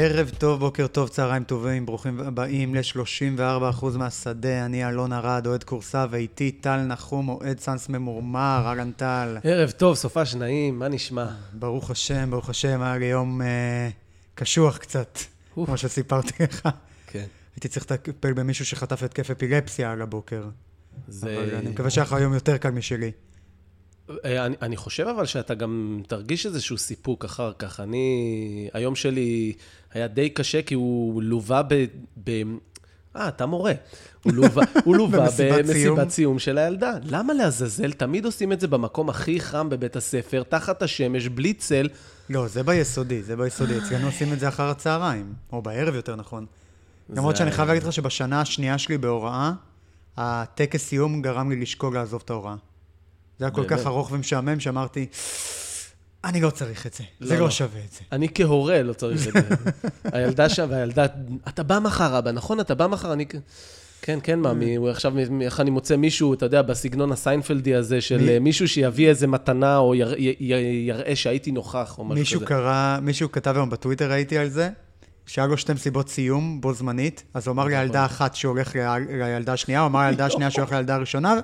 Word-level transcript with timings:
ערב 0.00 0.30
טוב, 0.38 0.60
בוקר 0.60 0.86
טוב, 0.86 1.08
צהריים 1.08 1.44
טובים, 1.44 1.86
ברוכים 1.86 2.20
הבאים 2.20 2.74
ל-34 2.74 3.29
אחוז 3.29 3.84
מהשדה. 3.96 4.66
אני 4.66 4.88
אלון 4.88 5.12
ארד, 5.12 5.46
אוהד 5.46 5.64
כורסה, 5.64 6.06
ואיתי 6.10 6.50
טל 6.50 6.76
נחום, 6.76 7.28
אוהד 7.28 7.60
סאנס 7.60 7.88
ממורמר, 7.88 8.62
אהלן 8.66 8.92
טל. 8.92 9.38
ערב 9.44 9.70
טוב, 9.70 9.96
סופש 9.96 10.34
נעים, 10.34 10.78
מה 10.78 10.88
נשמע? 10.88 11.26
ברוך 11.52 11.90
השם, 11.90 12.30
ברוך 12.30 12.50
השם, 12.50 12.82
היה 12.82 12.98
לי 12.98 13.04
יום 13.04 13.42
אה, 13.42 13.88
קשוח 14.34 14.76
קצת, 14.76 15.18
אוף. 15.56 15.66
כמו 15.66 15.76
שסיפרתי 15.76 16.42
לך. 16.42 16.68
כן. 17.06 17.26
הייתי 17.56 17.68
צריך 17.68 17.90
לטפל 17.90 18.32
במישהו 18.32 18.66
שחטף 18.66 19.02
התקף 19.02 19.30
אפילפסיה 19.30 19.92
על 19.92 20.02
הבוקר. 20.02 20.44
זה... 21.08 21.36
אבל 21.36 21.54
אני 21.54 21.70
מקווה 21.70 21.90
שהיה 21.90 22.04
לך 22.04 22.16
יום 22.20 22.34
יותר 22.34 22.56
קל 22.56 22.70
משלי. 22.70 23.10
אה, 24.24 24.46
אני, 24.46 24.56
אני 24.62 24.76
חושב 24.76 25.06
אבל 25.06 25.26
שאתה 25.26 25.54
גם 25.54 26.02
תרגיש 26.06 26.46
איזשהו 26.46 26.78
סיפוק 26.78 27.24
אחר 27.24 27.52
כך. 27.58 27.80
אני, 27.80 28.68
היום 28.72 28.94
שלי 28.94 29.52
היה 29.92 30.08
די 30.08 30.30
קשה 30.30 30.62
כי 30.62 30.74
הוא 30.74 31.22
לווה 31.22 31.62
ב... 31.62 31.84
ב... 32.24 32.42
אה, 33.16 33.28
אתה 33.28 33.46
מורה. 33.46 33.72
הוא 34.22 34.32
לווה, 34.32 34.64
הוא 34.84 34.96
לווה 35.00 35.20
במסיבת 35.20 36.10
סיום. 36.10 36.38
של 36.38 36.58
הילדה. 36.58 36.92
למה 37.04 37.34
לעזאזל? 37.34 37.92
תמיד 37.92 38.24
עושים 38.24 38.52
את 38.52 38.60
זה 38.60 38.68
במקום 38.68 39.08
הכי 39.08 39.40
חם 39.40 39.68
בבית 39.70 39.96
הספר, 39.96 40.42
תחת 40.48 40.82
השמש, 40.82 41.28
בלי 41.28 41.54
צל. 41.54 41.88
לא, 42.30 42.48
זה 42.48 42.62
ביסודי, 42.62 43.22
זה 43.22 43.36
ביסודי. 43.36 43.78
אצלנו 43.78 44.06
עושים 44.12 44.32
את 44.32 44.40
זה 44.40 44.48
אחר 44.48 44.70
הצהריים, 44.70 45.34
או 45.52 45.62
בערב 45.62 45.94
יותר 45.94 46.16
נכון. 46.16 46.46
למרות 47.10 47.36
שאני 47.36 47.50
חייב 47.50 47.68
להגיד 47.68 47.82
לך 47.82 47.92
שבשנה 47.92 48.40
השנייה 48.40 48.78
שלי 48.78 48.98
בהוראה, 48.98 49.52
הטקס 50.16 50.82
סיום 50.82 51.22
גרם 51.22 51.50
לי 51.50 51.56
לשקול 51.56 51.94
לעזוב 51.94 52.22
את 52.24 52.30
ההוראה. 52.30 52.54
זה 53.38 53.44
היה 53.44 53.50
כל 53.50 53.62
באמת? 53.66 53.80
כך 53.80 53.86
ארוך 53.86 54.12
ומשעמם 54.12 54.60
שאמרתי, 54.60 55.06
אני 56.24 56.40
לא 56.40 56.50
צריך 56.50 56.86
את 56.86 56.94
זה, 56.94 57.04
לא, 57.20 57.26
זה 57.28 57.34
לא. 57.34 57.40
לא 57.40 57.50
שווה 57.50 57.80
את 57.86 57.92
זה. 57.92 57.98
אני 58.12 58.28
כהורה 58.34 58.82
לא 58.82 58.92
צריך 58.92 59.28
את 59.28 59.32
זה. 59.32 59.40
הילדה 60.16 60.48
שם, 60.48 60.66
והילדה, 60.70 61.06
אתה 61.48 61.62
בא 61.62 61.78
מחר, 61.78 62.18
אבא, 62.18 62.30
נכון? 62.32 62.60
אתה 62.60 62.74
בא 62.74 62.86
מחר? 62.86 63.12
אני... 63.12 63.24
כן, 64.02 64.18
כן, 64.22 64.38
מאמי, 64.38 64.74
הוא 64.76 64.88
עכשיו, 64.90 65.12
איך 65.42 65.60
אני 65.60 65.70
מוצא 65.70 65.96
מישהו, 65.96 66.34
אתה 66.34 66.46
יודע, 66.46 66.62
בסגנון 66.62 67.12
הסיינפלדי 67.12 67.74
הזה, 67.74 68.00
של 68.00 68.18
מי- 68.18 68.28
אה, 68.28 68.38
מישהו 68.40 68.68
שיביא 68.68 69.08
איזה 69.08 69.26
מתנה, 69.26 69.78
או 69.78 69.94
יר- 69.94 70.14
י- 70.18 70.36
י- 70.40 70.84
יראה 70.88 71.16
שהייתי 71.16 71.50
נוכח, 71.50 71.94
או 71.98 72.04
משהו 72.04 72.18
מישהו 72.18 72.40
כזה. 72.40 72.46
קרא, 72.48 72.98
מישהו 73.02 73.32
כתב 73.32 73.52
היום 73.56 73.70
בטוויטר, 73.70 74.10
ראיתי 74.10 74.38
על 74.38 74.48
זה, 74.48 74.70
שהיה 75.28 75.46
לו 75.46 75.58
שתי 75.58 75.72
מסיבות 75.72 76.08
סיום 76.08 76.60
בו 76.60 76.74
זמנית, 76.74 77.22
אז 77.34 77.46
הוא 77.46 77.52
אמר 77.52 77.62
נכון. 77.62 77.78
לילדה 77.78 78.04
אחת 78.04 78.34
שהוא 78.34 78.50
הולך 78.50 78.72
לילדה 79.08 79.52
השנייה, 79.52 79.80
הוא 79.80 79.86
אמר 79.86 80.00
לילדה 80.00 80.26
השנייה 80.30 80.50
שהוא 80.50 80.62
הולך 80.62 80.72
לילדה 80.72 80.94
הראשונה, 80.94 81.34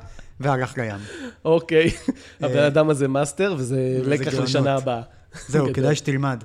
והלך 0.40 0.78
לים. 0.78 0.96
אוקיי, 1.44 1.86
אה, 1.86 2.46
הבן 2.46 2.62
אדם 2.62 2.90
הזה 2.90 3.08
מאסטר, 3.08 3.54
וזה 3.58 4.00
לקח. 4.04 4.34
לשנה 4.34 4.74
הבאה. 4.74 5.02
זהו. 5.48 5.66
כדאי 5.74 5.96
שתלמד. 5.96 6.44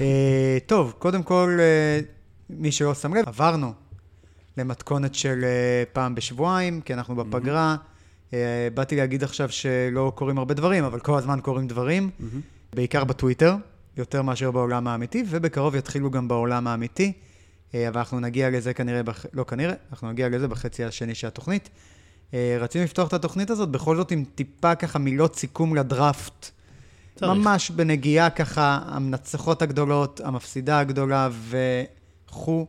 אה, 0.00 0.58
טוב, 0.66 0.94
קודם 0.98 1.22
כל, 1.22 1.58
אה, 1.60 2.00
מי 2.50 2.72
שלא 2.72 2.94
שם 2.94 3.14
לב, 3.14 3.28
עברנו 3.28 3.72
למתכונת 4.56 5.14
של 5.14 5.44
פעם 5.92 6.14
בשבועיים, 6.14 6.80
כי 6.80 6.94
אנחנו 6.94 7.16
בפגרה. 7.16 7.76
באתי 8.74 8.96
להגיד 8.96 9.22
עכשיו 9.22 9.48
שלא 9.48 10.12
קורים 10.14 10.38
הרבה 10.38 10.54
דברים, 10.54 10.84
אבל 10.84 11.00
כל 11.00 11.18
הזמן 11.18 11.38
קורים 11.42 11.66
דברים, 11.66 12.10
בעיקר 12.74 13.04
בטוויטר, 13.04 13.54
יותר 13.96 14.22
מאשר 14.22 14.50
בעולם 14.50 14.88
האמיתי, 14.88 15.24
ובקרוב 15.28 15.76
יתחילו 15.76 16.10
גם 16.10 16.28
בעולם 16.28 16.66
האמיתי. 16.66 17.12
אה, 17.74 17.88
אבל 17.88 17.98
אנחנו 17.98 18.20
נגיע 18.20 18.50
לזה 18.50 18.74
כנראה, 18.74 19.02
בח... 19.02 19.26
לא 19.32 19.44
כנראה, 19.44 19.74
אנחנו 19.90 20.12
נגיע 20.12 20.28
לזה 20.28 20.48
בחצי 20.48 20.84
השני 20.84 21.14
של 21.14 21.26
התוכנית. 21.26 21.68
אה, 22.34 22.56
רצינו 22.60 22.84
לפתוח 22.84 23.08
את 23.08 23.12
התוכנית 23.12 23.50
הזאת 23.50 23.68
בכל 23.68 23.96
זאת 23.96 24.10
עם 24.10 24.24
טיפה 24.34 24.74
ככה 24.74 24.98
מילות 24.98 25.36
סיכום 25.36 25.76
לדראפט. 25.76 26.50
צריך. 27.14 27.32
ממש 27.32 27.70
בנגיעה 27.70 28.30
ככה, 28.30 28.80
המנצחות 28.86 29.62
הגדולות, 29.62 30.20
המפסידה 30.24 30.78
הגדולה 30.78 31.28
וכו'. 31.48 32.66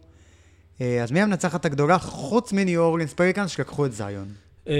אה, 0.82 1.04
אז 1.04 1.12
מי 1.12 1.22
המנצחת 1.22 1.66
הגדולה? 1.66 2.00
חוץ 2.00 2.54
מניו 2.54 2.82
אורלינס 2.82 3.14
פליקאנס 3.14 3.52
שלקחו 3.52 3.86
את 3.86 3.94
זיון. 3.94 4.28
אמ, 4.68 4.74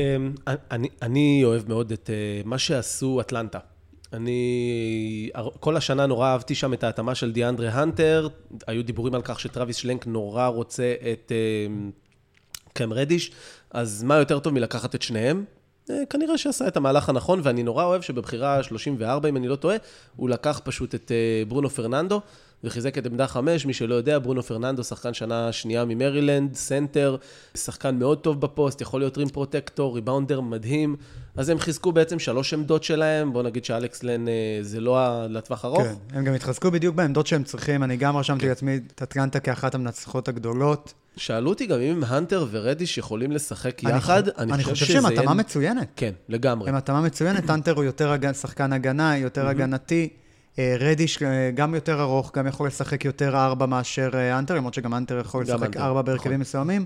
אני, 0.48 0.88
אני 1.02 1.42
אוהב 1.44 1.70
מאוד 1.70 1.92
את 1.92 2.10
מה 2.46 2.58
שעשו 2.58 3.22
אטלנטה. 3.22 3.60
אני 4.14 5.30
כל 5.60 5.78
השנה 5.78 6.06
נורא 6.06 6.28
אהבתי 6.28 6.56
שם 6.56 6.74
את 6.74 6.84
ההתאמה 6.84 7.16
של 7.16 7.32
דיאנדרה 7.32 7.70
הנטר, 7.70 8.28
היו 8.68 8.84
דיבורים 8.84 9.16
על 9.16 9.22
כך 9.24 9.40
שטרוויס 9.40 9.76
שלנק 9.76 10.08
נורא 10.08 10.48
רוצה 10.48 10.94
את 11.12 11.32
אה, 11.32 11.74
קם 12.74 12.94
רדיש, 12.94 13.32
אז 13.72 14.04
מה 14.04 14.16
יותר 14.16 14.40
טוב 14.40 14.54
מלקחת 14.54 14.96
את 14.96 15.02
שניהם? 15.02 15.46
אה, 15.90 16.06
כנראה 16.10 16.38
שעשה 16.38 16.68
את 16.68 16.78
המהלך 16.78 17.10
הנכון, 17.10 17.40
ואני 17.44 17.64
נורא 17.64 17.84
אוהב 17.84 18.02
שבבחירה 18.02 18.64
34, 18.64 19.30
אם 19.30 19.38
אני 19.38 19.48
לא 19.48 19.56
טועה, 19.56 19.78
הוא 20.16 20.30
לקח 20.30 20.62
פשוט 20.64 20.96
את 20.96 21.12
אה, 21.12 21.44
ברונו 21.48 21.70
פרננדו, 21.70 22.22
וחיזק 22.64 22.98
את 22.98 23.06
עמדה 23.06 23.28
5, 23.28 23.66
מי 23.66 23.74
שלא 23.74 23.96
יודע, 23.96 24.20
ברונו 24.20 24.44
פרננדו, 24.44 24.84
שחקן 24.84 25.14
שנה 25.14 25.52
שנייה 25.52 25.86
ממרילנד, 25.86 26.56
סנטר, 26.56 27.16
שחקן 27.58 27.96
מאוד 28.00 28.18
טוב 28.20 28.42
בפוסט, 28.42 28.82
יכול 28.82 29.02
להיות 29.02 29.18
rim 29.18 29.30
protector, 29.30 29.96
rebounder 29.96 30.42
מדהים, 30.42 30.96
אז 31.38 31.50
הם 31.50 31.60
חיזקו 31.60 31.92
בעצם 31.92 32.20
שלוש 32.20 32.54
עמדות 32.54 32.84
שלהם, 32.84 33.34
בוא 33.34 33.44
נגיד 33.44 33.66
שאלכס 33.66 34.04
לן 34.04 34.28
אה, 34.28 34.34
זה 34.62 34.80
לא 34.80 34.98
לטווח 35.30 35.66
ארוך. 35.66 35.82
כן, 35.84 35.94
הם 36.18 36.24
גם 36.24 36.34
התחזקו 36.34 36.72
בדיוק 36.72 36.96
בעמדות 36.96 37.28
שהם 37.28 37.44
צריכים, 37.44 37.84
אני 37.84 37.98
גם 37.98 38.18
רשמתי 38.18 38.48
לעצמי 38.50 38.80
את 38.96 39.02
אטלנטה 39.02 39.40
כאחת 39.40 39.76
המנצחות 39.76 40.28
הגדולות. 40.28 40.94
שאלו 41.18 41.50
אותי 41.50 41.66
גם 41.66 41.80
אם 41.80 42.04
הנטר 42.08 42.46
ורדיש 42.52 42.98
יכולים 42.98 43.32
לשחק 43.32 43.86
אני 43.86 43.98
יחד, 43.98 44.24
חושב- 44.30 44.40
אני 44.52 44.64
חושב 44.64 44.76
שזה 44.86 44.94
שהם 44.94 45.04
יהיה- 45.06 45.20
התאמה 45.20 45.34
מצוינת. 45.34 45.88
כן, 45.96 46.12
לגמרי. 46.30 46.70
הם 46.70 46.76
התאמה 46.76 47.02
מצוינת, 47.02 47.46
האנטר 47.52 47.72
הוא 47.76 47.84
יותר 47.84 48.12
שחקן 48.34 48.74
הגנה, 48.74 49.18
יותר 49.18 49.48
הגנתי. 49.48 50.10
אה, 50.60 50.76
רדיש 50.80 51.24
אה, 51.24 51.52
גם 51.52 51.76
יותר 51.76 52.02
ארוך, 52.02 52.32
גם 52.36 52.48
יכול 52.48 52.68
לשחק 52.68 53.06
יותר 53.06 53.38
ארבע 53.38 53.66
מאשר 53.66 54.10
אה, 54.14 54.40
אנטר, 54.40 54.56
למרות 54.56 54.74
שגם 54.74 54.94
אנטר 54.94 55.20
יכול 55.20 55.44
לשחק 55.44 55.78
ארבע 55.78 56.02
בהרכבים 56.02 56.32
נכון. 56.32 56.42
מסוימים. 56.42 56.86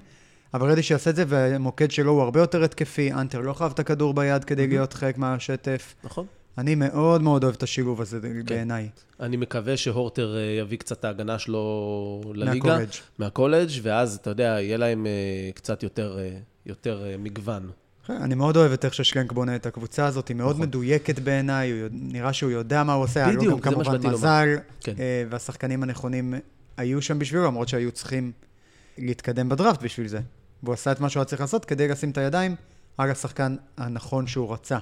אבל 0.54 0.72
רדיש 0.72 0.92
יעשה 0.92 1.10
את 1.10 1.16
זה, 1.16 1.24
והמוקד 1.28 1.92
שלו 1.92 2.12
הוא 2.12 2.22
הרבה 2.22 2.40
יותר 2.40 2.64
התקפי. 2.64 3.14
אנטר 3.14 3.40
לא 3.40 3.54
חייב 3.54 3.72
את 3.72 3.80
הכדור 3.80 4.14
ביד 4.14 4.44
כדי 4.44 4.68
להיות 4.68 4.94
חלק 4.94 5.18
מהשטף. 5.18 5.96
נכון. 6.04 6.26
אני 6.58 6.76
מאוד 6.76 7.22
מאוד 7.22 7.44
אוהב 7.44 7.56
את 7.56 7.64
השילוב 7.64 8.02
הזה 8.02 8.20
בעיניי. 8.46 8.90
אני 9.20 9.38
מקווה 9.38 9.78
שהורטר 9.78 10.38
יביא 10.60 10.78
קצת 10.78 11.00
את 11.00 11.06
ההגנה 11.06 11.40
שלו 11.40 12.22
לליגה. 12.34 12.70
מהקולג'. 12.70 12.90
מהקולג', 13.20 13.70
ואז, 13.82 14.16
אתה 14.16 14.30
יודע, 14.30 14.44
יהיה 14.44 14.78
להם 14.78 15.08
קצת 15.56 15.84
יותר, 15.84 16.20
יותר 16.66 17.04
מגוון. 17.20 17.72
כן, 18.08 18.22
אני 18.22 18.36
מאוד 18.36 18.58
אוהב 18.58 18.72
את 18.72 18.86
איך 18.86 18.94
ששלנק 18.94 19.32
בונה 19.32 19.56
את 19.56 19.66
הקבוצה 19.66 20.06
הזאת, 20.06 20.28
היא 20.28 20.36
מאוד 20.36 20.56
נכון. 20.56 20.68
מדויקת 20.68 21.20
בעיניי, 21.20 21.74
נראה 21.92 22.34
שהוא 22.34 22.52
יודע 22.52 22.84
מה 22.84 22.94
הוא 22.94 23.04
עושה, 23.04 23.26
היה 23.26 23.34
לו 23.34 23.44
גם 23.44 23.60
כמובן. 23.60 24.08
מזל, 24.08 24.50
כן. 24.80 24.94
אה, 25.00 25.24
והשחקנים 25.30 25.84
הנכונים 25.84 26.34
היו 26.78 27.02
שם 27.02 27.20
בשבילו, 27.20 27.46
למרות 27.46 27.68
שהיו 27.68 27.92
צריכים 27.92 28.32
להתקדם 28.98 29.50
בדראפט 29.50 29.84
בשביל 29.84 30.08
זה. 30.08 30.20
והוא 30.64 30.74
עשה 30.74 30.92
את 30.92 31.00
מה 31.00 31.10
שהוא 31.10 31.22
היה 31.22 31.26
צריך 31.26 31.42
לעשות 31.42 31.66
כדי 31.66 31.88
לשים 31.88 32.10
את 32.10 32.18
הידיים 32.18 32.56
על 32.98 33.12
השחקן 33.12 33.56
הנכון 33.78 34.28
שהוא 34.28 34.54
רצה. 34.54 34.78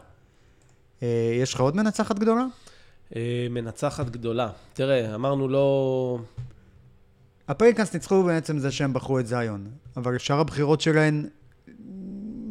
אה, 1.04 1.38
יש 1.42 1.54
לך 1.54 1.60
עוד 1.60 1.76
מנצחת 1.76 2.20
גדולה? 2.20 2.46
אה, 3.16 3.48
מנצחת 3.50 4.10
גדולה. 4.10 4.50
תראה, 4.74 5.16
אמרנו 5.16 5.48
לא... 5.48 6.20
הפריקנס 7.48 7.94
ניצחו 7.94 8.24
בעצם 8.24 8.60
זה 8.60 8.72
שהם 8.72 8.94
בחרו 8.94 9.20
את 9.20 9.28
זיון, 9.28 9.68
אבל 9.98 10.18
שאר 10.18 10.40
הבחירות 10.40 10.82
שלהן 10.82 11.28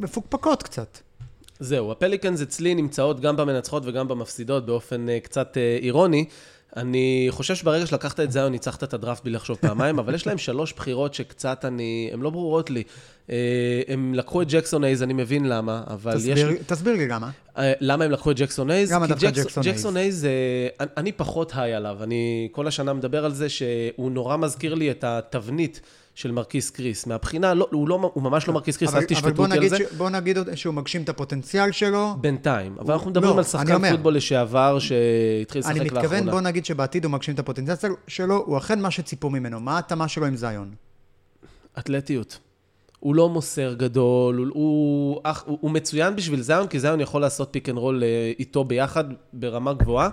מפוקפקות 0.05 0.63
קצת. 0.63 0.99
זהו, 1.61 1.93
הפליקנס 1.93 2.43
אצלי 2.43 2.75
נמצאות 2.75 3.21
גם 3.21 3.37
במנצחות 3.37 3.83
וגם 3.87 4.09
במפסידות 4.09 4.67
באופן 4.67 5.09
אה, 5.09 5.21
קצת 5.21 5.57
אה, 5.57 5.79
אירוני. 5.83 6.25
אני 6.77 7.27
חושב 7.31 7.55
שברגע 7.55 7.87
שלקחת 7.87 8.21
את 8.21 8.33
זיון, 8.33 8.53
ניצחת 8.53 8.85
את 8.85 8.95
הדראפט 8.95 9.25
בלי 9.25 9.33
לחשוב 9.33 9.57
פעמיים, 9.61 9.99
אבל 10.03 10.15
יש 10.15 10.27
להם 10.27 10.39
שלוש 10.39 10.73
בחירות 10.73 11.15
שקצת 11.15 11.65
אני... 11.65 12.11
הן 12.13 12.21
לא 12.21 12.31
ברורות 12.31 12.71
לי. 12.71 12.83
אה, 13.31 13.37
הם 13.89 14.15
לקחו 14.15 14.43
את 14.43 14.47
ג'קסון 14.51 14.85
אייז, 14.85 15.03
אני 15.03 15.13
מבין 15.13 15.49
למה, 15.49 15.83
אבל 15.87 16.17
יש... 16.17 16.21
תסביר, 16.41 16.59
תסביר 16.67 16.97
לי 16.97 17.09
למה. 17.09 17.31
למה 17.59 18.05
הם 18.05 18.11
לקחו 18.11 18.31
את 18.31 18.37
ג'קסון 18.37 18.71
הייז? 18.71 18.93
למה 18.93 19.07
דווקא 19.07 19.31
ג'קס- 19.31 19.39
ג'קסון 19.45 19.65
הייז? 19.65 19.77
ג'קסון 19.77 19.97
הייז, 19.97 20.27
אני 20.81 21.13
פחות 21.13 21.53
high 21.55 21.75
עליו. 21.75 21.97
אני 22.03 22.49
כל 22.53 22.67
השנה 22.67 22.93
מדבר 22.93 23.25
על 23.25 23.35
זה 23.35 23.49
שהוא 23.49 24.11
נורא 24.11 24.37
מזכיר 24.37 24.75
לי 24.75 24.91
את 24.91 25.05
התבנית 25.05 25.81
של 26.15 26.31
מרקיס 26.33 26.71
קריס. 26.71 27.07
מהבחינה, 27.07 27.55
לא, 27.55 27.69
הוא, 27.73 27.89
לא, 27.89 28.11
הוא 28.15 28.23
ממש 28.23 28.49
לא 28.49 28.55
מרקיס 28.55 28.77
קריס, 28.77 28.91
אבל, 28.91 28.99
אל 28.99 29.05
אבל 29.11 29.15
תשפטו 29.15 29.43
אותי 29.45 29.59
על 29.59 29.69
זה. 29.69 29.77
ש, 29.77 29.81
בוא 29.97 30.11
נגיד 30.11 30.39
שהוא 30.55 30.75
מגשים 30.75 31.03
את 31.03 31.09
הפוטנציאל 31.09 31.73
שלו. 31.73 32.15
בינתיים. 32.21 32.73
אבל 32.79 32.85
הוא- 32.87 32.93
אנחנו 32.93 33.11
מדברים 33.11 33.31
לא, 33.31 33.35
על 33.35 33.45
אני 33.61 33.67
שחקן. 33.67 33.91
פוטבול 33.91 34.17
לשעבר 34.17 34.79
שהתחיל 34.79 35.61
לשחק 35.61 35.71
אני 35.71 35.81
לאחרונה. 35.81 36.03
מתכוון, 36.03 36.31
בוא 36.31 36.41
נגיד 36.41 36.65
שבעתיד 36.65 37.05
הוא 37.05 37.13
מגשים 37.13 37.35
את 37.35 37.39
הפוטנציאל 37.39 37.93
שלו, 38.09 38.37
הוא 38.47 38.59
אכן 38.59 38.81
מה 38.81 38.91
שציפו 38.91 39.31
ממנו. 39.31 39.61
מה 39.61 39.75
ההתאמה 39.77 40.09
שלו 40.09 40.27
עם 40.27 40.37
זיון? 40.37 40.71
אתלטיות. 41.79 42.39
הוא 43.01 43.15
לא 43.15 43.29
מוסר 43.29 43.75
גדול, 43.75 44.37
הוא, 44.37 44.47
הוא, 44.55 45.21
הוא, 45.47 45.59
הוא 45.61 45.71
מצוין 45.71 46.17
בשביל 46.17 46.41
זיון, 46.41 46.67
כי 46.67 46.81
זיון 46.81 47.01
יכול 47.01 47.21
לעשות 47.21 47.49
pick 47.51 47.69
and 47.69 47.79
roll 47.79 48.03
איתו 48.39 48.65
ביחד 48.65 49.05
ברמה 49.33 49.73
גבוהה. 49.73 50.09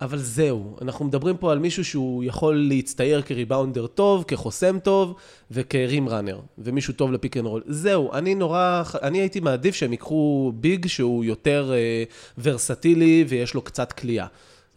אבל 0.00 0.18
זהו, 0.18 0.76
אנחנו 0.82 1.04
מדברים 1.04 1.36
פה 1.36 1.52
על 1.52 1.58
מישהו 1.58 1.84
שהוא 1.84 2.24
יכול 2.24 2.66
להצטייר 2.68 3.22
כ 3.22 3.34
rebounder 3.34 3.86
טוב, 3.86 4.24
כחוסם 4.28 4.78
טוב 4.78 5.14
וכ 5.50 5.79
rim 5.79 6.08
runner, 6.08 6.40
ומישהו 6.58 6.94
טוב 6.94 7.12
ל 7.12 7.17
pick 7.17 7.36
and 7.36 7.46
roll. 7.46 7.62
זהו, 7.66 8.12
אני 8.12 8.34
נורא, 8.34 8.82
אני 9.02 9.18
הייתי 9.20 9.40
מעדיף 9.40 9.74
שהם 9.74 9.92
ייקחו 9.92 10.52
big 10.56 10.86
שהוא 10.86 11.24
יותר 11.24 11.72
אה, 11.74 12.04
ורסטילי 12.42 13.24
ויש 13.28 13.54
לו 13.54 13.62
קצת 13.62 13.92
קליעה. 13.92 14.26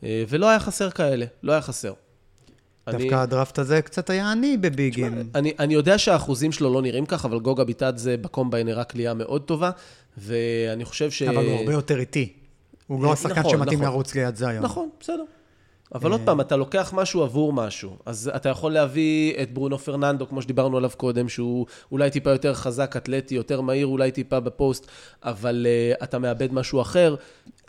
אה, 0.03 0.23
ולא 0.29 0.49
היה 0.49 0.59
חסר 0.59 0.89
כאלה, 0.89 1.25
לא 1.43 1.51
היה 1.51 1.61
חסר. 1.61 1.93
דווקא 2.89 3.03
אני- 3.03 3.13
הדראפט 3.15 3.59
הזה 3.59 3.81
קצת 3.81 4.09
היה 4.09 4.31
עני 4.31 4.57
בביגים. 4.57 5.29
אני, 5.35 5.53
אני 5.59 5.73
יודע 5.73 5.97
שהאחוזים 5.97 6.51
שלו 6.51 6.73
לא 6.73 6.81
נראים 6.81 7.05
כך, 7.05 7.25
אבל 7.25 7.39
גוגה 7.39 7.63
ביטאדזה 7.63 8.17
בקומביין 8.17 8.67
נראה 8.67 8.83
כליאה 8.83 9.13
מאוד 9.13 9.41
טובה, 9.41 9.71
ואני 10.17 10.85
חושב 10.85 11.11
ש... 11.11 11.21
אבל 11.21 11.45
הוא 11.45 11.55
הרבה 11.59 11.71
יותר 11.73 11.99
איטי. 11.99 12.33
הוא 12.87 13.03
לא 13.03 13.07
אה, 13.07 13.13
השחקן 13.13 13.39
נכון, 13.39 13.51
שמתאים 13.51 13.79
נכון. 13.79 13.91
לרוץ 13.93 14.15
ליד 14.15 14.35
זיון. 14.35 14.63
נכון, 14.63 14.89
בסדר. 14.99 15.23
אבל 15.95 16.11
עוד 16.11 16.21
פעם, 16.25 16.41
אתה 16.41 16.55
לוקח 16.55 16.93
משהו 16.95 17.23
עבור 17.23 17.53
משהו. 17.53 17.97
אז 18.05 18.31
אתה 18.35 18.49
יכול 18.49 18.71
להביא 18.73 19.33
את 19.43 19.53
ברונו 19.53 19.77
פרננדו, 19.79 20.27
כמו 20.27 20.41
שדיברנו 20.41 20.77
עליו 20.77 20.89
קודם, 20.97 21.29
שהוא 21.29 21.65
אולי 21.91 22.11
טיפה 22.11 22.29
יותר 22.29 22.53
חזק, 22.53 22.93
אתלטי, 22.97 23.35
יותר 23.35 23.61
מהיר, 23.61 23.87
אולי 23.87 24.11
טיפה 24.11 24.39
בפוסט, 24.39 24.87
אבל 25.23 25.67
uh, 25.99 26.03
אתה 26.03 26.19
מאבד 26.19 26.53
משהו 26.53 26.81
אחר. 26.81 27.15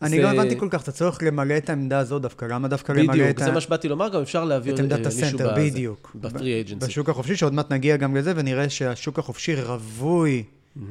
אני 0.03 0.17
זה- 0.17 0.23
לא 0.23 0.29
הבנתי 0.29 0.59
כל 0.59 0.69
כך, 0.71 0.83
אתה 0.83 0.93
צריך 0.93 1.23
למלא 1.23 1.57
את 1.57 1.71
העמדה 1.71 1.99
הזו 1.99 2.19
דווקא, 2.19 2.45
למה 2.45 2.69
דווקא 2.69 2.93
למלא 2.93 3.13
בדיוק, 3.13 3.29
את 3.31 3.39
זה 3.39 3.47
ה- 3.51 3.53
מה 3.55 3.61
שבאתי 3.61 3.89
לומר, 3.89 4.09
גם 4.09 4.21
אפשר 4.21 4.45
להביא 4.45 4.73
את 4.75 4.79
אה, 4.79 4.85
עמדת 4.85 5.07
הסנטר, 5.07 5.55
בדיוק. 5.57 6.11
ב 6.15 6.24
free 6.24 6.61
agency. 6.61 6.87
בשוק 6.87 7.09
החופשי, 7.09 7.37
שעוד 7.37 7.55
מעט 7.55 7.73
נגיע 7.73 7.97
גם 7.97 8.17
לזה, 8.17 8.33
ונראה 8.37 8.69
שהשוק 8.71 9.19
החופשי 9.19 9.55
רווי 9.63 10.45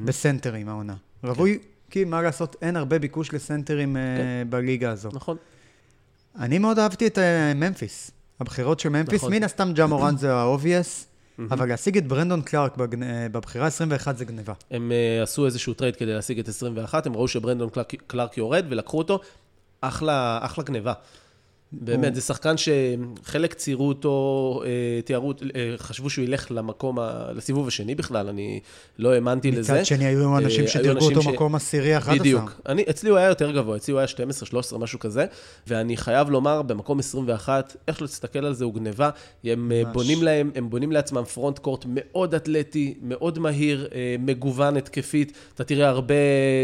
בסנטרים 0.04 0.68
העונה. 0.68 0.94
רווי, 1.24 1.58
כי 1.90 2.04
מה 2.04 2.22
לעשות, 2.22 2.56
אין 2.62 2.76
הרבה 2.76 2.98
ביקוש 2.98 3.32
לסנטרים 3.34 3.96
אה, 3.96 4.02
בליגה 4.50 4.90
הזו. 4.90 5.08
נכון. 5.12 5.36
אני 6.38 6.58
מאוד 6.58 6.78
אהבתי 6.78 7.06
את 7.06 7.18
אה, 7.18 7.54
ממפיס. 7.54 8.10
הבחירות 8.40 8.80
של 8.80 8.88
ממפיס, 8.88 9.14
נכון. 9.20 9.32
מן 9.34 9.42
הסתם 9.44 9.72
ג'ה 9.74 9.86
מורן 9.86 10.16
זה 10.16 10.34
ה-obvious, 10.34 11.04
אבל 11.50 11.68
להשיג 11.68 11.96
את 11.96 12.06
ברנדון 12.06 12.42
קלארק 12.42 12.76
בגנ- 12.76 13.02
אה, 13.02 13.26
בבחירה 13.32 13.66
21 13.66 14.16
זה 14.16 14.24
גניבה. 14.24 14.52
הם 14.70 14.92
uh, 14.92 15.22
עשו 15.22 15.46
איזשהו 15.46 15.74
trade 15.74 15.96
כדי 15.96 16.14
להשיג 16.14 16.38
את 16.38 16.48
21, 16.48 17.06
הם 17.06 17.14
ראו 17.16 17.28
שברנדון 17.28 17.68
קלארק, 17.70 17.94
קלארק 18.06 18.38
יורד 18.38 18.64
ולקחו 18.68 18.98
אותו. 18.98 19.20
אחלה, 19.80 20.38
אחלה 20.42 20.64
גניבה. 20.64 20.92
באמת, 21.72 22.14
זה 22.14 22.20
שחקן 22.20 22.54
שחלק 22.56 23.54
ציירו 23.54 23.88
אותו, 23.88 24.62
אה, 24.64 24.68
תיארו, 25.04 25.32
אה, 25.54 25.74
חשבו 25.78 26.10
שהוא 26.10 26.24
ילך 26.24 26.46
למקום, 26.50 26.98
ה- 26.98 27.32
לסיבוב 27.34 27.68
השני 27.68 27.94
בכלל, 27.94 28.28
אני 28.28 28.60
לא 28.98 29.12
האמנתי 29.14 29.50
לזה. 29.50 29.72
מצד 29.72 29.86
שני, 29.86 30.04
היו 30.04 30.38
אנשים 30.38 30.64
אה, 30.64 30.68
שדירגו 30.68 30.98
אנשים 30.98 31.16
אותו 31.16 31.22
ש- 31.22 31.26
מקום 31.34 31.54
עשירי 31.54 31.96
11. 31.96 32.18
בדיוק. 32.18 32.60
אני, 32.68 32.84
אצלי 32.90 33.10
הוא 33.10 33.18
היה 33.18 33.28
יותר 33.28 33.50
גבוה, 33.50 33.76
אצלי 33.76 33.92
הוא 33.92 33.98
היה 33.98 34.06
12, 34.08 34.46
13, 34.46 34.78
משהו 34.78 34.98
כזה, 34.98 35.26
ואני 35.66 35.96
חייב 35.96 36.30
לומר, 36.30 36.62
במקום 36.62 36.98
21, 36.98 37.76
איך 37.88 37.98
שלא 37.98 38.06
תסתכל 38.06 38.44
על 38.44 38.54
זה, 38.54 38.64
הוא 38.64 38.74
גניבה. 38.74 39.10
הם 39.44 39.68
ממש. 39.68 39.92
בונים 39.92 40.22
להם, 40.22 40.50
הם 40.54 40.70
בונים 40.70 40.92
לעצמם 40.92 41.24
פרונט 41.24 41.58
קורט 41.58 41.84
מאוד 41.88 42.34
אתלטי, 42.34 42.94
מאוד 43.02 43.38
מהיר, 43.38 43.88
מגוון 44.18 44.76
התקפית. 44.76 45.32
אתה 45.54 45.64
תראה 45.64 45.88
הרבה 45.88 46.14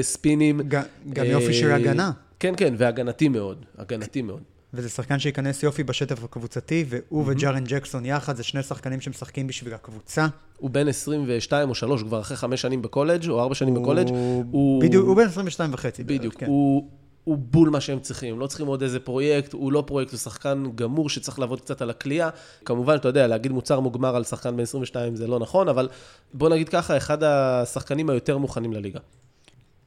ספינים. 0.03 0.61
גם 0.69 0.85
אה, 1.25 1.31
יופי 1.31 1.53
של 1.55 1.73
הגנה. 1.73 2.11
כן, 2.41 2.55
כן, 2.57 2.75
והגנתי 2.79 3.29
מאוד, 3.29 3.65
הגנתי 3.79 4.23
מאוד. 4.23 4.41
וזה 4.75 4.89
שחקן 4.89 5.19
שייכנס 5.19 5.63
יופי 5.63 5.83
בשטף 5.85 6.25
הקבוצתי, 6.25 6.85
והוא 6.89 7.25
וג'ארן 7.27 7.65
ג'קסון 7.65 8.05
יחד, 8.07 8.37
זה 8.37 8.43
שני 8.43 8.63
שחקנים 8.63 9.01
שמשחקים 9.01 9.47
בשביל 9.47 9.75
הקבוצה. 9.75 10.27
הוא 10.57 10.71
בן 10.71 10.89
22 10.89 11.69
או 11.69 11.75
3, 11.75 12.03
כבר 12.03 12.21
אחרי 12.21 12.37
5 12.37 12.61
שנים 12.63 12.83
בקולג' 12.83 13.29
או 13.29 13.41
4 13.43 13.55
שנים 13.55 13.75
בקולג'. 13.75 14.09
הוא- 14.51 14.83
בדיוק, 14.83 15.07
הוא 15.07 15.17
בן 15.17 15.27
22 15.27 15.75
וחצי. 15.75 16.05
בערך, 16.05 16.19
בדיוק, 16.19 16.35
כן. 16.35 16.47
הוא, 16.47 16.89
הוא 17.25 17.39
בול 17.39 17.69
מה 17.71 17.81
שהם 17.81 18.01
צריכים, 18.01 18.35
הם 18.35 18.41
לא 18.41 18.47
צריכים 18.47 18.67
עוד 18.67 18.83
איזה 18.83 19.01
פרויקט, 19.01 19.53
הוא 19.53 19.73
לא 19.73 19.85
פרויקט, 19.87 20.13
הוא 20.13 20.19
שחקן 20.19 20.65
גמור 20.75 21.09
שצריך 21.11 21.39
לעבוד 21.39 21.61
קצת 21.61 21.83
על 21.83 21.91
הכלייה. 21.91 22.31
כמובן, 22.65 22.95
אתה 22.95 23.09
יודע, 23.09 23.27
להגיד 23.27 23.53
מוצר 23.53 23.81
מוגמר 23.81 24.17
על 24.17 24.25
שחקן 24.25 24.57
בן 24.57 24.63
22 24.63 25.17
זה 25.17 25.27
לא 25.27 25.39
נכון, 25.39 25.69
אבל 25.69 25.89
בוא 26.35 26.49
נגיד 26.49 26.69
ככה, 26.69 26.97
אחד 26.97 27.23
השחקנים 27.23 28.11
היותר 28.11 28.39
מוכנים 28.39 28.73
לליגה. 28.73 29.01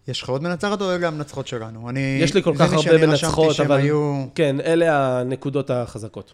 יש 0.08 0.22
לך 0.22 0.30
עוד 0.30 0.44
מנצחת 0.44 0.82
או 0.82 0.96
אלה 0.96 1.08
המנצחות 1.08 1.48
שלנו? 1.48 1.90
אני... 1.90 2.20
יש 2.22 2.34
לי 2.34 2.44
כל 2.44 2.58
זה 2.58 2.64
כך 2.64 2.74
הרבה 2.74 3.08
מנצחות, 3.08 3.60
אבל... 3.60 3.78
היו... 3.78 4.26
כן, 4.36 4.62
אלה 4.62 5.20
הנקודות 5.20 5.70
החזקות. 5.70 6.34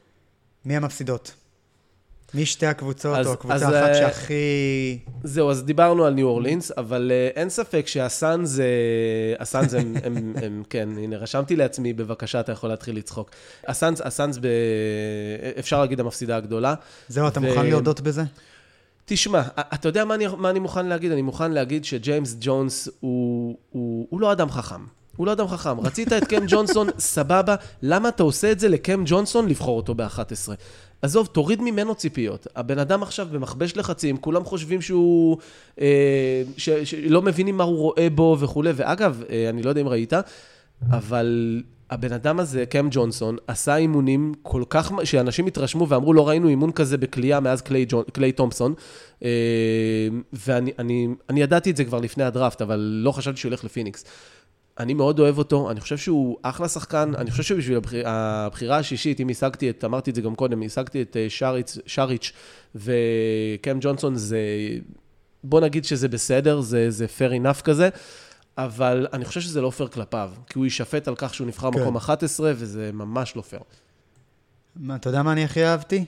מי 0.66 0.78
המפסידות? 0.78 1.34
מי 2.34 2.46
שתי 2.46 2.66
הקבוצות, 2.66 3.18
אז- 3.18 3.28
או 3.28 3.34
הקבוצה 3.34 3.56
אז, 3.56 3.64
אחת 3.64 3.74
אה, 3.74 3.94
שהכי... 3.94 5.00
זהו, 5.24 5.52
אז 5.52 5.64
דיברנו 5.64 6.06
על 6.06 6.14
ניו 6.14 6.28
אורלינס, 6.28 6.72
אבל 6.78 7.12
uh, 7.12 7.38
אין 7.38 7.50
ספק 7.50 7.88
שהסאנז, 7.88 8.60
uh, 8.60 9.42
הסאנז 9.42 9.74
הם, 9.74 9.96
הם, 10.06 10.34
הם, 10.44 10.64
כן, 10.70 10.90
הנה, 10.98 11.18
רשמתי 11.18 11.56
לעצמי, 11.56 11.94
בבקשה, 11.94 12.40
אתה 12.40 12.52
יכול 12.52 12.70
להתחיל 12.70 12.98
לצחוק. 12.98 13.32
הסאנז, 13.68 14.02
הסאנז, 14.06 14.38
ב... 14.38 14.48
אפשר 15.60 15.82
להגיד 15.82 16.00
המפסידה 16.00 16.38
הגדולה. 16.38 16.74
זהו, 17.08 17.28
אתה 17.28 17.40
ו- 17.40 17.44
מוכן 17.44 17.66
להודות 17.66 18.02
בזה? 18.02 18.24
תשמע, 19.06 19.42
אתה 19.74 19.88
יודע 19.88 20.06
מה 20.06 20.16
אני, 20.16 20.28
מה 20.38 20.50
אני 20.50 20.60
מוכן 20.60 20.86
להגיד? 20.86 21.12
אני 21.12 21.22
מוכן 21.22 21.52
להגיד 21.52 21.86
שג'יימס 21.86 22.36
ג'ונס 22.40 22.90
הוא, 23.00 23.58
הוא, 23.70 24.08
הוא 24.10 24.22
לא 24.22 24.32
אדם 24.32 24.50
חכם. 24.50 24.82
הוא 25.16 25.28
לא 25.28 25.32
אדם 25.32 25.48
חכם. 25.48 25.80
רצית 25.80 26.14
את 26.14 26.24
קם 26.24 26.44
ג'ונסון, 26.48 26.88
סבבה, 27.00 27.56
למה 27.82 28.10
אתה 28.10 28.24
עושה 28.24 28.52
את 28.52 28.60
זה 28.60 28.70
לקם 28.70 29.04
ג'ונסון 29.06 29.50
לבחור 29.50 29.78
אותו 29.78 29.96
ב-11? 29.96 30.52
עזוב, 31.02 31.28
תוריד 31.28 31.62
ממנו 31.62 31.96
ציפיות. 31.96 32.48
הבן 32.56 32.80
אדם 32.80 33.04
עכשיו 33.04 33.28
במכבש 33.32 33.78
לחצים, 33.78 34.18
כולם 34.18 34.44
חושבים 34.44 34.82
שהוא... 34.82 35.38
אה, 35.82 36.44
ש, 36.58 36.70
שלא 36.70 37.22
מבינים 37.22 37.58
מה 37.58 37.64
הוא 37.64 37.78
רואה 37.78 38.08
בו 38.10 38.38
וכולי. 38.40 38.72
ואגב, 38.76 39.24
אה, 39.30 39.50
אני 39.50 39.64
לא 39.64 39.70
יודע 39.70 39.82
אם 39.82 39.88
ראית, 39.88 40.14
אבל 40.90 41.62
הבן 41.94 42.14
אדם 42.14 42.40
הזה, 42.40 42.66
קם 42.66 42.88
ג'ונסון, 42.92 43.38
עשה 43.48 43.76
אימונים 43.76 44.34
כל 44.42 44.64
כך, 44.70 44.92
שאנשים 45.04 45.48
התרשמו 45.48 45.90
ואמרו, 45.90 46.14
לא 46.14 46.28
ראינו 46.28 46.48
אימון 46.48 46.72
כזה 46.72 46.98
בכלייה 46.98 47.40
מאז 47.40 47.62
קליי, 47.62 47.86
ג'ון, 47.90 48.04
קליי 48.14 48.32
תומפסון. 48.32 48.74
אה, 49.24 49.30
ואני 50.34 50.72
אני, 50.80 51.08
אני 51.30 51.42
ידעתי 51.42 51.72
את 51.72 51.78
זה 51.78 51.86
כבר 51.86 52.00
לפני 52.00 52.24
הדראפט, 52.24 52.62
אבל 52.62 52.80
לא 53.04 53.12
חשבתי 53.12 53.38
שהוא 53.38 53.50
ילך 53.50 53.64
לפיניקס. 53.64 54.06
אני 54.80 54.94
מאוד 54.94 55.20
אוהב 55.20 55.38
אותו, 55.38 55.72
אני 55.72 55.80
חושב 55.80 55.98
שהוא 55.98 56.38
אחלה 56.42 56.68
שחקן, 56.68 57.12
אני 57.18 57.32
חושב 57.32 57.44
שבשביל 57.44 57.78
הבחיר, 57.78 58.10
הבחירה 58.10 58.78
השישית, 58.78 59.20
אם 59.20 59.30
השגתי 59.30 59.70
את, 59.70 59.84
אמרתי 59.84 60.10
את 60.10 60.16
זה 60.16 60.22
גם 60.22 60.36
קודם, 60.36 60.64
השגתי 60.64 61.02
את 61.02 61.18
אה, 61.18 61.26
שריץ, 61.30 61.78
שריץ' 61.86 62.32
וקם 62.76 63.78
ג'ונסון, 63.82 64.16
זה, 64.16 64.40
בוא 65.44 65.62
נגיד 65.62 65.86
שזה 65.86 66.08
בסדר, 66.08 66.62
זה, 66.62 66.92
זה 66.92 67.06
fair 67.06 67.32
enough 67.44 67.62
כזה, 67.62 67.90
אבל 68.58 69.08
אני 69.14 69.26
חושב 69.26 69.42
שזה 69.42 69.62
לא 69.62 69.70
פייר 69.70 69.90
כלפיו, 69.90 70.32
כי 70.50 70.60
הוא 70.60 70.66
יישפט 70.66 71.08
על 71.08 71.16
כך 71.18 71.34
שהוא 71.34 71.48
נבחר 71.48 71.72
כן. 71.72 71.82
מקום 71.82 71.96
11, 71.96 72.52
וזה 72.56 72.90
ממש 72.94 73.36
לא 73.36 73.42
פייר. 73.42 73.62
מה, 74.76 74.96
אתה 74.96 75.10
יודע 75.10 75.24
מה 75.24 75.32
אני 75.32 75.44
הכי 75.44 75.66
אהבתי? 75.66 76.06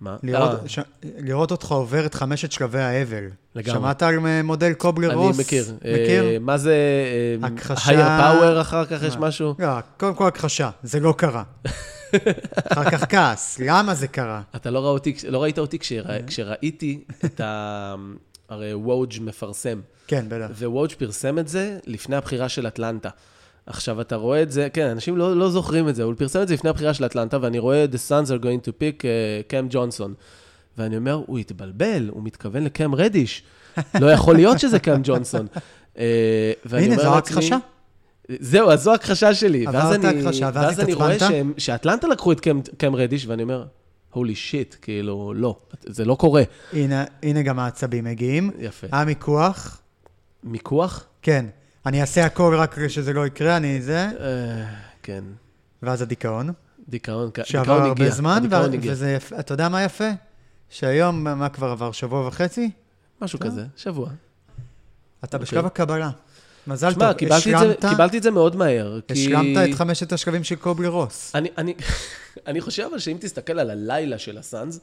מה? 0.00 0.16
לראות, 0.22 0.62
אה, 0.62 0.68
ש... 0.68 0.78
לראות 1.02 1.50
אותך 1.50 1.70
עובר 1.70 2.06
את 2.06 2.14
חמשת 2.14 2.52
שלבי 2.52 2.80
האבל. 2.80 3.24
לגמרי. 3.54 3.78
שמעת 3.80 4.02
על 4.02 4.42
מודל 4.42 4.72
קובלר 4.72 5.08
אני 5.08 5.16
רוס? 5.16 5.40
מכיר. 5.40 5.64
מכיר? 5.76 6.24
אה, 6.24 6.36
מה 6.40 6.58
זה... 6.58 6.74
אה, 7.42 7.48
הכחשה- 7.48 7.90
higher 7.90 8.20
power 8.20 8.60
אחר 8.60 8.84
כך 8.84 9.02
יש 9.02 9.16
מה? 9.16 9.28
משהו? 9.28 9.54
לא, 9.58 9.68
קודם 9.96 10.14
כל 10.14 10.26
הכחשה, 10.26 10.70
זה 10.82 11.00
לא 11.00 11.14
קרה. 11.18 11.42
אחר 12.72 12.90
כך 12.90 13.04
כעס, 13.08 13.58
למה 13.66 13.94
זה 13.94 14.08
קרה? 14.08 14.42
אתה 14.56 14.70
לא, 14.70 14.78
ראה 14.78 14.90
אותי, 14.90 15.14
לא 15.28 15.42
ראית 15.42 15.58
אותי 15.58 15.78
כשרא, 15.78 16.18
כשראיתי 16.26 17.04
את 17.24 17.40
ה... 17.40 17.94
הרי 18.48 18.74
וואוג' 18.74 19.12
מפרסם, 19.20 19.80
כן, 20.06 20.24
בטח. 20.28 20.50
ווואוג' 20.50 20.92
פרסם 20.98 21.38
את 21.38 21.48
זה 21.48 21.78
לפני 21.86 22.16
הבחירה 22.16 22.48
של 22.48 22.66
אטלנטה. 22.66 23.08
עכשיו, 23.66 24.00
אתה 24.00 24.16
רואה 24.16 24.42
את 24.42 24.52
זה, 24.52 24.68
כן, 24.72 24.86
אנשים 24.86 25.16
לא, 25.16 25.36
לא 25.36 25.50
זוכרים 25.50 25.88
את 25.88 25.94
זה, 25.94 26.02
הוא 26.02 26.14
פרסם 26.18 26.42
את 26.42 26.48
זה 26.48 26.54
לפני 26.54 26.70
הבחירה 26.70 26.94
של 26.94 27.06
אטלנטה, 27.06 27.38
ואני 27.40 27.58
רואה 27.58 27.84
The 27.92 28.10
Suns 28.10 28.28
are 28.28 28.42
going 28.42 28.66
to 28.66 28.70
pick 28.70 29.00
uh, 29.00 29.04
קם 29.48 29.66
ג'ונסון. 29.70 30.14
ואני 30.78 30.96
אומר, 30.96 31.22
הוא 31.26 31.38
התבלבל, 31.38 32.08
הוא 32.12 32.22
מתכוון 32.24 32.64
לקם 32.64 32.94
רדיש. 32.94 33.42
לא 34.00 34.10
יכול 34.10 34.34
להיות 34.36 34.58
שזה 34.58 34.78
קם 34.78 35.00
ג'ונסון. 35.04 35.46
אה, 35.98 36.52
ואני 36.64 36.84
הנה, 36.84 36.94
אומר 36.94 37.04
זו 37.04 37.14
ההכחשה. 37.14 37.56
זהו, 38.28 38.70
אז 38.70 38.82
זו 38.82 38.94
הכחשה 38.94 39.34
שלי. 39.34 39.66
עברת 39.66 40.04
הכחשה, 40.04 40.50
ואז 40.54 40.64
ואז 40.64 40.80
אני 40.80 40.94
רואה 40.94 41.08
התעצבנת? 41.08 41.30
שהם, 41.30 41.52
שאטלנטה 41.58 42.08
לקחו 42.08 42.32
את 42.32 42.40
קם 42.78 42.94
רדיש, 42.94 43.26
ואני 43.26 43.42
אומר, 43.42 43.64
הולי 44.14 44.34
שיט, 44.34 44.74
כאילו, 44.82 45.34
לא, 45.36 45.58
זה 45.80 46.04
לא 46.04 46.14
קורה. 46.14 46.42
הנה, 46.72 47.04
הנה 47.22 47.42
גם 47.42 47.58
העצבים 47.58 48.04
מגיעים. 48.04 48.50
יפה. 48.58 48.86
המיקוח, 48.92 49.80
מיקוח? 50.44 51.04
כן. 51.22 51.46
אני 51.86 52.00
אעשה 52.00 52.24
הכל 52.24 52.54
רק 52.58 52.74
כדי 52.74 52.88
שזה 52.88 53.12
לא 53.12 53.26
יקרה, 53.26 53.56
אני 53.56 53.82
זה, 53.82 54.08
אה, 54.20 54.64
כן. 55.02 55.24
ואז 55.82 56.02
הדיכאון. 56.02 56.52
דיכאון, 56.88 57.26
דיכאון 57.26 57.46
שעבר 57.46 57.72
הגיע. 57.72 57.86
הרבה 57.88 58.10
זמן. 58.10 58.42
וזה 58.80 59.10
יפה. 59.10 59.40
אתה 59.40 59.54
יודע 59.54 59.68
מה 59.68 59.82
יפה? 59.82 60.10
שהיום, 60.70 61.24
מה 61.24 61.48
כבר 61.48 61.70
עבר? 61.70 61.92
שבוע 61.92 62.26
וחצי? 62.26 62.70
משהו 63.22 63.38
כזה, 63.38 63.66
שבוע. 63.76 64.08
אתה 65.24 65.36
אוקיי. 65.36 65.46
בשלב 65.46 65.66
הקבלה. 65.66 66.10
מזל 66.66 66.88
טוב, 66.88 66.98
שמע, 66.98 67.14
קיבלתי 67.14 67.54
את 67.54 67.58
זה- 67.58 67.88
קיבלתי 67.90 68.18
את 68.18 68.22
זה 68.22 68.30
מאוד 68.30 68.56
מהר. 68.56 69.00
כי- 69.08 69.12
השלמת 69.12 69.70
את 69.70 69.74
חמשת 69.74 70.12
השלבים 70.12 70.44
של 70.44 70.54
קובלר 70.56 70.88
רוס. 70.88 71.32
אני, 71.34 71.48
אני, 71.58 71.74
אני 72.46 72.60
חושב 72.60 72.86
אבל 72.90 72.98
שאם 72.98 73.16
תסתכל 73.20 73.58
על 73.58 73.70
הלילה 73.70 74.18
של 74.18 74.38
הסאנז, 74.38 74.80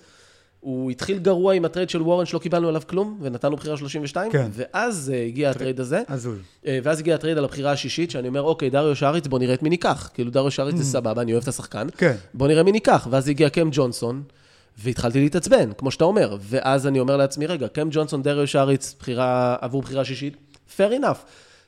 הוא 0.59 0.91
התחיל 0.91 1.17
גרוע 1.19 1.53
עם 1.53 1.65
ה 1.65 1.69
trade 1.69 1.89
של 1.89 2.01
וורן 2.01 2.25
שלא 2.25 2.39
קיבלנו 2.39 2.67
עליו 2.69 2.81
כלום, 2.87 3.17
ונתנו 3.21 3.55
בחירה 3.55 3.77
32, 3.77 4.31
כן. 4.31 4.47
ואז 4.53 5.11
אה, 5.15 5.23
הגיע 5.25 5.49
ה 5.49 5.54
trade 5.54 5.79
הזה. 5.79 6.01
הזוי. 6.09 6.37
אה, 6.65 6.79
ואז 6.83 6.99
הגיע 6.99 7.15
ה 7.15 7.19
trade 7.19 7.37
על 7.37 7.43
הבחירה 7.43 7.71
השישית, 7.71 8.11
שאני 8.11 8.27
אומר, 8.27 8.41
אוקיי, 8.41 8.69
דריו 8.69 8.95
שריץ, 8.95 9.27
בוא 9.27 9.39
נראה 9.39 9.53
את 9.53 9.63
מי 9.63 9.69
ניקח. 9.69 10.09
כאילו, 10.13 10.31
דריו 10.31 10.51
שריץ 10.51 10.75
זה 10.75 10.83
סבבה, 10.83 11.21
אני 11.21 11.31
אוהב 11.33 11.43
את 11.43 11.47
השחקן. 11.47 11.87
כן. 11.97 12.15
בוא 12.33 12.47
נראה 12.47 12.63
מי 12.63 12.71
ניקח. 12.71 13.07
ואז 13.11 13.27
הגיע 13.27 13.49
קם 13.49 13.69
ג'ונסון, 13.71 14.23
והתחלתי 14.77 15.19
להתעצבן, 15.19 15.71
כמו 15.77 15.91
שאתה 15.91 16.03
אומר. 16.03 16.37
ואז 16.41 16.87
אני 16.87 16.99
אומר 16.99 17.17
לעצמי, 17.17 17.45
רגע, 17.45 17.67
קם 17.67 17.87
ג'ונסון, 17.91 18.21
דריו 18.23 18.47
שריץ, 18.47 18.95
בחירה, 18.99 19.55
עבור 19.61 19.81
בחירה 19.81 20.05
שישית, 20.05 20.37
fair 20.77 20.91
enough. 21.01 21.17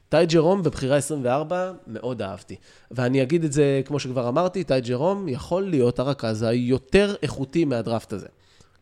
טי 0.10 0.26
ג'רום 0.26 0.64
בבחירה 0.64 0.98
24, 0.98 1.72
מאוד 1.88 2.22
אהבתי. 2.22 2.56
ואני 2.92 3.22
אגיד 3.22 3.44
את 3.44 3.54
זה, 3.54 3.82
כמו 3.86 4.00
שכבר 4.00 4.28
אמרתי, 4.28 4.64
טי 4.64 4.82
ג'רום 4.82 5.28
יכול 5.28 5.70
להיות 5.70 6.00
הרכז 6.00 6.42
היותר 6.44 7.16
איכותי 7.24 7.66
מהדראפט 7.66 8.14
הזה. 8.14 8.28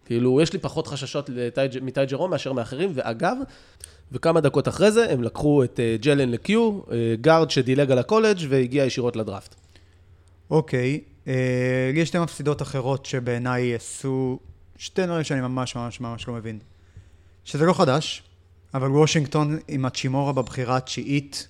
כאילו, 0.06 0.42
יש 0.42 0.54
לי 0.54 0.60
פחות 0.60 0.88
חששות 0.88 1.30
מטי 1.82 2.06
ג'רום 2.06 2.32
מאשר 2.32 2.54
מאחרים, 2.54 2.92
ואגב, 2.94 3.38
וכמה 4.12 4.42
דקות 4.42 4.68
אחרי 4.68 4.92
זה, 4.92 5.12
הם 5.12 5.24
לקחו 5.24 5.64
את 5.64 5.80
אה, 5.80 5.96
ג'לן 6.02 6.30
לקיו, 6.30 6.80
אה, 6.92 7.16
גארד 7.22 7.50
שדילג 7.50 7.92
על 7.92 8.00
הקולג' 8.00 8.38
והגיע 8.50 8.86
ישירות 8.86 9.16
לדראפט. 9.16 9.56
אוקיי, 10.50 11.02
אה, 11.28 11.34
לי 11.94 12.00
יש 12.00 12.08
שתי 12.08 12.20
מפסידות 12.20 12.62
אחרות 12.62 13.06
שבעיניי 13.06 13.76
עשו 13.76 14.40
שתי 14.78 15.06
דברים 15.06 15.24
שאני 15.24 15.42
ממש 15.42 15.76
ממש 15.76 16.02
ממש 16.02 16.28
לא 16.28 16.34
מבין. 16.34 16.60
שזה 17.44 17.66
לא 17.66 17.74
חדש, 17.74 18.24
אבל 18.74 18.88
וושינגטון 18.88 19.58
עם 19.68 19.86
הצ'ימורה 19.86 20.34
בבחירה 20.34 20.78
התשיעית, 20.78 21.48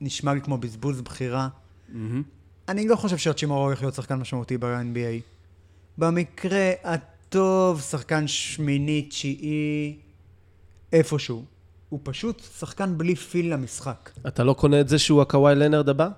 נשמע 0.00 0.34
לי 0.34 0.40
כמו 0.40 0.58
בזבוז 0.58 1.00
בחירה. 1.00 1.48
אני 2.68 2.88
לא 2.88 2.96
חושב 2.96 3.16
שהצ'ימורה 3.16 3.62
הולך 3.62 3.80
להיות 3.82 3.94
שחקן 3.94 4.14
משמעותי 4.14 4.58
ב-NBA. 4.58 5.22
במקרה 5.98 6.72
הטוב, 6.84 7.80
שחקן 7.80 8.28
שמיני, 8.28 9.02
תשיעי, 9.02 9.96
איפשהו. 10.92 11.44
הוא 11.88 12.00
פשוט 12.02 12.42
שחקן 12.58 12.98
בלי 12.98 13.16
פיל 13.16 13.52
למשחק. 13.52 14.10
אתה 14.26 14.44
לא 14.44 14.52
קונה 14.52 14.80
את 14.80 14.88
זה 14.88 14.98
שהוא 14.98 15.22
הקוואי 15.22 15.54
לנרד 15.54 15.88
הבא? 15.88 16.08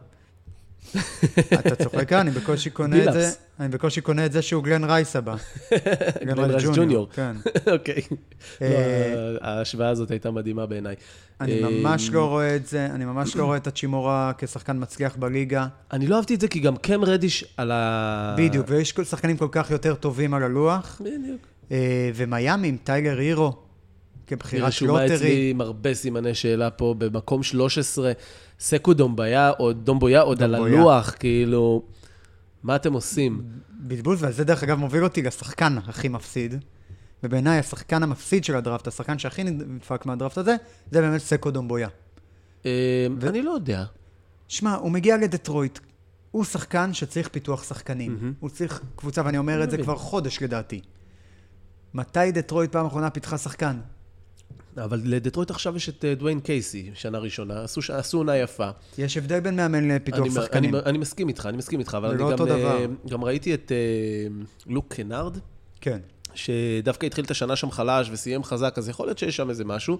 אתה 1.54 1.84
צוחק, 1.84 2.12
אה? 2.12 2.20
אני 2.20 2.30
בקושי 2.30 2.70
קונה 2.70 3.04
את 3.04 3.12
זה. 3.12 3.30
אני 3.60 3.68
בקושי 3.68 4.00
קונה 4.00 4.26
את 4.26 4.32
זה 4.32 4.42
שהוא 4.42 4.64
גלן 4.64 4.84
רייס 4.84 5.16
הבא. 5.16 5.34
גלן 6.26 6.50
רייס 6.50 6.64
ג'וניור. 6.74 7.08
כן. 7.12 7.36
אוקיי. 7.72 8.02
לא, 8.60 8.66
אה, 8.66 9.36
ההשוואה 9.40 9.88
הזאת 9.88 10.10
הייתה 10.10 10.30
מדהימה 10.30 10.66
בעיניי. 10.66 10.94
אני 11.40 11.64
אה, 11.64 11.70
ממש 11.70 12.10
לא 12.10 12.26
רואה 12.28 12.56
את 12.56 12.66
זה, 12.66 12.86
אני 12.86 13.04
ממש 13.04 13.36
לא 13.36 13.44
רואה 13.44 13.56
את 13.56 13.66
האצ'ימורה 13.66 14.32
כשחקן 14.38 14.76
מצליח 14.80 15.16
בליגה. 15.16 15.66
אני 15.92 16.06
לא 16.06 16.16
אהבתי 16.16 16.34
את 16.34 16.40
זה, 16.40 16.48
כי 16.48 16.60
גם 16.60 16.76
קם 16.76 17.04
רדיש 17.04 17.44
על 17.56 17.70
ה... 17.70 18.34
בדיוק, 18.38 18.66
ויש 18.68 18.94
שחקנים 19.04 19.36
כל 19.36 19.48
כך 19.52 19.70
יותר 19.70 19.94
טובים 19.94 20.34
על 20.34 20.42
הלוח. 20.42 21.00
בדיוק. 21.04 21.46
ומיאמי 22.14 22.68
עם 22.68 22.76
טיילר 22.84 23.18
הירו, 23.18 23.56
כבחירת 24.26 24.68
רשומה 24.68 24.92
lottery. 24.92 25.16
אצלי 25.16 25.50
עם 25.50 25.60
הרבה 25.60 25.94
סימני 25.94 26.34
שאלה 26.34 26.70
פה, 26.70 26.94
במקום 26.98 27.42
13, 27.42 28.12
סקו 28.62 28.94
דומביה, 28.94 29.50
או 29.58 29.72
דומבויה 29.72 30.20
עוד 30.20 30.42
על. 30.42 30.54
הלוח, 30.54 31.14
כאילו, 31.18 31.82
מה 32.62 32.76
אתם 32.76 32.92
עושים? 32.92 33.42
בזבוז, 33.80 34.24
וזה 34.24 34.44
דרך 34.44 34.62
אגב 34.62 34.78
מוביל 34.78 35.04
אותי 35.04 35.22
לשחקן 35.22 35.78
הכי 35.78 36.08
מפסיד. 36.08 36.64
ובעיניי 37.22 37.58
השחקן 37.58 38.02
המפסיד 38.02 38.44
של 38.44 38.56
הדראפט, 38.56 38.86
השחקן 38.86 39.18
שהכי 39.18 39.44
נדפק 39.44 40.06
מהדראפט 40.06 40.38
הזה, 40.38 40.56
זה 40.90 41.00
באמת 41.00 41.20
סקו 41.20 41.50
דומבויה. 41.50 41.88
אה, 42.66 43.06
אני 43.26 43.42
לא 43.42 43.50
יודע. 43.50 43.84
שמע, 44.48 44.74
הוא 44.74 44.90
מגיע 44.90 45.16
לדטרויט. 45.16 45.78
הוא 46.30 46.44
שחקן 46.44 46.94
שצריך 46.94 47.28
פיתוח 47.28 47.64
שחקנים. 47.64 48.34
הוא 48.40 48.50
צריך 48.50 48.82
קבוצה, 48.96 49.22
ואני 49.24 49.38
אומר 49.38 49.64
את 49.64 49.70
זה. 49.70 49.78
כבר 49.78 49.96
חודש 49.96 50.42
לדעתי. 50.42 50.80
מתי 51.94 52.32
דטרויט 52.32 52.72
פעם 52.72 52.86
אחרונה 52.86 53.10
פיתחה 53.10 53.38
שחקן? 53.38 53.80
אבל 54.76 55.00
לדטרויט 55.04 55.50
עכשיו 55.50 55.76
יש 55.76 55.88
את 55.88 56.04
אה, 56.04 56.14
דוויין 56.14 56.40
קייסי, 56.40 56.90
שנה 56.94 57.18
ראשונה, 57.18 57.62
עשו, 57.62 57.80
עשו 57.92 58.18
עונה 58.18 58.36
יפה. 58.36 58.70
יש 58.98 59.16
הבדל 59.16 59.40
בין 59.40 59.56
מאמן 59.56 59.88
לפיתוח 59.90 60.20
אני, 60.20 60.30
שחקנים. 60.30 60.74
אני, 60.74 60.84
אני 60.86 60.98
מסכים 60.98 61.28
איתך, 61.28 61.46
אני 61.46 61.56
מסכים 61.56 61.80
איתך, 61.80 61.94
אבל 61.94 62.10
אני 62.10 62.18
לא 62.18 62.36
גם. 62.36 62.48
אה, 62.48 62.86
גם 63.08 63.24
ראיתי 63.24 63.54
את 63.54 63.72
אה, 63.72 64.26
לוק 64.66 64.94
קנארד, 64.94 65.38
כן. 65.80 65.98
שדווקא 66.34 67.06
התחיל 67.06 67.24
את 67.24 67.30
השנה 67.30 67.56
שם 67.56 67.70
חלש 67.70 68.08
וסיים 68.12 68.44
חזק, 68.44 68.74
אז 68.78 68.88
יכול 68.88 69.06
להיות 69.06 69.18
שיש 69.18 69.36
שם 69.36 69.50
איזה 69.50 69.64
משהו. 69.64 69.98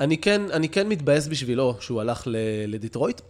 אני 0.00 0.18
כן, 0.18 0.42
אני 0.52 0.68
כן 0.68 0.88
מתבאס 0.88 1.26
בשבילו 1.26 1.76
שהוא 1.80 2.00
הלך 2.00 2.22
ל- 2.26 2.36
לדיטרויט, 2.66 3.20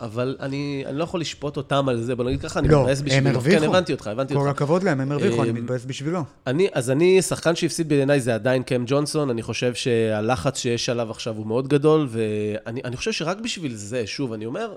אבל 0.00 0.36
אני, 0.40 0.84
אני 0.86 0.98
לא 0.98 1.04
יכול 1.04 1.20
לשפוט 1.20 1.56
אותם 1.56 1.88
על 1.88 2.02
זה, 2.02 2.14
בוא 2.14 2.24
נגיד 2.24 2.40
ככה, 2.40 2.60
אני 2.60 2.68
לא, 2.68 2.80
מתבאס 2.80 2.98
הם 2.98 3.04
בשבילו. 3.04 3.30
הרוויחו. 3.30 3.60
כן, 3.60 3.68
הבנתי 3.68 3.92
אותך, 3.92 4.06
הבנתי 4.06 4.34
כל 4.34 4.40
אותך. 4.40 4.50
הכבוד 4.50 4.82
להם, 4.82 5.00
הם 5.00 5.12
הרוויחו, 5.12 5.42
אני 5.42 5.48
אה, 5.48 5.54
מתבאס 5.54 5.84
בשבילו. 5.84 6.24
אני, 6.46 6.68
אז 6.72 6.90
אני, 6.90 7.22
שחקן 7.22 7.56
שהפסיד 7.56 7.88
בעיניי 7.88 8.20
זה 8.20 8.34
עדיין 8.34 8.62
קם 8.62 8.84
ג'ונסון, 8.86 9.30
אני 9.30 9.42
חושב 9.42 9.74
שהלחץ 9.74 10.58
שיש 10.58 10.88
עליו 10.88 11.10
עכשיו 11.10 11.36
הוא 11.36 11.46
מאוד 11.46 11.68
גדול, 11.68 12.08
ואני 12.10 12.80
אני 12.84 12.96
חושב 12.96 13.12
שרק 13.12 13.38
בשביל 13.38 13.74
זה, 13.74 14.06
שוב, 14.06 14.32
אני 14.32 14.46
אומר, 14.46 14.74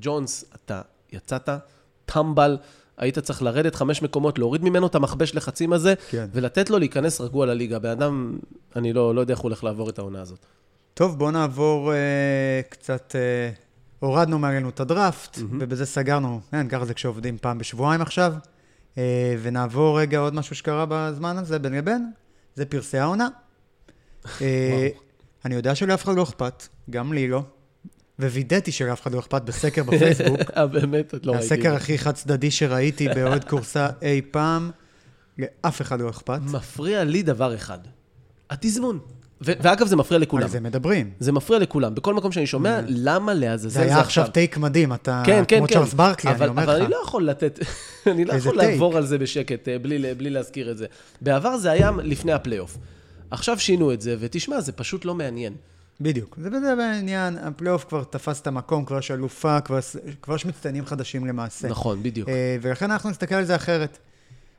ג'ונס, 0.00 0.44
אתה 0.54 0.80
יצאת, 1.12 1.48
טמבל, 2.06 2.56
היית 2.96 3.18
צריך 3.18 3.42
לרדת 3.42 3.74
חמש 3.74 4.02
מקומות, 4.02 4.38
להוריד 4.38 4.64
ממנו 4.64 4.86
את 4.86 4.94
המכבש 4.94 5.34
לחצים 5.34 5.72
הזה, 5.72 5.94
כן. 6.10 6.26
ולתת 6.32 6.70
לו 6.70 6.78
להיכנס 6.78 7.20
רגוע 7.20 7.46
לליגה. 7.46 7.78
בן 7.78 7.90
אדם, 7.90 8.38
אני 8.76 8.92
לא, 8.92 9.14
לא 9.14 9.20
יודע 9.20 9.34
איך 9.34 9.40
הוא 9.40 9.48
הולך 9.48 9.64
לעבור 9.64 9.90
את 9.90 9.98
העונה 9.98 10.20
הזאת. 10.20 10.38
טוב, 10.94 11.18
בואו 11.18 11.30
נעבור 11.30 11.92
אה, 11.92 12.60
קצת... 12.68 13.16
אה, 13.16 13.63
הורדנו 14.04 14.38
מעלינו 14.38 14.68
את 14.68 14.80
הדראפט, 14.80 15.38
ובזה 15.50 15.86
סגרנו. 15.86 16.40
כן, 16.50 16.68
ככה 16.68 16.84
זה 16.84 16.94
כשעובדים 16.94 17.38
פעם 17.38 17.58
בשבועיים 17.58 18.00
עכשיו. 18.00 18.34
אה, 18.98 19.36
ונעבור 19.42 20.00
רגע 20.00 20.18
עוד 20.18 20.34
משהו 20.34 20.56
שקרה 20.56 20.86
בזמן 20.88 21.38
הזה, 21.38 21.58
בין 21.58 21.72
לבין. 21.72 22.10
זה 22.54 22.64
פרסי 22.64 22.98
העונה. 22.98 23.28
אה, 24.40 24.88
אני 25.44 25.54
יודע 25.54 25.74
שלאף 25.74 26.04
אחד 26.04 26.16
לא 26.16 26.22
אכפת, 26.22 26.68
גם 26.90 27.12
לי 27.12 27.28
לא. 27.28 27.42
ווידאתי 28.18 28.72
שלאף 28.72 29.02
אחד 29.02 29.12
לא 29.12 29.18
אכפת 29.18 29.42
בסקר 29.42 29.82
בפייסבוק. 29.82 30.40
אה, 30.56 30.66
באמת, 30.66 31.14
את 31.14 31.26
לא 31.26 31.32
ראיתי. 31.32 31.44
הסקר 31.46 31.74
הכי 31.74 31.98
חד 31.98 32.12
צדדי 32.14 32.50
שראיתי 32.50 33.08
באוהד 33.08 33.44
קורסה 33.44 33.88
אי 34.02 34.22
פעם, 34.30 34.70
לאף 35.38 35.80
אחד 35.80 36.00
לא 36.00 36.10
אכפת. 36.10 36.40
מפריע 36.42 37.04
לי 37.04 37.22
דבר 37.22 37.54
אחד, 37.54 37.78
התזמון. 38.50 38.98
ואגב, 39.44 39.86
זה 39.86 39.96
מפריע 39.96 40.18
לכולם. 40.18 40.42
על 40.42 40.48
זה 40.48 40.60
מדברים. 40.60 41.10
זה 41.20 41.32
מפריע 41.32 41.58
לכולם. 41.58 41.94
בכל 41.94 42.14
מקום 42.14 42.32
שאני 42.32 42.46
שומע, 42.46 42.80
למה 42.88 43.34
לעזאזל 43.34 43.74
זה 43.74 43.82
היה 43.82 44.00
עכשיו 44.00 44.26
טייק 44.32 44.56
מדהים, 44.56 44.92
אתה 44.92 45.22
כן, 45.26 45.44
כן, 45.48 45.58
כמו 45.58 45.68
כן. 45.68 45.74
צ'ארלס 45.74 45.94
ברקלי, 45.94 46.30
אני 46.30 46.38
אבל, 46.38 46.48
אומר 46.48 46.62
אבל 46.62 46.76
לך. 46.76 46.82
אני 46.82 46.90
לא 46.90 46.96
יכול 47.04 47.28
לתת, 47.28 47.58
אני 48.06 48.24
לא 48.24 48.32
יכול. 48.32 48.56
לעבור 48.56 48.96
על 48.96 49.06
זה 49.06 49.18
בשקט 49.18 49.68
אה, 49.68 49.78
בלי, 49.78 50.30
להזכיר 50.30 50.70
את 50.70 50.78
זה. 50.78 50.86
בעבר 51.20 51.56
זה 51.56 51.70
היה 51.70 51.90
לפני 52.02 52.32
הפלייאוף. 52.32 52.78
עכשיו 53.30 53.58
שינו 53.58 53.92
את 53.92 54.00
זה, 54.00 54.16
ותשמע, 54.20 54.60
זה 54.60 54.72
פשוט 54.72 55.04
לא 55.04 55.14
מעניין. 55.14 55.52
בדיוק. 56.00 56.36
זה 56.40 56.50
בזה 56.50 56.74
בעניין, 56.76 57.38
הפלייאוף 57.38 57.84
כבר 57.84 58.04
תפס 58.04 58.40
את 58.40 58.46
המקום, 58.46 58.84
כבר 58.84 58.98
יש 58.98 59.10
אלופה, 59.10 59.60
כבר, 59.60 59.78
כבר 60.22 60.34
יש 60.34 60.46
מצטיינים 60.46 60.86
חדשים 60.86 61.26
למעשה. 61.26 61.68
נכון, 61.68 62.02
בדיוק. 62.02 62.28
אה, 62.28 62.56
ולכן 62.62 62.90
אנחנו 62.90 63.10
נסתכל 63.10 63.34
על 63.34 63.44
זה 63.44 63.56
אחרת. 63.56 63.98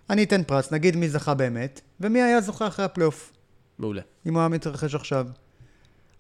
אני 0.10 0.24
אתן 0.24 0.44
פרס, 0.44 0.72
נגיד 0.72 0.96
מי 0.96 1.10
זכה 1.10 1.34
באמת, 1.34 1.82
ומי 2.02 2.22
היה 2.22 2.42
זוכה 2.42 2.68
אחרי 2.68 2.86
הפלייאוף, 2.86 3.32
מעולה. 3.80 4.02
אם 4.26 4.34
הוא 4.34 4.40
היה 4.40 4.50
מתרחש 4.50 4.96
עכשיו. 4.96 5.28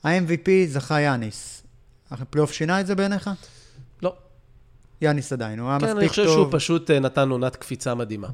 ה-MVP 0.04 0.50
זכה 0.68 1.02
יאניס. 1.02 1.64
הפלייאוף 2.12 2.52
שינה 2.54 2.82
את 2.82 2.88
זה 2.88 2.96
בעיניך? 2.96 3.30
לא. 4.02 4.16
יאניס 5.02 5.34
עדיין, 5.34 5.60
הוא 5.60 5.70
היה 5.70 5.80
כן, 5.80 5.86
מספיק 5.86 5.94
טוב. 5.98 6.00
אני 6.02 6.10
חושב 6.10 6.26
שהוא 6.26 6.48
פשוט 6.52 6.92
אה, 6.92 7.00
נתן 7.00 7.30
עונת 7.30 7.56
קפיצה 7.56 7.96
מדהימה. 7.96 8.28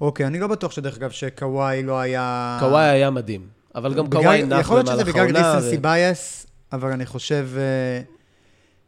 אוקיי, 0.00 0.26
אני 0.26 0.38
לא 0.40 0.46
בטוח 0.46 0.72
שדרך 0.72 0.96
אגב 0.96 1.10
שקוואי 1.10 1.82
לא 1.82 2.00
היה... 2.00 2.56
קוואי 2.60 2.84
היה 2.84 3.10
מדהים, 3.10 3.46
אבל 3.74 3.94
גם 3.94 4.06
בגלל- 4.10 4.22
קוואי 4.22 4.42
נח 4.42 4.47
במהלך 4.47 4.60
יכול 4.60 4.76
להיות 4.76 4.86
שזה 4.86 5.16
בגלל 5.16 5.36
העונה. 5.36 5.56
recency 5.58 5.76
bias, 5.78 6.46
אבל 6.72 6.92
אני 6.92 7.06
חושב 7.06 7.48
אה, 7.56 8.02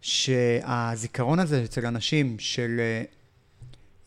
שהזיכרון 0.00 1.38
הזה 1.38 1.64
אצל 1.64 1.86
אנשים 1.86 2.36
של 2.38 2.76
אה, 2.78 3.02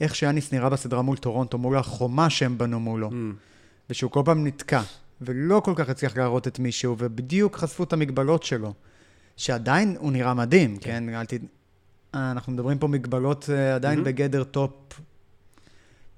איך 0.02 0.16
שיאניס 0.16 0.54
נראה 0.54 0.70
בסדרה 0.70 1.02
מול 1.02 1.18
טורונטו, 1.18 1.58
מול 1.58 1.78
החומה 1.78 2.30
שהם 2.30 2.58
בנו 2.58 2.80
מולו, 2.80 3.10
Mm. 3.10 3.14
ושהוא 3.90 4.12
כל 4.12 4.22
פעם 4.26 4.48
נתקע, 4.48 4.82
ולא 5.22 5.60
כל 5.60 5.74
כך 5.76 5.90
הצליח 5.90 6.18
להראות 6.18 6.48
את 6.48 6.60
מישהו, 6.60 6.96
ובדיוק 7.00 7.58
חשפו 7.58 7.84
את 7.84 7.94
המגבלות 7.94 8.44
שלו, 8.44 8.74
שעדיין 9.38 9.96
הוא 10.00 10.12
נראה 10.12 10.34
מדהים, 10.34 10.78
כן? 10.78 11.16
אל 11.16 11.26
ת... 11.26 11.34
אה, 12.16 12.32
אנחנו 12.32 12.52
מדברים 12.52 12.78
פה 12.80 12.88
מגבלות 12.88 13.50
אה, 13.50 13.76
עדיין 13.76 14.00
Mhm. 14.00 14.04
בגדר 14.04 14.44
טופ, 14.44 14.72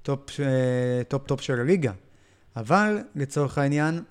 טופ, 0.02 0.40
אה, 0.40 1.04
טופ 1.08 1.26
טופ 1.26 1.40
של 1.40 1.60
הליגה. 1.60 1.92
אבל 2.56 2.98
לצורך 3.14 3.58
העניין, 3.58 4.02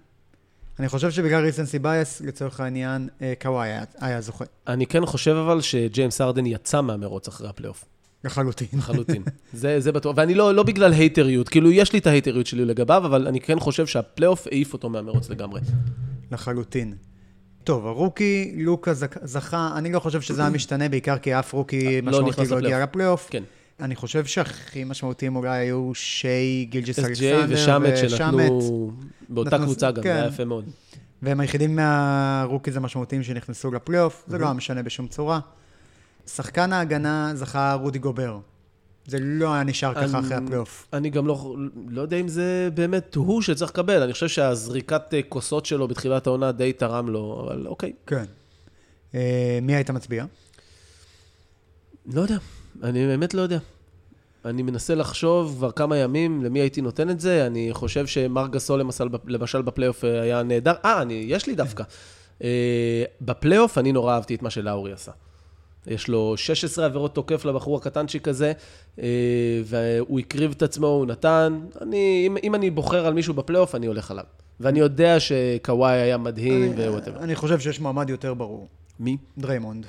אני 0.79 0.89
חושב 0.89 1.12
שבגלל 1.12 1.43
recency 1.44 1.79
bias, 1.79 2.22
לצורך 2.22 2.60
העניין, 2.60 3.10
קוואי 3.41 3.69
היה, 3.69 3.84
היה 4.00 4.22
זוכה, 4.22 4.46
אני 4.67 4.86
כן 4.86 5.05
חושב 5.05 5.31
אבל 5.36 5.62
שג'יימס 5.62 6.22
הארדן 6.22 6.46
יצא 6.46 6.81
מהמרוץ 6.81 7.27
אחרי 7.27 7.50
הפלייאוף. 7.50 7.86
לחלוטין. 8.24 8.68
לחלוטין. 8.78 9.24
זה, 9.54 9.80
זה 9.80 9.92
בטוח. 9.92 10.14
ואני 10.18 10.34
לא, 10.36 10.56
לא 10.56 10.64
בגלל 10.64 10.94
הייטריות, 10.94 11.50
כאילו, 11.50 11.72
יש 11.72 11.94
לי 11.94 12.00
את 12.00 12.08
ההייטריות 12.08 12.48
שלי 12.48 12.66
לגביו, 12.66 13.06
אבל 13.06 13.28
אני 13.28 13.40
כן 13.42 13.60
חושב 13.60 13.86
שהפלייאוף 13.88 14.48
העיף 14.48 14.74
אותו 14.74 14.90
מהמרוץ 14.90 15.30
לגמרי. 15.30 15.62
לחלוטין. 16.32 16.94
טוב, 17.64 17.88
ה 17.88 17.96
rookie, 17.96 18.53
לוקה 18.58 18.92
זכ- 18.92 19.20
זכה, 19.26 19.72
אני 19.76 19.92
לא 19.92 20.00
חושב 20.00 20.22
שזה 20.22 20.42
היה 20.42 20.50
משתנה, 20.50 20.90
בעיקר 20.90 21.18
כי 21.18 21.40
אף 21.40 21.54
rookie 21.53 22.01
לא 22.02 22.12
משמעותי 22.12 22.52
לא 22.52 22.58
הגיע 22.58 22.84
לפלייאוף. 22.84 23.28
כן. 23.32 23.44
אני 23.80 23.96
חושב 23.96 24.26
שהכי 24.26 24.84
משמעותיים 24.84 25.36
אולי 25.36 25.58
היו 25.58 25.92
שי, 25.96 26.68
גילג'ס 26.70 27.00
אלכסנדר 27.00 27.46
ושמט 27.50 27.98
שנתנו 28.10 28.92
באותה 29.30 29.58
קבוצה 29.58 29.92
גם, 29.92 29.96
זה 29.96 30.02
כן. 30.02 30.16
היה 30.16 30.28
יפה 30.28 30.46
מאוד. 30.46 30.66
והם 31.22 31.40
היחידים 31.40 31.76
מה 31.75 31.98
rookies 31.98 32.77
המשמעותיים 32.78 33.24
שנכנסו 33.24 33.72
לפלייאוף, 33.72 34.24
זה 34.28 34.38
לא. 34.38 34.46
היה 34.46 34.54
משנה 34.54 34.84
בשום 34.84 35.08
צורה. 35.08 35.40
שחקן 36.36 36.74
ההגנה 36.74 37.31
זכה 37.36 37.74
רודי 37.74 38.00
גובר. 38.00 38.39
זה 39.07 39.17
לא 39.21 39.53
היה 39.53 39.63
נשאר 39.63 39.93
ככה 39.93 40.05
אני- 40.17 40.19
אחרי 40.27 40.36
הפלייאוף. 40.36 40.88
אני 40.93 41.09
גם 41.09 41.27
לא, 41.27 41.55
לא 41.89 42.01
יודע 42.01 42.17
אם 42.17 42.27
זה 42.27 42.69
באמת 42.74 43.15
הוא 43.15 43.41
שצריך 43.41 43.71
לקבל, 43.71 44.01
אני 44.03 44.13
חושב 44.13 44.27
שהזריקת 44.27 45.13
אה, 45.13 45.19
כוסות 45.29 45.65
שלו 45.65 45.88
בתחילת 45.88 46.27
העונה 46.27 46.51
די 46.51 46.74
תרם 46.74 47.09
לו, 47.09 47.43
אבל 47.48 47.67
אוקיי. 47.67 47.93
כן. 48.07 48.24
אה, 49.15 49.59
מי 49.62 49.75
היית 49.75 49.89
מצביע? 49.89 50.25
לא 52.13 52.21
יודע, 52.21 52.38
אני 52.83 53.07
באמת 53.07 53.33
לא 53.33 53.41
יודע. 53.41 53.59
אני 54.45 54.62
מנסה 54.62 54.95
לחשוב 54.95 55.55
כבר 55.57 55.71
כמה 55.71 55.98
ימים 55.98 56.43
למי 56.43 56.59
הייתי 56.59 56.81
נותן 56.81 57.09
את 57.09 57.19
זה, 57.19 57.48
אני 57.48 57.69
חושב 57.71 58.07
שמר 58.07 58.48
גסול 58.48 58.79
למשל, 58.79 59.07
למשל 59.27 59.62
בפלייאוף 59.62 60.05
אה, 60.05 60.21
היה 60.21 60.43
נהדר. 60.43 60.74
אה, 60.86 61.03
יש 61.09 61.48
לי 61.48 61.55
דווקא. 61.55 61.83
אה, 62.43 63.03
בפלייאוף 63.21 63.77
אני 63.77 63.91
נורא 63.91 64.13
אהבתי 64.15 64.36
את 64.36 64.41
מה 64.41 64.50
שלאורי 64.50 64.93
עשה. 64.93 65.12
יש 65.89 66.08
לו 66.08 66.38
16 66.38 66.86
עבירות 66.86 67.15
תוקף 67.15 67.46
לבחור 67.46 67.77
הקטנצ'יק 67.77 68.27
הזה, 68.27 68.53
אה, 69.00 69.05
והוא 69.65 70.19
הקריב 70.19 70.51
את 70.51 70.62
עצמו, 70.62 70.88
הוא 70.88 71.05
נתן. 71.05 71.60
אני, 71.81 72.24
אם, 72.27 72.38
אם 72.43 72.55
אני 72.55 72.69
בוחר 72.69 73.05
על 73.05 73.13
מישהו 73.13 73.34
בפלייאוף, 73.34 73.75
אני 73.75 73.88
הולך 73.88 74.12
עליו. 74.12 74.24
ואני 74.60 74.79
יודע 74.79 75.19
שקוואי 75.19 75.93
היה 75.98 76.17
מדהים 76.17 76.72
אני- 76.74 76.88
whatever. 76.88 77.20
אני 77.24 77.36
חושב 77.36 77.60
שיש 77.60 77.79
מועמד 77.79 78.10
יותר 78.10 78.34
ברור. 78.34 78.67
מי? 79.00 79.17
דריימונד. 79.38 79.86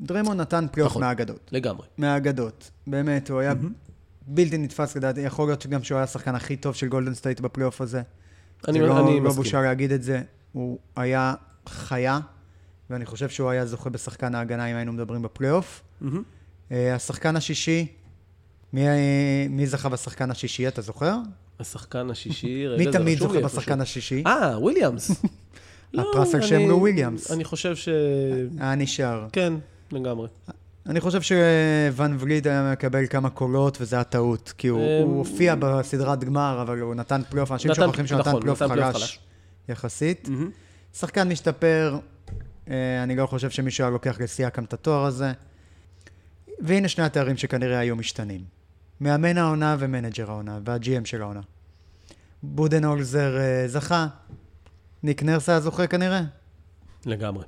דריימונד 0.00 0.40
נתן 0.40 0.66
פלייאוף 0.72 0.90
נכון. 0.92 1.02
מהאגדות. 1.02 1.50
לגמרי. 1.52 1.86
מהאגדות. 1.98 2.70
באמת, 2.86 3.30
הוא 3.30 3.40
היה 3.40 3.54
בלתי 4.26 4.58
נתפס 4.58 4.96
לדעתי. 4.96 5.20
יכול 5.20 5.48
להיות 5.48 5.62
שגם 5.62 5.82
שהוא 5.82 5.96
היה 5.96 6.04
השחקן 6.04 6.34
הכי 6.34 6.56
טוב 6.56 6.74
של 6.74 6.88
גולדן 6.88 7.14
סטייט 7.14 7.40
בפלייאוף 7.40 7.80
הזה. 7.80 8.02
אני, 8.68 8.78
זה 8.78 8.86
לא, 8.86 8.98
אני 9.00 9.16
לא 9.16 9.22
מסכים. 9.22 9.42
בושה 9.42 9.60
להגיד 9.62 9.92
את 9.92 10.02
זה. 10.02 10.22
הוא 10.52 10.78
היה 10.96 11.34
חיה, 11.68 12.20
ואני 12.90 13.06
חושב 13.06 13.28
שהוא 13.28 13.50
היה 13.50 13.66
זוכה 13.66 13.90
בשחקן 13.90 14.34
ההגנה 14.34 14.66
אם 14.66 14.76
היינו 14.76 14.92
מדברים 14.92 15.22
בפלייאוף. 15.22 15.82
אה, 16.72 16.94
השחקן 16.94 17.36
השישי, 17.36 17.86
מי, 18.72 18.88
אה, 18.88 19.46
מי 19.50 19.66
זכה 19.66 19.88
בשחקן 19.88 20.30
השישי, 20.30 20.68
אתה 20.68 20.82
זוכר? 20.82 21.16
השחקן 21.60 22.10
השישי, 22.10 22.66
רגע, 22.68 22.78
מי 22.78 22.84
זה 22.84 22.98
תמיד 22.98 23.16
רשום 23.16 23.28
זוכה 23.28 23.38
לי 23.38 23.44
בשחקן 23.44 23.80
איפשהו. 23.80 23.82
השישי? 23.82 24.22
אה, 24.26 24.58
וויליאמס. 24.58 25.10
לא, 25.94 26.10
הפרס 26.10 26.34
על 26.34 26.42
שם 26.42 26.68
לו 26.68 26.78
וויליאמס. 26.78 27.30
אני 27.32 27.44
חושב 27.44 27.76
ש... 27.76 27.88
היה 28.58 28.74
נשאר. 28.74 29.26
כן, 29.32 29.52
לגמרי. 29.92 30.28
אני 30.86 31.00
חושב 31.00 31.20
שואן 31.22 32.16
וליט 32.18 32.48
היה 32.48 32.72
מקבל 32.72 33.06
כמה 33.06 33.30
קולות, 33.30 33.78
וזה 33.80 33.96
היה 33.96 34.04
טעות. 34.04 34.52
כי 34.58 34.68
הוא, 34.68 35.02
הוא 35.02 35.18
הופיע 35.18 35.54
בסדרת 35.58 36.24
גמר, 36.24 36.58
אבל 36.62 36.80
הוא 36.80 36.94
נתן 36.94 37.20
פלייאוף, 37.30 37.52
אנשים 37.52 37.74
שוכחים 37.74 38.06
שהוא 38.06 38.18
נתן 38.18 38.28
נכון, 38.30 38.40
פלייאוף 38.40 38.62
חלש. 38.62 39.18
יחסית. 39.68 40.28
שחקן 40.94 41.28
משתפר, 41.28 41.92
אה, 41.94 41.98
אני 43.02 43.16
לא 43.16 43.26
חושב 43.26 43.50
שמישהו 43.50 43.84
היה 43.84 43.90
לוקח 43.90 44.20
לסיאקם 44.20 44.64
את 44.64 44.72
התואר 44.72 45.04
הזה. 45.04 45.32
והנה 46.60 46.88
שני 46.88 47.04
התארים 47.04 47.36
שכנראה 47.36 47.78
היו 47.78 47.96
משתנים. 47.96 48.44
מאמן 49.00 49.38
העונה 49.38 49.76
ומנג'ר 49.78 50.30
העונה, 50.30 50.58
וה-GM 50.64 51.04
של 51.04 51.22
העונה. 51.22 51.40
בודנהולזר 52.42 53.38
אה, 53.38 53.68
זכה, 53.68 54.06
ניק 55.02 55.22
נרס 55.22 55.48
היה 55.48 55.60
זוכה 55.60 55.86
כנראה, 55.86 56.22
לגמרי. 57.06 57.44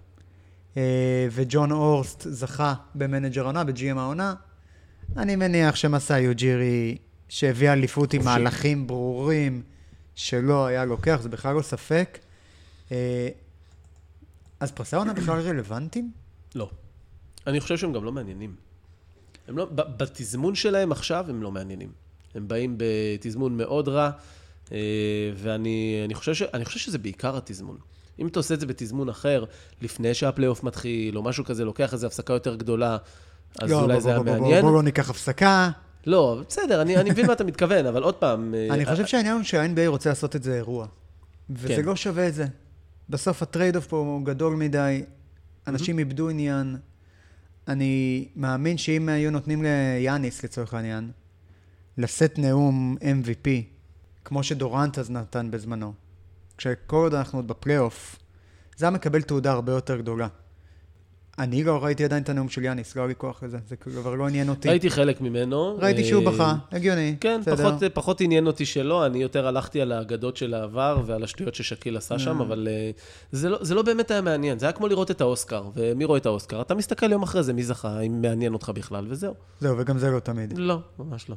אה, 0.76 1.28
וג'ון 1.30 1.72
הורסט 1.72 2.26
זכה 2.30 2.74
במנג'ר 2.94 3.42
העונה, 3.42 3.64
ב-GM 3.64 3.98
העונה. 3.98 4.34
אני 5.16 5.36
מניח 5.36 5.74
שמסאי 5.74 6.20
יוג'ירי, 6.20 6.98
שהביא 7.28 7.70
אליפות 7.70 8.12
עם. 8.14 8.24
מהלכים 8.24 8.86
ברורים, 8.86 9.62
שלא 10.14 10.66
היה 10.66 10.84
לוקח, 10.84 11.20
זה 11.22 11.28
בכלל 11.28 11.54
לא 11.54 11.62
ספק. 11.62 12.18
אה, 12.92 13.28
אז 14.60 14.70
פרסי 14.70 14.96
העונה 14.96 15.12
בכלל 15.12 15.40
רלוונטיים? 15.40 16.10
לא. 16.54 16.70
אני 17.46 17.60
חושב 17.60 17.76
שהם 17.76 17.92
גם 17.92 18.04
לא 18.04 18.12
מעניינים. 18.12 18.54
הם 19.48 19.58
לא, 19.58 19.64
בתזמון 19.74 20.54
שלהם 20.54 20.92
עכשיו 20.92 21.26
הם 21.28 21.42
לא 21.42 21.50
מעניינים. 21.50 21.92
הם 22.34 22.48
באים 22.48 22.76
בתזמון 22.78 23.56
מאוד 23.56 23.88
רע, 23.88 24.10
אה, 24.72 24.78
ואני 25.36 26.02
אני 26.04 26.14
חושב, 26.14 26.34
ש, 26.34 26.42
אני 26.42 26.64
חושב 26.64 26.78
שזה 26.78 26.98
בעיקר 26.98 27.36
התזמון. 27.36 27.76
אם 28.18 28.26
אתה 28.26 28.38
עושה 28.38 28.54
את 28.54 28.60
זה 28.60 28.66
בתזמון 28.66 29.08
אחר, 29.08 29.44
לפני 29.82 30.14
שהפלייאוף 30.14 30.64
מתחיל, 30.64 31.16
או 31.16 31.22
משהו 31.22 31.44
כזה, 31.44 31.64
לוקח 31.64 31.92
איזו 31.92 32.06
הפסקה 32.06 32.32
יותר 32.32 32.54
גדולה, 32.54 32.96
אז 33.58 33.70
לא, 33.70 33.80
אולי 33.80 33.94
בוא, 33.94 34.00
זה 34.00 34.08
היה 34.08 34.18
בוא, 34.18 34.24
בוא, 34.24 34.34
בוא, 34.34 34.42
מעניין. 34.42 34.62
בואו 34.62 34.74
לא 34.74 34.82
ניקח 34.82 35.10
הפסקה. 35.10 35.70
לא, 36.06 36.42
בסדר, 36.48 36.82
אני, 36.82 36.96
אני 36.96 37.10
מבין 37.10 37.26
מה 37.26 37.32
אתה 37.32 37.44
מתכוון, 37.44 37.86
אבל 37.86 38.02
עוד 38.02 38.14
פעם... 38.14 38.54
אה, 38.54 38.74
אני 38.74 38.86
חושב 38.86 39.06
שהעניין 39.06 39.34
הוא 39.34 39.42
שה-NBA 39.42 39.86
רוצה 39.86 40.08
לעשות 40.08 40.36
את 40.36 40.42
זה 40.42 40.54
אירוע. 40.54 40.86
וזה 41.50 41.76
כן. 41.76 41.84
לא 41.84 41.96
שווה 41.96 42.28
את 42.28 42.34
זה. 42.34 42.46
בסוף 43.10 43.42
ה 43.42 43.76
trade-off 43.76 43.86
פה 43.86 43.96
הוא 43.96 44.24
גדול 44.24 44.56
מדי, 44.56 45.04
אנשים 45.66 45.98
איבדו 45.98 46.28
עניין. 46.28 46.76
אני 47.68 48.28
מאמין 48.36 48.78
שאם 48.78 49.08
היו 49.08 49.30
נותנים 49.30 49.62
ליאניס, 49.62 50.44
לצורך 50.44 50.74
העניין, 50.74 51.10
לשאת 51.98 52.38
נאום 52.38 52.96
MVP, 53.00 53.48
כמו 54.24 54.42
שדורנט 54.42 54.98
אז 54.98 55.10
נתן 55.10 55.50
בזמנו, 55.50 55.92
כשכל 56.56 56.96
עוד 56.96 57.14
אנחנו 57.14 57.38
עוד 57.38 57.48
בפלייאוף, 57.48 58.16
זה 58.76 58.86
היה 58.86 58.90
מקבל 58.90 59.22
תהודה 59.22 59.52
הרבה 59.52 59.72
יותר 59.72 59.96
גדולה. 59.96 60.28
אני 61.40 61.64
לא 61.64 61.84
ראיתי 61.84 62.04
עדיין 62.04 62.22
את 62.22 62.28
הנאום 62.28 62.48
של 62.48 62.64
יאניס, 62.64 62.96
לא 62.96 63.00
היה 63.00 63.08
לי 63.08 63.14
כוח 63.18 63.42
לזה, 63.42 63.58
זה 63.68 63.76
כבר 63.76 64.14
לא 64.14 64.26
עניין 64.26 64.48
אותי. 64.48 64.68
ראיתי 64.68 64.90
חלק 64.90 65.20
ממנו. 65.20 65.76
ראיתי 65.78 66.04
שהוא 66.04 66.26
אה, 66.26 66.32
בכה, 66.32 66.54
הגיוני, 66.72 67.16
כן. 67.20 67.40
פחות, 67.44 67.74
פחות 67.94 68.20
עניין 68.20 68.46
אותי 68.46 68.66
שלא, 68.66 69.06
אני 69.06 69.22
יותר 69.22 69.46
הלכתי 69.46 69.80
על 69.80 69.92
האגדות 69.92 70.36
של 70.36 70.54
העבר 70.54 71.02
ועל 71.06 71.24
השטויות 71.24 71.54
ששקיל 71.54 71.96
עשה 71.96 72.18
שם, 72.18 72.40
אה. 72.40 72.46
אבל 72.46 72.68
אה, 72.70 72.90
זה 73.32 73.48
לא, 73.48 73.58
זה 73.60 73.74
לא 73.74 73.82
באמת 73.82 74.10
היה 74.10 74.20
מעניין, 74.20 74.58
זה 74.58 74.66
היה 74.66 74.72
כמו 74.72 74.88
לראות 74.88 75.10
את 75.10 75.20
האוסקר, 75.20 75.62
ומי 75.74 76.04
רואה 76.04 76.18
את 76.18 76.26
האוסקר? 76.26 76.60
אתה 76.60 76.74
מסתכל 76.74 77.12
יום 77.12 77.22
אחרי 77.22 77.42
זה 77.42 77.52
מי 77.52 77.62
זכה, 77.62 78.00
אם 78.00 78.22
מעניין 78.22 78.52
אותך 78.52 78.72
בכלל, 78.74 79.06
וזהו. 79.08 79.34
זהו, 79.60 79.78
וגם 79.78 79.98
זה 79.98 80.10
לא 80.10 80.18
תמיד. 80.18 80.58
לא, 80.58 80.78
ממש 80.98 81.30
לא. 81.30 81.36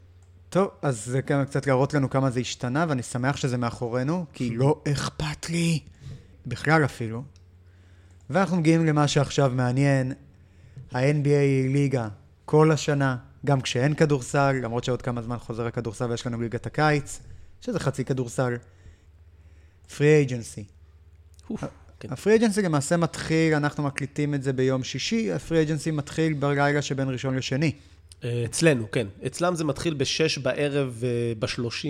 טוב, 0.50 0.68
אז 0.82 1.06
זה 1.06 1.22
קצת 1.22 1.68
להראות 1.68 1.94
לנו 1.94 2.10
כמה 2.10 2.30
זה 2.30 2.40
השתנה, 2.40 2.86
ואני 2.90 3.04
שמח 3.04 3.36
שזה 3.36 3.58
מאחורינו, 3.58 4.26
כי 4.34 4.56
לא 4.56 4.82
אכפת 4.88 5.50
לי, 5.50 5.80
בכלל 6.46 6.86
אפילו. 6.86 7.24
ואנחנו 8.30 8.58
מגיעים 8.58 8.86
למה 8.86 9.08
שעכשיו 9.08 9.52
מעניין. 9.56 10.14
ה-NBA 10.92 11.30
היא 11.30 11.74
ליגה 11.74 12.08
כל 12.46 12.72
השנה, 12.72 13.18
גם 13.46 13.62
כשאין 13.62 13.94
כדורסל, 13.94 14.52
למרות 14.64 14.84
שעוד 14.84 15.02
כמה 15.02 15.22
זמן 15.22 15.38
חוזר 15.38 15.66
הכדורסל 15.66 16.06
ויש 16.10 16.28
לנו 16.28 16.42
ליגת 16.42 16.66
הקיץ, 16.66 17.20
שזה 17.62 17.80
חצי 17.80 18.06
כדורסל. 18.06 18.58
free 19.98 20.16
agency. 20.16 20.64
ה 22.04 22.10
free 22.10 22.34
agency 22.34 22.62
למעשה 22.62 22.98
מתחיל, 22.98 23.54
אנחנו 23.54 23.84
מקליטים 23.84 24.34
את 24.34 24.44
זה 24.44 24.54
ביום 24.54 24.84
שישי, 24.84 25.32
ה 25.32 25.37
free 25.37 25.58
agency 25.58 25.92
מתחיל 25.92 26.34
בלילה 26.34 26.82
שבין 26.82 27.10
ראשון 27.10 27.36
לשני. 27.36 27.72
אה, 28.24 28.44
אצלנו, 28.46 28.92
כן. 28.92 29.08
אצלם 29.28 29.56
זה 29.56 29.64
מתחיל 29.64 29.94
בשש 29.94 30.38
בערב 30.38 31.04
ב-30 31.40 31.86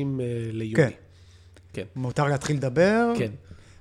ליוני. 0.52 0.76
כן. 0.76 0.90
כן. 1.74 1.84
מותר 1.96 2.26
להתחיל 2.26 2.56
לדבר. 2.56 3.14
כן. 3.18 3.32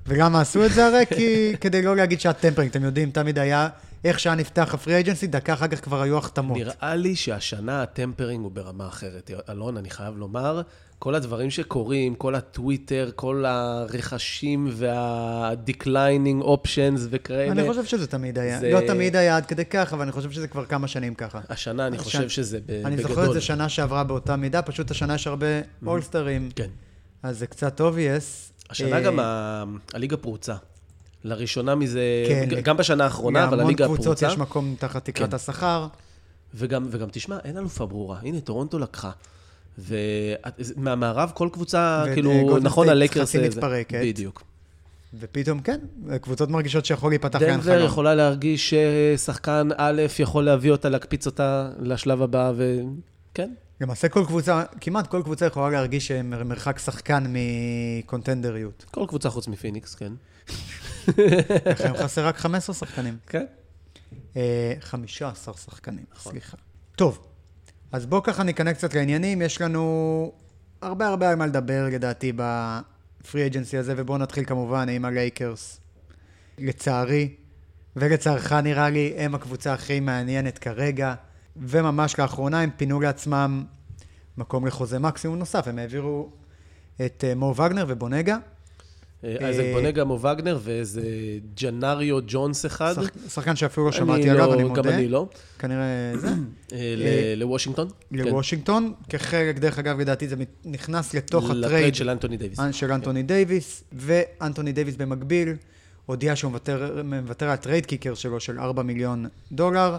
ולמה 0.06 0.40
עשו 0.40 0.64
את 0.66 0.72
זה 0.72 0.86
הרי? 0.86 1.04
כי 1.16 1.52
כדי 1.60 1.82
לא 1.82 1.96
להגיד 1.96 2.20
שהיה 2.20 2.32
tampering, 2.32 2.70
אתם 2.70 2.84
יודעים, 2.84 3.10
תמיד 3.10 3.38
היה, 3.38 3.68
איך 4.04 4.18
שהיה 4.20 4.34
נפתח 4.36 4.74
הפרי 4.74 5.00
אג'נסי, 5.00 5.26
דקה 5.26 5.52
אחר 5.52 5.68
כך 5.68 5.84
כבר 5.84 6.02
היו 6.02 6.18
החתמות. 6.18 6.58
נראה 6.58 6.94
לי 6.94 7.16
שהשנה 7.16 7.82
הטמפרינג 7.82 8.44
הוא 8.44 8.52
ברמה 8.52 8.88
אחרת. 8.88 9.30
אלון, 9.50 9.76
אני 9.76 9.90
חייב 9.90 10.16
לומר, 10.16 10.62
כל 10.98 11.14
הדברים 11.14 11.50
שקורים, 11.50 12.14
כל 12.14 12.34
הטוויטר, 12.34 13.10
כל 13.16 13.44
הרכשים 13.46 14.68
וה-declining 14.72 16.44
options 16.44 17.00
וכאלה, 17.10 17.52
אני 17.52 17.68
חושב 17.68 17.84
שזה 17.84 18.06
תמיד 18.06 18.38
היה. 18.38 18.60
זה- 18.60 18.70
לא 18.70 18.80
תמיד 18.86 19.16
היה 19.16 19.36
עד 19.36 19.46
כדי 19.46 19.64
כך, 19.64 19.92
אבל 19.92 20.02
אני 20.02 20.12
חושב 20.12 20.30
שזה 20.30 20.48
כבר 20.48 20.64
כמה 20.64 20.88
שנים 20.88 21.14
ככה. 21.14 21.40
השנה 21.48 21.86
אני 21.86 21.96
הש- 21.96 22.02
חושב 22.02 22.28
שזה 22.28 22.58
בגדול. 22.66 22.86
אני 22.86 23.02
זוכר 23.02 23.26
את 23.28 23.32
זה 23.32 23.40
שנה 23.40 23.68
שעברה 23.68 24.04
באותה 24.04 24.36
מידה, 24.36 24.62
פשוט 24.62 24.90
השנה 24.90 25.14
יש 25.14 25.26
הרבה 25.26 25.46
אולסטרים, 25.86 26.48
כן. 26.56 26.68
אז 27.22 27.38
זה 27.38 27.46
קצת 27.46 27.80
obvious. 27.80 28.51
השנה 28.72 28.96
אה, 28.96 29.00
גם 29.00 29.18
הליגה 29.94 30.16
פרוצה. 30.16 30.54
לראשונה 31.24 31.74
מזה, 31.74 32.00
כן, 32.28 32.48
גם 32.62 32.76
בשנה 32.76 33.04
האחרונה, 33.04 33.44
אבל 33.44 33.60
הליגה 33.60 33.84
להמון 33.84 33.96
קבוצות 33.96 34.18
פרוצה. 34.18 34.32
יש 34.32 34.38
מקום 34.38 34.74
תחת 34.78 35.04
תקרת 35.04 35.28
כן. 35.30 35.36
השכר. 35.36 35.86
וגם, 36.54 36.86
וגם 36.90 37.08
תשמע, 37.12 37.38
אין 37.44 37.58
אלופה 37.58 37.86
ברורה. 37.86 38.18
הנה, 38.22 38.40
טורונטו 38.40 38.78
לקחה. 38.78 39.10
ומהמערב 39.78 41.30
כל 41.34 41.48
קבוצה, 41.52 42.04
ו- 42.06 42.12
כאילו, 42.14 42.32
גולדן 42.48 42.66
נכון, 42.66 42.88
הלייקרס... 42.88 43.28
חצי 43.28 43.38
זה- 43.38 43.48
מתפרקת. 43.48 44.00
בדיוק. 44.04 44.42
ופתאום, 45.20 45.60
כן, 45.60 45.78
קבוצות 46.22 46.50
מרגישות 46.50 46.84
שיכול 46.84 47.10
להיפתח 47.12 47.38
כאן 47.38 47.48
דנבר 47.48 47.72
חלום. 47.74 47.86
יכולה 47.86 48.14
להרגיש 48.14 48.74
ששחקן 48.74 49.68
א' 49.76 50.02
יכול 50.18 50.44
להביא 50.44 50.70
אותה, 50.70 50.88
להקפיץ 50.88 51.26
אותה 51.26 51.70
לשלב 51.80 52.22
הבא, 52.22 52.52
וכן. 52.56 53.50
לכן 53.82 54.08
כל 54.08 54.24
קבוצה, 54.26 54.62
כמעט 54.80 55.06
כל 55.06 55.22
קבוצה 55.24 55.46
יכולה 55.46 55.70
להרגיש 55.70 56.08
שהם 56.08 56.48
מרחק 56.48 56.78
שחקן 56.78 57.24
מקונטנדריות. 57.28 58.84
כל 58.90 59.04
קבוצה 59.08 59.30
חוץ 59.30 59.48
מפיניקס, 59.48 59.94
כן. 59.94 60.12
לכן 61.70 61.96
חסר 61.96 62.26
רק 62.26 62.36
15 62.36 62.74
שחקנים. 62.74 63.16
כן. 63.26 63.44
אה, 64.36 64.74
15 64.80 65.54
שחקנים, 65.54 66.04
נכון. 66.14 66.32
סליחה. 66.32 66.56
טוב, 66.96 67.26
אז 67.92 68.06
בואו 68.06 68.22
ככה 68.22 68.42
ניכנס 68.42 68.76
קצת 68.76 68.94
לעניינים. 68.94 69.42
יש 69.42 69.60
לנו 69.60 70.32
הרבה 70.82 71.06
הרבה 71.06 71.30
על 71.30 71.34
מה 71.34 71.46
לדבר, 71.46 71.88
לדעתי, 71.92 72.32
בפרי 72.36 73.46
אג'נסי 73.46 73.78
הזה, 73.78 73.94
ובואו 73.96 74.18
נתחיל 74.18 74.44
כמובן 74.44 74.88
עם 74.88 75.04
הלייקרס. 75.04 75.80
לצערי, 76.58 77.34
ולצערך 77.96 78.52
נראה 78.52 78.90
לי, 78.90 79.14
הם 79.16 79.34
הקבוצה 79.34 79.72
הכי 79.72 80.00
מעניינת 80.00 80.58
כרגע, 80.58 81.14
וממש 81.56 82.18
לאחרונה 82.18 82.60
הם 82.60 82.70
פינו 82.76 83.00
לעצמם 83.00 83.64
מקום 84.38 84.66
לחוזה 84.66 84.98
מקסימום 84.98 85.38
נוסף. 85.38 85.68
הם 85.68 85.78
העבירו 85.78 86.30
את 87.06 87.24
אה, 87.28 87.34
מו 87.34 87.54
וגנר 87.56 87.84
ובונגה. 87.88 88.36
אה, 89.24 89.36
אייזק 89.40 89.64
בונגה, 89.72 90.04
מו 90.04 90.20
וגנר 90.20 90.58
ואיזה 90.62 91.02
ג'מריו 91.60 92.18
ג'ונס 92.26 92.66
אחד. 92.66 92.94
שח... 92.94 93.10
שחקן 93.28 93.56
שאפילו 93.56 93.86
לא 93.86 93.92
שמעתי 93.92 94.30
עליו, 94.30 94.54
אני 94.54 94.64
מודה. 94.64 94.82
גם 94.82 94.88
אני 94.88 95.08
לא. 95.08 95.28
כנראה 95.58 96.12
זה. 96.16 96.28
אה, 96.72 97.34
לוושינגטון. 97.36 97.88
כן. 97.88 98.16
לוושינגטון, 98.16 98.92
כחלק, 99.08 99.58
דרך 99.58 99.78
אגב, 99.78 100.00
לדעתי 100.00 100.28
זה 100.28 100.36
נכנס 100.64 101.14
לתוך 101.14 101.44
ל 101.44 101.47
trade 101.47 101.64
ה 101.64 101.69
trade 101.69 101.94
של 101.94 102.10
אנטוני 102.10 102.36
דייוויס. 102.36 102.58
של 102.72 102.92
אנטוני 102.92 103.22
דייוויס, 103.22 103.84
ואנטוני 103.92 104.72
דייוויס 104.72 104.96
במקביל 104.96 105.48
הודיע 106.06 106.36
שהוא 106.36 106.50
מוותר, 106.50 107.02
מוותר 107.04 107.46
על 107.46 107.52
ה 107.52 107.58
trade 107.58 107.86
kicker 107.86 108.14
שלו 108.14 108.40
של 108.40 108.60
4 108.60 108.82
מיליון 108.82 109.26
דולר. 109.52 109.96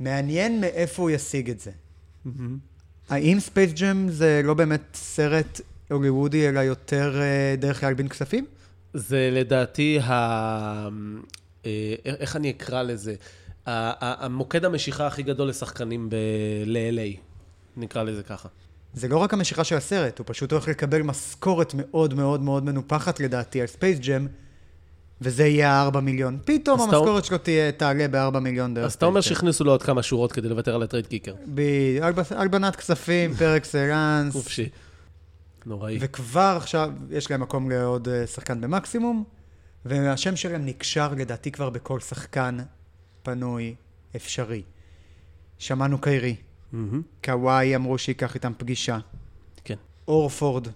מעניין 0.00 0.60
מאיפה 0.60 1.02
הוא 1.02 1.10
ישיג 1.10 1.50
את 1.50 1.60
זה. 1.60 1.70
האם 3.08 3.40
ספייס 3.40 3.72
ג'ם 3.72 4.08
זה 4.08 4.40
לא 4.44 4.54
באמת 4.54 4.82
סרט 4.94 5.60
הוליוודי, 5.90 6.48
אלא 6.48 6.60
יותר 6.60 7.20
אה, 7.20 7.54
דרך 7.58 7.82
להלבין 7.82 8.08
כספים? 8.08 8.46
זה 8.94 9.28
לדעתי 9.32 9.98
ה... 10.02 10.12
אה, 11.66 11.94
איך 12.04 12.36
אני 12.36 12.50
אקרא 12.50 12.82
לזה? 12.82 13.14
המוקד 13.66 14.64
המשיכה 14.64 15.06
הכי 15.06 15.22
גדול 15.22 15.48
לשחקנים 15.48 16.08
ל-LA, 16.66 17.18
נקרא 17.76 18.02
לזה 18.02 18.22
ככה. 18.22 18.48
זה 18.94 19.08
לא 19.08 19.16
רק 19.16 19.34
המשיכה 19.34 19.64
של 19.64 19.76
הסרט, 19.76 20.18
הוא 20.18 20.24
פשוט 20.28 20.52
הולך 20.52 20.68
לקבל 20.68 21.02
משכורת 21.02 21.74
מאוד 21.76 22.14
מאוד 22.14 22.42
מאוד 22.42 22.64
מנופחת 22.64 23.20
לדעתי 23.20 23.60
על 23.60 23.66
ספייס 23.66 23.98
ג'ם, 23.98 24.26
וזה 25.24 25.46
יהיה 25.46 25.72
ה-4 25.72 26.00
מיליון. 26.00 26.38
פתאום 26.44 26.76
אתה- 26.80 26.96
המשכורת 26.96 27.24
שלו 27.24 27.38
תהיה, 27.38 27.72
תעלה 27.72 28.06
ב-4 28.08 28.38
מיליון 28.38 28.74
דרך 28.74 28.84
אז 28.84 28.94
אתה 28.94 29.06
אומר 29.06 29.18
ג'ם. 29.20 29.22
שהכניסו 29.22 29.64
לו 29.64 29.70
עוד 29.70 29.82
כמה 29.82 30.02
שורות 30.02 30.32
כדי 30.32 30.48
לוותר 30.48 30.74
על 30.74 30.82
ה 30.82 30.86
trade 30.86 31.06
kicker. 31.06 31.34
ב- 31.54 31.60
הלבס- 32.02 32.32
הלבנת 32.32 32.76
כספים, 32.76 33.34
פר 33.38 33.56
אקסלנס, 33.56 34.32
חופשי. 34.32 34.68
נוראי. 35.66 35.98
וכבר 36.00 36.54
עכשיו 36.56 36.90
יש 37.10 37.30
להם 37.30 37.40
מקום 37.40 37.70
לעוד 37.70 38.08
אה, 38.08 38.26
שחקן 38.26 38.60
במקסימום, 38.60 39.24
והשם 39.84 40.36
שלהם 40.36 40.66
נקשר 40.66 41.12
לדעתי 41.16 41.50
כבר 41.52 41.70
בכל 41.70 42.00
שחקן 42.00 42.58
פנוי 43.22 43.74
אפשרי. 44.16 44.62
שמענו 45.58 45.98
קיירי. 46.00 46.36
קוואי 47.24 47.76
אמרו 47.76 47.98
שייקח 47.98 48.34
איתם 48.34 48.52
פגישה, 48.58 48.98
כן. 49.64 49.74
אורפורד 50.08 50.68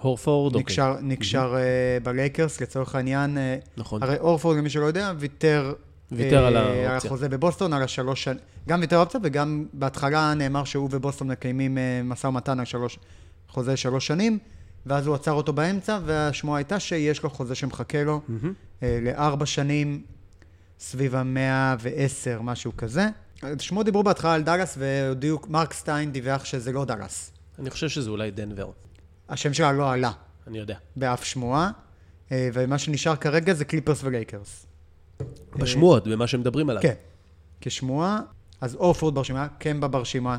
הורפורד, 0.00 0.54
אוקיי. 0.54 0.62
נקשר, 0.62 0.96
נקשר 1.02 1.54
אה, 1.56 1.98
בלייקרס, 2.02 2.60
לצורך 2.60 2.94
העניין, 2.94 3.38
אה, 3.38 3.56
נכון. 3.76 4.02
הרי 4.02 4.18
אורפורד, 4.18 4.56
למי 4.56 4.70
שלא 4.70 4.84
יודע, 4.84 5.12
ויתר, 5.18 5.72
ויתר 6.12 6.44
על 6.44 6.56
אה, 6.56 6.62
האופציה. 6.62 6.90
על 6.90 6.96
החוזה 6.96 7.28
בבוסטון, 7.28 7.72
על 7.72 7.82
השלוש 7.82 8.24
שנים, 8.24 8.38
גם 8.68 8.80
ויתר 8.80 8.98
אופציה, 8.98 9.20
וגם 9.22 9.64
בהתחלה 9.72 10.34
נאמר 10.34 10.64
שהוא 10.64 10.88
ובוסטון 10.92 11.28
מקיימים 11.28 11.78
אה, 11.78 12.00
משא 12.04 12.26
ומתן 12.26 12.58
על 12.58 12.64
שלוש, 12.64 12.98
חוזה 13.48 13.76
שלוש 13.76 14.06
שנים, 14.06 14.38
ואז 14.86 15.06
הוא 15.06 15.14
עצר 15.14 15.32
אותו 15.32 15.52
באמצע, 15.52 15.98
והשמועה 16.04 16.58
הייתה 16.58 16.80
שיש 16.80 17.22
לו 17.22 17.30
חוזה 17.30 17.54
שמחכה 17.54 18.04
לו 18.04 18.20
מהמם. 18.28 18.52
אה, 18.82 18.98
לארבע 19.02 19.46
שנים, 19.46 20.02
סביב 20.78 21.14
המאה 21.14 21.76
ועשר, 21.78 22.42
משהו 22.42 22.72
כזה. 22.76 23.08
שמועות 23.58 23.84
דיברו 23.84 24.02
בהתחלה 24.02 24.34
על 24.34 24.42
דאלאס, 24.42 24.74
והודיעו, 24.78 25.38
מרק 25.48 25.72
סטיין 25.72 26.12
דיווח 26.12 26.44
שזה 26.44 26.72
לא 26.72 26.84
דאלאס. 26.84 27.32
אני 27.58 27.70
חושב 27.70 27.88
שזה 27.88 28.10
אולי 28.10 28.30
דנבר. 28.30 28.70
השם 29.28 29.54
שלה 29.54 29.72
לא 29.72 29.92
עלה. 29.92 30.12
אני 30.46 30.58
יודע. 30.58 30.76
באף 30.96 31.24
שמועה, 31.24 31.70
אה, 32.32 32.48
ומה 32.52 32.78
שנשאר 32.78 33.16
כרגע 33.16 33.54
זה 33.54 33.64
קליפרס 33.64 34.04
ולייקרס. 34.04 34.66
בשמועות, 35.56 36.08
במה 36.08 36.26
שמדברים 36.26 36.70
עליו. 36.70 36.82
כן, 36.82 36.94
כשמועה, 37.60 38.20
אז 38.60 38.74
אורפורד 38.74 39.14
ברשימה, 39.14 39.48
קמבה 39.58 39.88
ברשימה, 39.88 40.38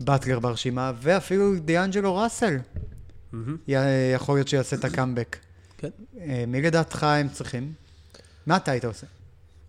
באטלר 0.00 0.38
ברשימה, 0.38 0.92
ואפילו 1.00 1.58
דיאנג'לו 1.58 2.16
ראסל 2.16 2.56
יכול 4.14 4.36
להיות 4.36 4.48
שיעשה 4.48 4.76
את 4.76 4.84
הקאמבק. 4.84 5.36
כן. 5.78 5.88
אה, 6.20 6.44
מי 6.46 6.62
לדעתך 6.62 7.02
הם 7.02 7.28
צריכים? 7.28 7.72
מה 8.46 8.56
אתה 8.56 8.70
היית 8.70 8.84
עושה? 8.84 9.06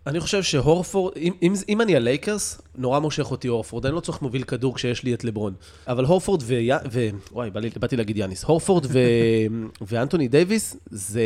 אני 0.06 0.20
חושב 0.20 0.42
שהורפורד, 0.42 1.12
אם, 1.16 1.32
אם, 1.42 1.52
אם 1.68 1.80
אני 1.80 1.96
הלייקרס, 1.96 2.60
נורא 2.76 2.98
מושך 2.98 3.30
אותי 3.30 3.48
הורפורד, 3.48 3.86
אני 3.86 3.94
לא 3.94 4.00
צריך 4.00 4.22
מוביל 4.22 4.42
כדור 4.42 4.74
כשיש 4.74 5.02
לי 5.02 5.14
את 5.14 5.24
לברון. 5.24 5.54
אבל 5.86 6.04
הורפורד 6.04 6.42
ו... 6.46 6.54
ו 6.90 7.08
וואי, 7.32 7.50
בא 7.50 7.60
לי, 7.60 7.70
באתי 7.80 7.96
להגיד 7.96 8.16
יאניס. 8.16 8.44
הורפורד 8.44 8.86
ו, 8.88 8.98
ואנטוני 9.88 10.28
דייוויס, 10.28 10.76
זה... 10.90 11.22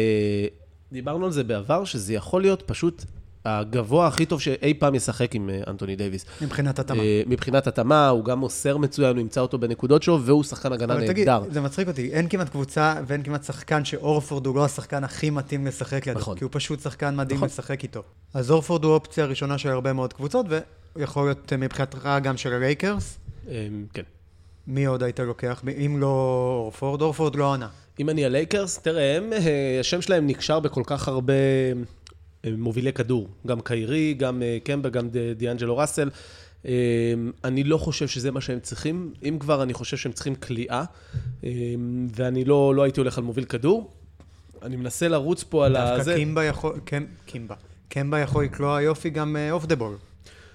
דיברנו 0.93 1.27
על 1.27 1.33
זה 1.33 1.45
בעבר, 1.45 1.85
שזה 1.85 2.15
יכול 2.15 2.43
להיות 2.43 2.63
פשוט 2.67 3.05
הגבוה 3.45 4.07
הכי 4.07 4.27
טוב 4.27 4.41
שאי 4.41 4.75
פעם 4.75 4.95
ישחק 4.95 5.35
עם 5.35 5.51
אה, 5.51 5.61
אנטוני 5.67 5.97
דייוויס. 5.97 6.25
מבחינת 6.43 6.79
התאמה. 6.79 7.03
אה, 7.03 7.23
מבחינת 7.27 7.67
התאמה, 7.67 8.09
הוא 8.09 8.25
גם 8.25 8.39
מוסר 8.39 8.77
מצוין, 8.77 9.17
הוא 9.17 9.21
ימצא 9.21 9.41
אותו 9.41 9.59
בנקודות 9.59 10.03
שלו, 10.03 10.23
והוא 10.23 10.45
שחקן 10.45 10.73
הגנה 10.73 10.95
נהדר. 10.95 11.43
זה 11.51 11.61
מצחיק 11.61 11.89
אותי, 11.89 12.11
אין 12.13 12.29
כמעט 12.29 12.49
קבוצה 12.49 12.95
ואין 13.07 13.23
כמעט 13.23 13.45
שחקן 13.45 13.85
שאורפורד 13.85 14.47
הוא 14.47 14.57
לא 14.57 14.65
השחקן 14.65 15.05
הכי 15.05 15.31
מתאים 15.31 15.67
לשחק 15.67 16.07
לידו, 16.07 16.21
נכון. 16.21 16.37
כי 16.39 16.45
הוא 16.45 16.51
פשוט 16.53 16.81
שחקן 16.81 17.17
מדהים 17.17 17.37
נכון. 17.37 17.47
לשחק 17.49 17.83
איתו. 17.83 18.03
אז 18.35 18.51
אורפורד 18.51 18.85
הוא 18.85 18.93
האופציה 18.93 19.25
הראשונה 19.25 19.59
של 19.59 19.69
הרבה 19.69 19.93
מאוד 19.93 20.13
קבוצות, 20.13 20.47
ויכול 20.97 21.27
להיות 21.27 21.53
אה, 21.53 21.57
מבחינתך 21.57 22.09
גם 22.23 22.37
של 22.37 22.53
הלייקרס. 22.53 23.19
כן. 23.93 24.03
מי 24.67 24.85
עוד 24.85 25.03
היית 25.03 25.21
לוקח? 25.21 25.63
אם 25.87 25.97
לא 26.01 26.07
אורפורד, 26.63 27.03
אורפורד 27.03 27.37
לא 27.37 27.55
עונה. 27.55 27.69
אם 28.01 28.11
אני 28.11 28.25
הלייקרס, 28.25 28.79
תראה, 28.79 29.17
הם, 29.17 29.31
השם 29.81 30.03
שלהם 30.03 30.27
נקשר 30.27 30.61
בכל 30.61 30.83
כך 30.87 31.09
הרבה 31.09 31.33
מובילי 32.59 32.93
כדור. 32.93 33.29
גם 33.47 33.61
קיירי, 33.61 34.15
גם 34.15 34.43
אה, 34.43 34.59
קמבה, 34.65 34.89
גם 34.89 35.09
דיאנג'לו 35.37 35.77
ראסל. 35.79 36.11
אה, 36.67 36.73
אני 37.45 37.65
לא 37.65 37.79
חושב 37.79 38.09
שזה 38.09 38.31
מה 38.31 38.41
שהם 38.41 38.61
צריכים. 38.61 39.13
אם 39.29 39.37
כבר, 39.41 39.63
אני 39.63 39.75
חושב 39.75 39.97
שהם 39.97 40.13
צריכים 40.13 40.35
קליעה. 40.35 40.85
אה, 41.45 41.51
ואני 42.17 42.45
לא, 42.45 42.75
לא 42.75 42.83
הייתי 42.83 43.01
הולך 43.01 43.19
על 43.19 43.25
מוביל 43.25 43.45
כדור. 43.45 43.91
אני 44.63 44.77
מנסה 44.77 45.09
לרוץ 45.09 45.43
פה 45.43 45.67
על 45.67 45.73
דווקא 45.73 46.01
הזה. 46.01 46.15
קמבה 46.15 46.45
יכול, 46.45 46.73
קמ- 46.87 47.27
קימבה. 47.27 47.55
קמבה 47.89 48.19
יכול 48.19 48.45
לקלוע 48.45 48.83
יופי 48.83 49.11
גם 49.11 49.37
אוף 49.51 49.67
דה 49.67 49.77
בול. 49.77 49.97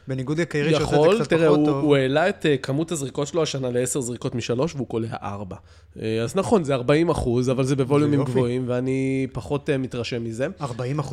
בניגוד 0.10 0.40
לקיירי 0.42 0.70
שעושה 0.72 0.86
את 0.86 0.92
יכול, 1.02 1.18
זה 1.18 1.24
קצת 1.24 1.30
תראה, 1.30 1.46
פחות 1.48 1.58
הוא, 1.60 1.66
טוב. 1.68 1.84
הוא 1.84 1.96
העלה 1.96 2.30
את 2.30 2.46
אה, 2.46 2.58
כמות 2.58 2.92
הזריקות 2.92 3.28
שלו 3.28 3.44
השנה 3.44 3.70
לעשר 3.72 4.02
זריקות 4.02 4.36
משלוש, 4.36 4.76
והוא 4.76 4.88
קולע 4.88 5.08
ארבע. 5.24 5.56
אה, 6.02 6.22
אז 6.24 6.36
נכון, 6.36 6.64
זה 6.64 6.74
40 6.76 7.10
אחוז, 7.10 7.50
אבל 7.50 7.64
זה 7.64 7.76
בווליומים. 7.76 8.24
גבוהים, 8.24 8.64
ואני 8.68 9.28
פחות 9.34 9.70
אה, 9.70 9.78
מתרשם 9.78 10.24
מזה. 10.24 10.48
40% 10.62 10.66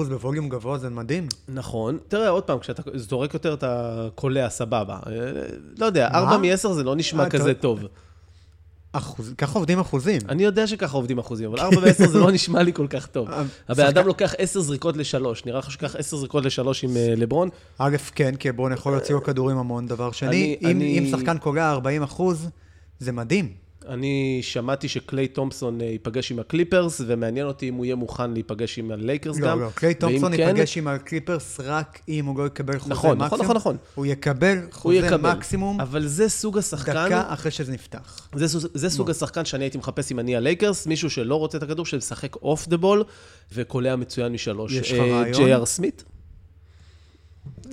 בווליום 0.09 0.49
גבוה 0.49 0.79
זה 0.79 0.89
מדהים. 0.91 1.27
נכון. 1.49 1.99
תראה, 2.09 2.29
עוד 2.29 2.43
פעם, 2.43 2.59
כשאתה 2.59 2.83
זורק 2.95 3.35
יותר 3.35 3.55
אתה 3.55 3.93
קולע, 4.15 4.49
סבבה. 4.51 4.99
לא 5.79 5.87
יודע, 5.87 6.09
מה? 6.13 6.19
4 6.19 6.37
מ-10 6.39 6.69
זה 6.73 6.85
לא 6.85 6.97
נשמע 6.97 7.29
כזה 7.31 7.51
אתה- 7.51 7.61
טוב. 7.61 7.81
אחוז, 8.97 9.35
ככה 9.39 9.59
עובדים 9.59 9.79
אחוזים. 9.79 10.21
אני 10.29 10.45
יודע 10.45 10.67
שככה 10.67 10.97
עובדים 10.97 11.19
אחוזים, 11.19 11.49
אבל 11.49 11.61
4 11.61 11.79
ו-10 11.79 12.09
זה 12.09 12.19
לא 12.19 12.31
נשמע 12.37 12.63
לי 12.63 12.73
כל 12.73 12.87
כך 12.91 13.07
טוב. 13.07 13.31
אה, 13.31 13.43
הבן 13.69 13.87
אדם 13.87 14.07
לוקח 14.07 14.35
10 14.39 14.61
זריקות 14.61 14.97
לשלוש, 14.97 15.45
נראה 15.45 15.59
לך 15.59 15.71
שיקח 15.71 15.97
10 15.97 16.17
זריקות 16.17 16.45
לשלוש 16.45 16.85
עם 16.85 16.97
אה, 16.97 17.15
לברון? 17.17 17.49
א', 17.79 17.97
כן, 18.15 18.37
כי 18.37 18.53
לברון 18.53 18.73
יכול 18.73 18.93
להוציא 18.93 19.15
לו 19.15 19.23
כדורים 19.23 19.59
המון. 19.59 19.87
דבר 19.87 20.13
שני, 20.13 20.57
אם 20.63 21.07
שחקן 21.11 21.39
קולע 21.39 21.71
40 21.71 22.03
אחוז, 22.03 22.49
זה 22.99 23.13
מדהים. 23.13 23.66
אני 23.89 24.39
שמעתי 24.43 24.89
שקליי 24.89 25.29
תומפסון 25.29 25.81
אה, 25.81 25.87
ייפגש 25.87 26.31
עם 26.33 26.39
הקליפרס, 26.39 27.01
ומעניין 27.07 27.47
אותי 27.47 27.69
אם 27.69 27.75
הוא 27.75 27.85
יהיה 27.85 27.95
מוכן 27.97 28.31
להיפגש 28.31 28.79
עם 28.79 28.91
הלייקרס 28.91 29.39
גם. 29.39 29.59
לא, 29.61 29.65
לא, 29.67 29.71
קליי 29.75 29.95
תומפסון 29.95 30.37
כן, 30.37 30.43
ייפגש 30.49 30.79
עם 30.79 30.89
הקליפרס 30.89 31.61
רק 31.65 32.01
אם 32.09 32.27
הוא 32.27 32.39
לא 32.39 32.47
יקבל 32.47 32.79
חוזה 32.79 32.91
נכון, 32.95 33.19
מקסימום. 33.19 33.25
נכון, 33.27 33.41
נכון, 33.41 33.57
נכון. 33.57 33.77
הוא 33.95 34.07
יקבל 34.07 34.59
הוא 34.65 34.73
חוזה 34.73 34.97
יקבל. 34.97 35.33
מקסימום 35.33 35.81
אבל 35.81 36.07
זה 36.07 36.29
סוג 36.29 36.59
השחקן, 36.59 36.93
דקה 37.07 37.25
אחרי 37.27 37.51
שזה 37.51 37.73
נפתח. 37.73 38.29
זה, 38.35 38.49
סוג- 38.49 38.71
זה 38.75 38.91
סוג 38.91 39.11
השחקן 39.11 39.45
שאני 39.45 39.65
הייתי 39.65 39.79
מחפש 39.79 40.13
אם 40.13 40.19
אני 40.19 40.37
הלייקרס, 40.37 40.87
מישהו 40.87 41.11
שלא 41.11 41.35
רוצה 41.35 41.59
את 41.59 41.63
הכדור, 41.63 41.87
שמשחק 41.87 42.37
off 42.37 42.69
the 42.69 42.77
ball, 42.77 43.05
וקולע 43.53 43.97
מצוין 43.97 44.33
משלוש. 44.33 44.73
יש 44.73 44.93
לך 44.93 44.99
אה, 44.99 45.05
רעיון? 45.05 45.33
ג'יי 45.33 45.55
אר 45.55 45.67
סמית? 45.67 46.05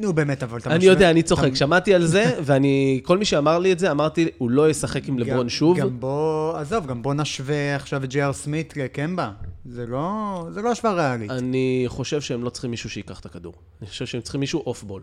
נו, 0.02 0.14
באמת, 0.14 0.44
אבל 0.44 0.60
אתה 0.60 0.70
אני 0.70 0.78
משווה- 0.78 0.94
יודע, 0.94 1.10
אני 1.12 1.24
צוחק. 1.24 1.56
שמעתי 1.56 1.94
על 1.94 2.06
זה, 2.06 2.24
ואני, 2.46 3.02
כל 3.04 3.18
מי 3.18 3.26
שאמר 3.26 3.60
לי 3.60 3.72
את 3.74 3.80
זה, 3.80 3.92
אמרתי, 3.92 4.28
הוא 4.38 4.52
לא 4.52 4.70
ישחק 4.70 5.08
עם 5.08 5.20
לברון 5.20 5.50
שוב. 5.50 5.78
גם 5.80 6.00
בוא, 6.00 6.58
עזוב, 6.58 6.88
גם 6.88 7.02
בוא 7.02 7.14
נשווה 7.14 7.76
עכשיו 7.76 8.04
את 8.04 8.10
ג'י.אר 8.10 8.34
סמית 8.34 8.78
לקמבה. 8.78 9.32
זה 9.66 9.86
לא, 9.86 10.48
זה 10.52 10.62
לא 10.62 10.72
השוואה 10.72 10.94
ריאלית. 10.94 11.32
אני 11.32 11.84
חושב 11.88 12.22
שהם 12.22 12.44
לא 12.44 12.50
צריכים 12.50 12.72
מישהו 12.72 12.90
שייקח 12.90 13.20
את 13.20 13.26
הכדור. 13.26 13.54
אני 13.82 13.90
חושב 13.90 14.06
שהם 14.06 14.22
צריכים 14.22 14.40
מישהו 14.40 14.60
אוף 14.66 14.84
בול. 14.84 15.02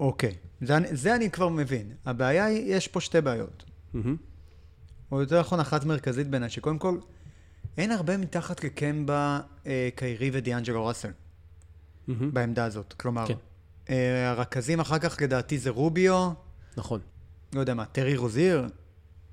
אוקיי, 0.00 0.34
זה, 0.60 0.76
אני- 0.76 0.88
זה 0.96 1.14
אני 1.14 1.30
כבר 1.30 1.48
מבין. 1.48 1.92
הבעיה 2.06 2.44
היא, 2.44 2.74
יש 2.74 2.88
פה 2.88 3.00
שתי 3.00 3.20
בעיות. 3.20 3.64
או 5.12 5.20
יותר 5.20 5.40
נכון, 5.40 5.60
אחת 5.60 5.84
מרכזית 5.84 6.26
בעיניי, 6.28 6.50
שקודם 6.50 6.78
כל, 6.78 6.98
אין 7.78 7.90
הרבה 7.90 8.16
מתחת 8.16 8.64
לקמבה 8.64 9.40
אה, 9.66 9.88
קיירי 9.94 10.30
ודיאנג'לו 10.32 10.86
ראסל. 10.86 11.10
בעמדה 12.08 12.64
הזאת. 12.64 12.92
כלומר, 12.96 13.26
כן. 13.26 13.34
הרכזים 14.26 14.80
אחר 14.80 14.98
כך 14.98 15.16
לדעתי 15.22 15.58
זה 15.58 15.70
רוביו, 15.70 16.30
נכון. 16.76 17.00
לא 17.54 17.60
יודע 17.60 17.74
מה, 17.74 17.84
טרי 17.84 18.16
רוזיר, 18.16 18.66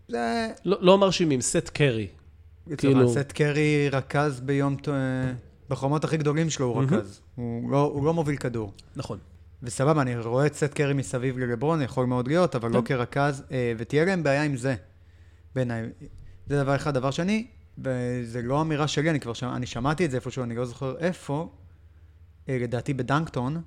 זה... 0.08 0.48
לא, 0.66 0.78
לא 0.82 0.98
מרשימים, 0.98 1.42
סט 1.42 1.70
קרי. 1.70 2.08
כאילו... 2.66 2.78
כאילו- 2.78 3.14
סט 3.14 3.32
קרי 3.32 3.90
רכז 3.90 4.40
ביום... 4.40 4.78
בחומות 5.70 6.04
הכי 6.04 6.18
גדולים 6.18 6.50
שלו 6.50 6.66
הוא 6.66 6.84
רכז. 6.84 7.22
הוא 7.36 7.72
לא, 7.72 7.82
הוא 7.82 8.06
לא 8.06 8.14
מוביל 8.14 8.36
כדור. 8.38 8.74
נכון. 8.96 9.20
וסבבה, 9.64 10.02
אני 10.02 10.18
רואה 10.18 10.46
את 10.46 10.54
סט 10.56 10.74
קרי 10.74 10.94
מסביב 10.94 11.38
ללברון, 11.38 11.82
יכול 11.82 12.06
מאוד 12.06 12.28
להיות, 12.28 12.56
אבל 12.56 12.72
לא 12.72 12.82
כן. 12.86 12.96
כרכז, 12.96 13.44
אה, 13.52 13.74
ותהיה 13.78 14.06
להם 14.06 14.24
בעיה 14.24 14.44
עם 14.44 14.58
זה, 14.58 14.76
בעיניי. 15.56 15.90
זה 16.48 16.64
דבר 16.64 16.76
אחד. 16.76 16.94
דבר 16.94 17.12
שני, 17.12 17.48
וזה 17.78 18.42
לא 18.42 18.62
אמירה 18.62 18.88
שלי, 18.88 19.10
אני 19.10 19.20
כבר 19.20 19.34
שמע, 19.34 19.56
אני 19.56 19.66
שמעתי 19.66 20.06
את 20.06 20.12
זה 20.12 20.18
איפשהו, 20.18 20.44
אני 20.44 20.56
לא 20.56 20.66
זוכר 20.66 20.98
איפה, 20.98 21.50
אה, 22.50 22.58
לדעתי 22.62 22.94
בדנקטון, 22.94 23.62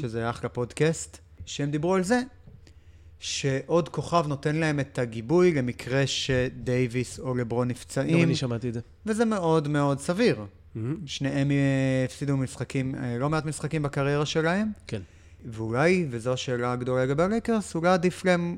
שזה 0.00 0.30
אחלה 0.30 0.48
פודקאסט, 0.48 1.18
שהם 1.46 1.70
דיברו 1.70 1.94
על 1.94 2.04
זה, 2.04 2.22
שעוד 3.18 3.88
כוכב 3.88 4.24
נותן 4.28 4.56
להם 4.56 4.80
את 4.80 4.98
הגיבוי 4.98 5.52
למקרה 5.52 6.06
שדייוויס 6.06 7.18
או 7.18 7.34
לברון 7.34 7.68
גם 7.68 7.70
נפצעים, 7.70 8.24
אני 8.24 8.36
שמעתי 8.36 8.68
את 8.68 8.74
זה. 8.74 8.80
וזה 9.06 9.24
מאוד 9.24 9.68
מאוד 9.68 10.00
סביר. 10.00 10.44
מהמם. 10.74 11.06
שניהם 11.06 11.50
אה, 11.50 12.04
הפסידו 12.04 12.36
משחקים, 12.36 12.94
אה, 12.94 13.18
לא 13.18 13.30
מעט 13.30 13.44
משחקים 13.44 13.82
בקריירה 13.82 14.26
שלהם, 14.26 14.68
כן. 14.86 15.02
ואולי, 15.44 16.06
וזו 16.10 16.32
השאלה 16.32 16.72
הגדולה 16.72 17.04
לגבי 17.04 17.22
הלייקרס, 17.22 17.74
אולי 17.74 17.88
עדיף 17.88 18.24
להם 18.24 18.56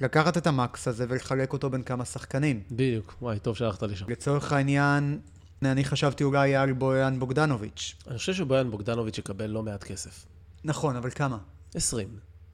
לקחת 0.00 0.36
את 0.36 0.46
המקס 0.46 0.88
הזה 0.88 1.06
ולחלק 1.08 1.52
אותו 1.52 1.70
בין 1.70 1.82
כמה 1.82 2.04
שחקנים. 2.04 2.60
בדיוק. 2.70 3.16
וואי, 3.22 3.38
טוב 3.38 3.56
שהלכת 3.56 3.82
לשם. 3.82 4.06
לצורך 4.08 4.52
העניין, 4.52 5.18
אני 5.64 5.84
חשבתי 5.84 6.24
אולי 6.24 6.56
על 6.56 6.72
בויאן 6.72 7.18
בוגדנוביץ'. 7.18 7.94
אני 8.08 8.18
חושב 8.18 8.34
שבויאן 8.34 8.70
בוגדנוביץ' 8.70 9.18
יקבל 9.18 9.46
לא 9.46 9.62
מעט 9.62 9.84
כסף. 9.84 10.24
נכון, 10.64 10.96
אבל 10.96 11.10
כמה? 11.10 11.38
20. 11.74 12.08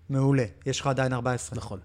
מעולה. 0.09 0.45
יש 0.67 0.81
לך 0.81 0.87
עדיין 0.87 1.13
14. 1.13 1.57
נכון. 1.59 1.81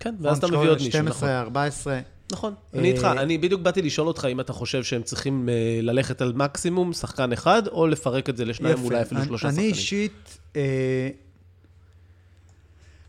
כן, 0.00 0.14
ואז 0.20 0.38
אתה 0.38 0.46
מביא 0.46 0.58
עוד 0.58 0.78
מישהו, 0.82 1.02
נכון. 1.02 1.12
12, 1.12 1.40
14. 1.40 2.00
נכון, 2.32 2.54
אה, 2.74 2.78
אני 2.80 2.92
איתך. 2.92 3.04
אני 3.04 3.38
בדיוק 3.38 3.60
באתי 3.60 3.82
לשאול 3.82 4.08
אותך 4.08 4.24
אם 4.30 4.40
אתה 4.40 4.52
חושב 4.52 4.82
שהם 4.82 5.02
צריכים 5.02 5.48
אה, 5.48 5.54
ללכת 5.82 6.20
על 6.22 6.32
מקסימום 6.32 6.92
שחקן 6.92 7.32
אחד, 7.32 7.66
או 7.66 7.86
לפרק 7.86 8.28
את 8.28 8.36
זה 8.36 8.44
לשניים, 8.44 8.82
אולי 8.84 9.02
אפילו 9.02 9.20
אני- 9.20 9.26
שלושה 9.28 9.48
אני 9.48 9.54
שחקנים. 9.54 9.70
אישית, 9.74 10.38
אה, 10.56 11.08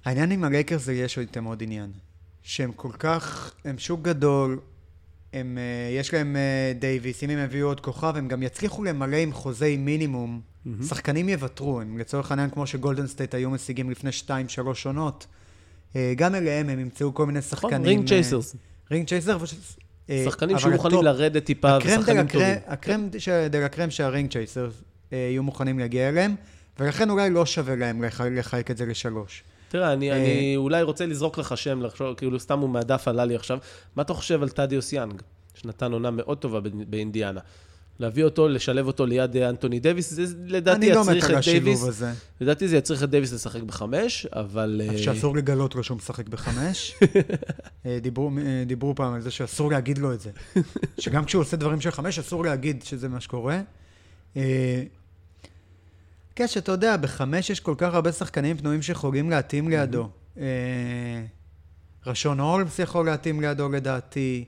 העניין 0.05 0.31
עם 0.31 0.43
הלייקרס 0.43 0.81
זה 0.83 0.93
יש 0.93 1.17
איתם 1.19 1.43
עוד 1.43 1.63
עניין. 1.63 1.91
שהם 2.43 2.71
כל 2.71 2.91
כך, 2.99 3.53
הם 3.65 3.77
שוק 3.77 4.01
גדול, 4.01 4.59
הם, 5.33 5.57
אה, 5.57 5.63
יש 5.99 6.13
להם 6.13 6.35
אה, 6.35 6.73
דייוויס, 6.79 7.23
אם 7.23 7.29
הם 7.29 7.39
יביאו 7.43 7.67
עוד 7.67 7.79
כוכב, 7.79 8.13
הם 8.17 8.27
גם 8.27 8.43
יצליחו 8.43 8.83
למלא 8.83 9.17
עם 9.17 9.33
חוזי 9.33 9.77
מינימום. 9.77 10.41
שחקנים 10.87 11.29
יוותרו, 11.29 11.81
הם 11.81 11.97
לצורך 11.97 12.31
העניין 12.31 12.49
כמו 12.49 12.67
שגולדן 12.67 13.07
סטייט 13.07 13.33
היו 13.35 13.49
משיגים 13.49 13.89
לפני 13.91 14.09
2-3 14.27 14.31
עונות. 14.85 15.27
אה, 15.95 16.13
גם 16.15 16.35
אליהם 16.35 16.69
הם 16.69 16.79
ימצאו 16.79 17.13
כל 17.13 17.25
מיני 17.25 17.41
שחקנים. 17.41 17.73
נכון, 17.73 17.85
ring 17.85 18.01
אה, 18.01 18.07
chasers. 18.07 18.55
ring 18.91 19.07
chaser. 19.07 19.37
שחקנים 20.25 20.59
שיהיו 20.59 20.71
מוכנים 20.73 21.03
לרדת 21.03 21.45
טיפה, 21.45 21.77
ושחקנים 21.85 22.27
טובים. 22.27 22.47
הקרם 22.67 23.09
דה 23.49 23.65
לה 23.65 23.75
קרם 23.75 23.89
שה 23.89 24.07
ring 24.07 24.31
chaser 24.31 24.69
יהיו 25.11 25.43
מוכנים 25.43 25.79
להגיע 25.79 26.09
אליהם, 26.09 26.35
ולכן 26.79 27.09
אולי 27.09 27.29
לא 27.29 27.45
שווה 27.45 27.75
להם 27.75 28.03
לח- 28.03 28.21
לחלק 28.21 28.71
את 28.71 28.77
זה 28.77 28.85
לשלוש. 28.85 29.43
תראה, 29.69 29.93
אני, 29.93 30.11
אה, 30.11 30.17
אני 30.17 30.53
אולי 30.55 30.81
רוצה 30.81 31.05
לזרוק 31.05 31.37
לך 31.37 31.57
שם, 31.57 31.81
לחשוב, 31.81 32.13
כאילו 32.13 32.39
סתם 32.39 32.59
הוא 32.59 32.69
מהדף 32.69 33.07
עלה 33.07 33.25
לי 33.25 33.35
עכשיו. 33.35 33.57
מה 33.95 34.03
אתה 34.03 34.13
חושב 34.13 34.43
על 34.43 34.49
טדיוס 34.49 34.93
יאנג, 34.93 35.21
שנתן 35.55 35.91
עונה 35.91 36.11
מאוד 36.11 36.37
טובה 36.37 36.59
באינדיאנה? 36.87 37.39
להביא 37.99 38.23
אותו, 38.23 38.47
לשלב 38.47 38.87
אותו 38.87 39.05
ליד 39.05 39.37
אה, 39.37 39.49
אנטוני 39.49 39.79
דייוויס, 39.79 40.13
זה 40.13 40.23
לדעתי 40.45 40.87
אני 40.87 40.95
לא 40.95 41.01
מת 41.01 41.07
יצריך 41.07 41.29
על 41.29 41.39
את 41.39 41.43
דייוויס. 41.43 41.77
השילוב 41.77 41.89
הזה. 41.89 42.11
לדעתי 42.41 42.67
זה 42.67 42.77
יצריך 42.77 43.03
את 43.03 43.09
דייוויס 43.09 43.33
לשחק 43.33 43.61
בחמש, 43.61 44.25
אבל... 44.25 44.81
אה, 44.89 44.97
שאסור 44.97 45.35
לגלות 45.35 45.75
לו 45.75 45.83
שהוא 45.83 45.97
משחק 45.97 46.29
בחמש. 46.29 46.95
דיברו, 48.01 48.31
דיברו 48.65 48.95
פעם 48.95 49.13
על 49.13 49.21
זה 49.21 49.31
שאסור 49.31 49.71
להגיד 49.71 49.97
לו 49.97 50.13
את 50.13 50.21
זה. 50.21 50.29
שגם 50.99 51.25
כשהוא 51.25 51.41
עושה 51.41 51.57
דברים 51.57 51.81
של 51.81 51.91
חמש, 51.91 52.19
אסור 52.19 52.43
להגיד 52.43 52.83
שזה 52.83 53.09
מה 53.09 53.19
שקורה. 53.19 53.61
כן, 56.39 56.47
שאתה 56.47 56.71
יודע, 56.71 56.97
בחמש 56.97 57.49
יש 57.49 57.59
כל 57.59 57.75
כך 57.77 57.93
הרבה 57.93 58.11
שחקנים 58.11 58.57
פנויים 58.57 58.81
שיכולים 58.81 59.29
להתאים 59.29 59.69
לידו. 59.69 60.09
אה, 60.37 61.25
רשון 62.05 62.39
הולמס 62.39 62.79
יכול 62.79 63.05
להתאים 63.05 63.41
לידו 63.41 63.69
לדעתי. 63.69 64.45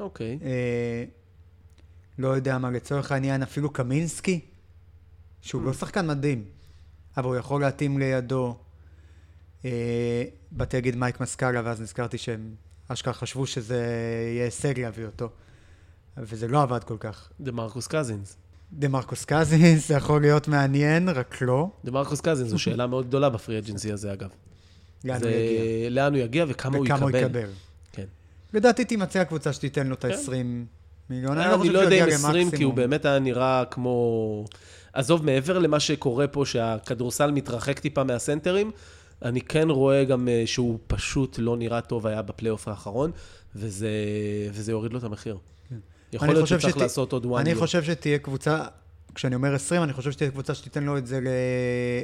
אוקיי. 0.00 0.38
אה, 0.42 1.04
לא 2.18 2.28
יודע 2.28 2.58
מה, 2.58 2.70
לצורך 2.70 3.12
העניין, 3.12 3.42
אפילו 3.42 3.70
קמינסקי, 3.72 4.40
שהוא 5.40 5.62
לא 5.62 5.72
שחקן 5.72 6.06
מדהים, 6.06 6.44
אבל 7.16 7.26
הוא 7.26 7.36
יכול 7.36 7.60
להתאים 7.60 7.98
לידו. 7.98 8.56
אה, 9.64 10.24
באתי 10.50 10.76
להגיד 10.76 10.96
מייק 10.96 11.20
מסקאלה, 11.20 11.60
ואז 11.64 11.80
נזכרתי 11.80 12.18
שהם 12.18 12.54
אשכרה 12.88 13.14
חשבו 13.14 13.46
שזה 13.46 13.84
יהיה 14.34 14.44
הישג 14.44 14.80
להביא 14.80 15.06
אותו, 15.06 15.28
וזה 16.16 16.48
לא 16.48 16.62
עבד 16.62 16.84
כל 16.84 16.96
כך. 17.00 17.30
דה 17.40 17.52
מרקוס 17.52 17.86
קזינס. 17.86 18.36
דה 18.72 18.88
מרקוס 18.88 19.24
קזינס, 19.24 19.88
זה 19.88 19.94
יכול 19.94 20.20
להיות 20.20 20.48
מעניין, 20.48 21.08
רק 21.08 21.42
לא. 21.42 21.68
דה 21.84 21.90
מרקוס 21.90 22.20
קזינס 22.20 22.48
זו 22.48 22.58
שאלה 22.58 22.86
מאוד 22.86 23.06
גדולה 23.06 23.28
ב 23.28 23.34
free 23.34 23.58
agency 23.58 23.92
הזה, 23.92 24.12
אגב. 24.12 24.28
לאן 25.04 25.22
הוא 25.22 25.30
יגיע? 25.30 25.90
לאן 25.90 26.14
הוא 26.14 26.22
יגיע 26.22 26.44
וכמה 26.48 26.76
הוא 26.76 26.86
יקבל. 26.86 26.96
וכמה 26.96 27.10
הוא 27.10 27.18
יקבל. 27.18 27.48
כן. 27.92 28.04
לדעתי 28.54 28.84
תימצא 28.84 29.18
הקבוצה 29.18 29.52
שתיתן 29.52 29.86
לו 29.86 29.94
את 29.94 30.04
כן. 30.04 30.10
ה-20 30.10 30.32
מיליון. 31.10 31.38
אני 31.38 31.50
לא 31.50 31.64
שהוא 31.64 31.82
יודע 31.82 31.96
אם 31.96 32.02
יגיע 32.02 32.14
20, 32.14 32.50
כי 32.50 32.62
הוא. 32.62 32.74
באמת 32.74 33.04
היה 33.04 33.18
נראה 33.18 33.64
כמו... 33.70 34.44
עזוב, 34.92 35.24
מעבר 35.24 35.58
למה 35.58 35.80
שקורה 35.80 36.26
פה, 36.26 36.46
שהכדורסל 36.46 37.30
מתרחק 37.30 37.78
טיפה 37.78 38.04
מהסנטרים, 38.04 38.70
אני 39.22 39.40
כן 39.40 39.70
רואה 39.70 40.04
גם 40.04 40.28
אה, 40.28 40.42
שהוא 40.46 40.78
פשוט 40.86 41.36
לא 41.38 41.56
נראה 41.56 41.80
טוב 41.80 42.06
היה 42.06 42.22
בפלייאוף 42.22 42.68
האחרון, 42.68 43.10
וזה, 43.56 43.90
וזה 44.52 44.72
יוריד 44.72 44.92
לו 44.92 44.98
את 44.98 45.04
המחיר. 45.04 45.38
יכול 46.12 46.28
להיות 46.28 46.46
שצריך 46.48 46.68
שת- 46.74 46.76
לעשות 46.76 47.12
עוד 47.12 47.24
one 47.24 47.38
אני 47.40 47.52
year. 47.52 47.58
חושב 47.58 47.82
שתהיה 47.82 48.18
קבוצה, 48.18 48.64
כשאני 49.14 49.34
אומר 49.34 49.54
20, 49.54 49.82
אני 49.82 49.92
חושב 49.92 50.12
שתהיה 50.12 50.30
קבוצה 50.30 50.54
שתיתן 50.54 50.84
לו 50.84 50.98
את 50.98 51.06
זה 51.06 51.20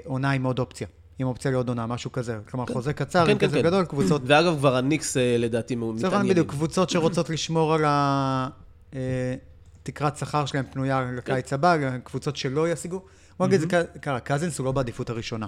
לעונה 0.06 0.30
עם 0.30 0.44
עוד 0.44 0.58
אופציה. 0.58 0.86
עם 1.18 1.26
אופציה 1.26 1.50
לעוד 1.50 1.68
עונה, 1.68 1.86
משהו 1.86 2.12
כזה. 2.12 2.38
כלומר, 2.50 2.66
חוזה 2.72 2.92
קצר, 2.92 3.24
כן, 3.24 3.30
עם 3.30 3.38
כן, 3.38 3.46
כזה 3.46 3.56
כן. 3.56 3.62
גדול, 3.62 3.84
קבוצות... 3.84 4.22
ואגב, 4.26 4.56
כבר 4.58 4.76
הניקס 4.76 5.16
אה, 5.16 5.36
לדעתי 5.38 5.74
מתעניינים. 5.76 6.28
בדיוק, 6.30 6.50
קבוצות 6.50 6.90
שרוצות 6.90 7.30
לשמור 7.30 7.74
על 7.74 7.84
ה... 7.84 8.48
אה, 8.94 9.34
תקרת 9.82 10.16
שכר 10.16 10.46
שלהם 10.46 10.64
פנויה 10.72 11.10
לקיץ 11.16 11.48
כן. 11.48 11.54
הבא, 11.54 11.76
קבוצות 12.04 12.36
שלא 12.36 12.68
ישיגו. 12.68 13.02
בוא 13.38 13.46
נגיד 13.46 13.60
זה 13.60 13.66
ככה, 14.02 14.20
קזינס 14.20 14.58
הוא 14.58 14.64
לא 14.64 14.72
בעדיפות 14.72 15.10
הראשונה. 15.10 15.46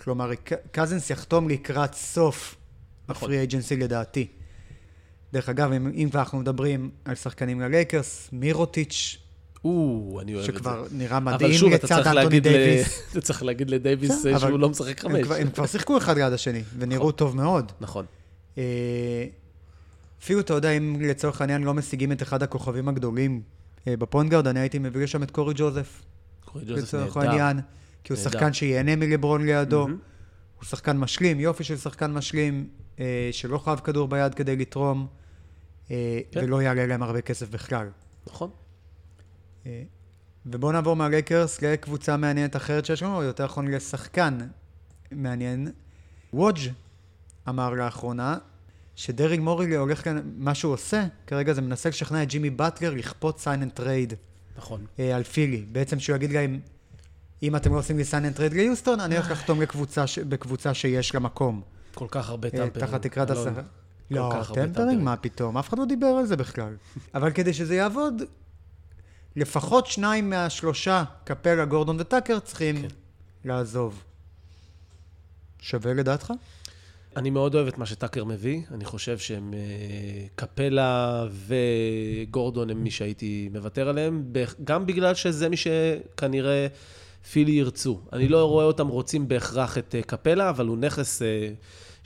כלומר, 0.00 0.34
ק- 0.34 0.52
קזינס 0.72 1.10
יחתום 1.10 1.48
לקראת 1.48 1.94
סוף 1.94 2.54
נכון. 3.08 3.24
הפרי 3.28 3.42
אג'נסי 3.42 3.76
לדעתי. 3.76 4.26
דרך 5.32 5.48
אגב, 5.48 5.72
אם 5.72 5.90
אם 5.94 6.08
אנחנו 6.14 6.38
מדברים 6.38 6.90
על 7.04 7.14
שחקנים 7.14 7.60
ללייקרס, 7.60 8.28
מירוטיץ', 8.32 9.18
או, 9.64 10.18
אני 10.22 10.34
אוהב 10.34 10.48
את 10.48 10.52
זה. 10.54 10.58
שכבר 10.58 10.84
נראה 10.92 11.16
אבל 11.16 11.32
מדהים 11.34 11.52
שוב, 11.52 11.72
אתה 11.72 11.86
צריך 11.86 12.06
להגיד 12.06 12.46
ל-. 12.48 12.50
אתה 13.12 13.20
צריך 13.20 13.42
להגיד 13.42 13.70
לדייוויס 13.70 14.26
אה, 14.26 14.36
אבל 14.36 14.48
שהוא 14.48 14.58
לא 14.58 14.68
משחק 14.68 15.04
הם 15.04 15.10
חמש. 15.12 15.22
כבר- 15.24 15.34
הם 15.34 15.50
כבר 15.50 15.66
שיחקו 15.66 15.98
אחד 15.98 16.16
ליד 16.16 16.32
השני, 16.32 16.62
ונראו 16.78 17.12
טוב 17.12 17.36
מאוד. 17.36 17.72
נכון. 17.80 18.04
אה, 18.58 19.24
אפילו, 20.22 20.40
אתה 20.40 20.54
יודע, 20.54 20.70
אם 20.70 20.96
לצורך 21.00 21.40
העניין 21.40 21.62
לא 21.64 21.74
משיגים 21.74 22.12
את 22.12 22.22
אחד 22.22 22.42
הכוכבים 22.42 22.88
הגדולים 22.88 23.42
אה, 23.88 23.96
בפונגרד, 23.96 24.46
אני 24.46 24.60
הייתי 24.60 24.78
מביא 24.78 25.02
לשם 25.02 25.22
את 25.22 25.30
קורי 25.30 25.54
ג'וזף, 25.56 26.02
קורי 26.44 26.64
ג'וזף 26.64 26.82
לצורך 26.82 27.16
נהדר. 27.16 27.28
העניין, 27.30 27.60
כי 28.04 28.12
הוא. 28.12 28.20
שחקן 28.20 28.52
שייהנה 28.52 28.96
מלברון 28.96 29.46
לידו. 29.46 29.86
הוא 30.58 30.64
שחקן 30.64 30.96
משלים, 30.98 31.40
יופי 31.40 31.64
של 31.64 31.76
שחקן 31.76 32.12
משלים, 32.12 32.54
אה, 32.54 32.85
שלא 33.32 33.58
חייב 33.58 33.78
כדור 33.78 34.08
ביד 34.08 34.34
כדי 34.34 34.56
לתרום, 34.56 35.06
אה, 35.90 36.20
כן. 36.30 36.40
ולא 36.44 36.62
יעלה 36.62 36.86
להם 36.86 37.02
הרבה 37.02 37.20
כסף 37.20 37.48
בכלל. 37.50 37.88
נכון. 38.26 38.50
אה, 39.66 39.82
ובואו 40.46 40.72
נעבור 40.72 40.96
מהלייקרס 40.96 41.62
לקבוצה 41.62 42.16
מעניינת 42.16 42.56
אחרת 42.56 42.84
שיש 42.84 43.02
לנו, 43.02 43.16
או 43.16 43.22
יותר 43.22 43.44
נכון 43.44 43.68
לשחקן 43.68 44.38
מעניין. 45.12 45.68
וודג' 46.32 46.60
אמר 47.48 47.70
לאחרונה 47.70 48.38
שדריל 48.96 49.40
מורי 49.40 49.76
הולך 49.76 50.04
כאן, 50.04 50.20
מה 50.36 50.54
שהוא 50.54 50.72
עושה, 50.72 51.06
כרגע 51.26 51.52
זה 51.52 51.60
מנסה 51.60 51.88
לשכנע 51.88 52.22
את 52.22 52.28
ג'ימי 52.28 52.50
באטלר 52.50 52.94
לכפות 52.94 53.40
sign 53.40 53.62
and 53.62 53.72
trade 53.72 54.14
נכון. 54.58 54.86
על 55.14 55.22
פילי. 55.22 55.64
בעצם 55.72 56.00
שהוא 56.00 56.16
יגיד 56.16 56.32
להם, 56.32 56.60
אם 57.42 57.56
אתם 57.56 57.72
לא 57.72 57.78
עושים 57.78 57.98
לי 57.98 58.04
sign 58.04 58.24
and 58.24 58.34
trade 58.34 58.52
ליוסטון, 58.52 59.00
אני 59.00 59.14
הולך 59.14 59.30
לחתום 59.30 59.62
לקבוצה 59.62 60.06
ש... 60.06 60.18
בקבוצה 60.18 60.74
שיש 60.74 61.14
לה 61.14 61.20
מקום. 61.20 61.62
כל 61.96 62.06
כך 62.10 62.28
הרבה 62.28 62.48
אה, 62.48 62.52
tampering. 62.52 62.86
תחת 62.86 63.02
תקרת 63.02 63.30
השכר. 63.30 63.62
לא, 64.10 64.32
tampering, 64.32 64.74
tampering. 64.74 65.04
מה 65.04 65.16
פתאום? 65.16 65.58
אף 65.58 65.68
אחד 65.68 65.78
לא 65.78 65.84
דיבר 65.84 66.06
על 66.06 66.26
זה 66.26 66.36
בכלל. 66.36 66.76
אבל 67.14 67.30
כדי 67.30 67.52
שזה 67.52 67.74
יעבוד, 67.74 68.22
לפחות 69.36 69.86
שניים 69.86 70.30
מהשלושה, 70.30 71.04
קפלה, 71.24 71.64
גורדון 71.64 71.96
וטאקר, 72.00 72.38
צריכים 72.38 72.82
כן. 72.82 72.88
לעזוב. 73.44 74.02
שווה 75.58 75.94
לדעתך? 75.94 76.32
אני 77.16 77.30
מאוד 77.30 77.54
אוהב 77.54 77.66
את 77.66 77.78
מה 77.78 77.86
שטאקר 77.86 78.24
מביא. 78.24 78.62
אני 78.70 78.84
חושב 78.84 79.18
שהם... 79.18 79.54
אה, 79.54 80.26
קפלה 80.34 81.26
וגורדון 81.46 82.70
הם 82.70 82.82
מי 82.84 82.90
שהייתי 82.90 83.48
מוותר 83.52 83.88
עליהם, 83.88 84.32
גם 84.64 84.86
בגלל 84.86 85.14
שזה 85.14 85.48
מי 85.48 85.56
שכנראה 85.56 86.66
פילי 87.32 87.52
ירצו. 87.52 88.00
אני 88.12 88.28
לא 88.28 88.44
רואה 88.44 88.64
אותם 88.64 88.88
רוצים 88.88 89.28
בהכרח 89.28 89.78
את 89.78 89.94
אה, 89.94 90.02
קפלה, 90.02 90.50
אבל 90.50 90.66
הוא 90.66 90.78
נכס 90.78 91.22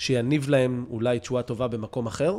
שיניב 0.01 0.49
להם 0.49 0.85
אולי 0.91 1.19
תשואה 1.19 1.43
טובה 1.43 1.69
במקום 1.69 2.07
אחר. 2.07 2.39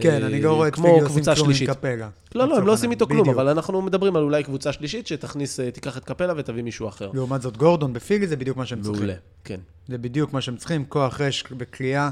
כן, 0.00 0.22
אה, 0.22 0.26
אני 0.26 0.42
לא 0.42 0.54
רואה 0.54 0.68
את 0.68 0.74
פיגי 0.76 1.00
עושים 1.00 1.24
כלום 1.34 1.50
עם. 1.50 1.66
קפלה. 1.66 2.08
לא, 2.34 2.48
לא, 2.48 2.56
הם 2.56 2.66
לא 2.66 2.72
עושים. 2.72 2.90
איתו 2.90 3.06
כלום. 3.06 3.28
אבל 3.28 3.48
אנחנו 3.48 3.82
מדברים 3.82 4.16
על 4.16 4.22
אולי 4.22 4.44
קבוצה 4.44 4.72
שלישית 4.72 5.06
שתכניס, 5.06 5.60
אה, 5.60 5.70
תיקח 5.70 5.96
את 5.96 6.04
קפלה 6.04 6.34
ותביא 6.36 6.62
מישהו 6.62 6.88
אחר. 6.88 7.10
לעומת 7.14 7.42
זאת, 7.42 7.56
גורדון 7.56 7.92
בפיגי 7.92 8.26
זה 8.26 8.36
בדיוק 8.36 8.56
מה 8.56 8.66
שהם 8.66 8.82
צריכים. 8.82 9.00
מעולה, 9.00 9.14
כן. 9.44 9.60
זה 9.88 9.98
בדיוק 9.98 10.32
מה 10.32 10.40
שהם 10.40 10.56
צריכים, 10.56 10.84
כוח 10.84 11.20
רש 11.20 11.44
בקליעה, 11.56 12.10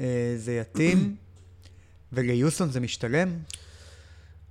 אה, 0.00 0.34
זה 0.36 0.52
יתאים. 0.52 1.16
וליוסטון 2.12 2.70
זה 2.70 2.80
משתלם? 2.80 3.28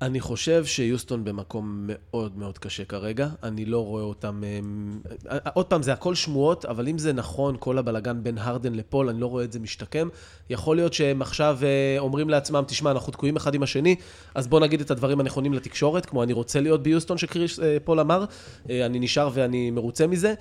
אני 0.01 0.19
חושב 0.19 0.65
שיוסטון 0.65 1.23
במקום 1.23 1.83
מאוד 1.87 2.37
מאוד 2.37 2.57
קשה 2.57 2.85
כרגע. 2.85 3.29
אני 3.43 3.65
לא 3.65 3.85
רואה 3.85 4.03
אותם... 4.03 4.43
הם, 4.47 5.01
אה, 5.31 5.37
עוד 5.53 5.65
פעם, 5.65 5.83
זה 5.83 5.93
הכל 5.93 6.15
שמועות, 6.15 6.65
אבל 6.65 6.87
אם 6.87 6.97
זה 6.97 7.13
נכון, 7.13 7.55
כל 7.59 7.77
הבלגן 7.77 8.23
בין 8.23 8.37
הרדן 8.37 8.73
לפול, 8.75 9.09
אני 9.09 9.21
לא 9.21 9.25
רואה 9.25 9.43
את 9.43 9.51
זה 9.51 9.59
משתקם. 9.59 10.07
יכול 10.49 10.75
להיות 10.75 10.93
שהם 10.93 11.21
עכשיו 11.21 11.59
אה, 11.63 11.99
אומרים 11.99 12.29
לעצמם, 12.29 12.63
תשמע, 12.67 12.91
אנחנו 12.91 13.11
תקועים 13.11 13.35
אחד 13.35 13.55
עם 13.55 13.63
השני, 13.63 13.95
אז 14.35 14.47
בוא 14.47 14.59
נגיד 14.59 14.81
את 14.81 14.91
הדברים 14.91 15.19
הנכונים 15.19 15.53
לתקשורת, 15.53 16.05
כמו 16.05 16.23
אני 16.23 16.33
רוצה 16.33 16.61
להיות 16.61 16.83
ביוסטון, 16.83 17.17
שקריס 17.17 17.59
אה, 17.59 17.77
פול 17.83 17.99
אמר, 17.99 18.25
אני 18.69 18.99
נשאר 18.99 19.29
ואני 19.33 19.71
מרוצה 19.71 20.07
מזה. 20.07 20.33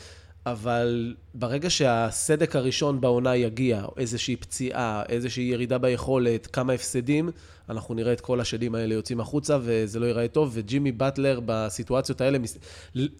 אבל 0.46 1.14
ברגע 1.34 1.70
שהסדק 1.70 2.56
הראשון 2.56 3.00
בעונה 3.00 3.36
יגיע, 3.36 3.84
איזושהי 3.96 4.36
פציעה, 4.36 5.02
איזושהי 5.08 5.44
ירידה 5.44 5.78
ביכולת, 5.78 6.46
כמה 6.46 6.72
הפסדים, 6.72 7.30
אנחנו 7.70 7.94
נראה 7.94 8.12
את 8.12 8.20
כל 8.20 8.40
השדים 8.40 8.74
האלה 8.74 8.94
יוצאים 8.94 9.20
החוצה, 9.20 9.58
וזה 9.62 9.98
לא 9.98 10.06
ייראה 10.06 10.28
טוב, 10.28 10.50
וג'ימי 10.52 10.92
באטלר 10.92 11.40
בסיטואציות 11.46 12.20
האלה, 12.20 12.38
מס- 12.38 12.58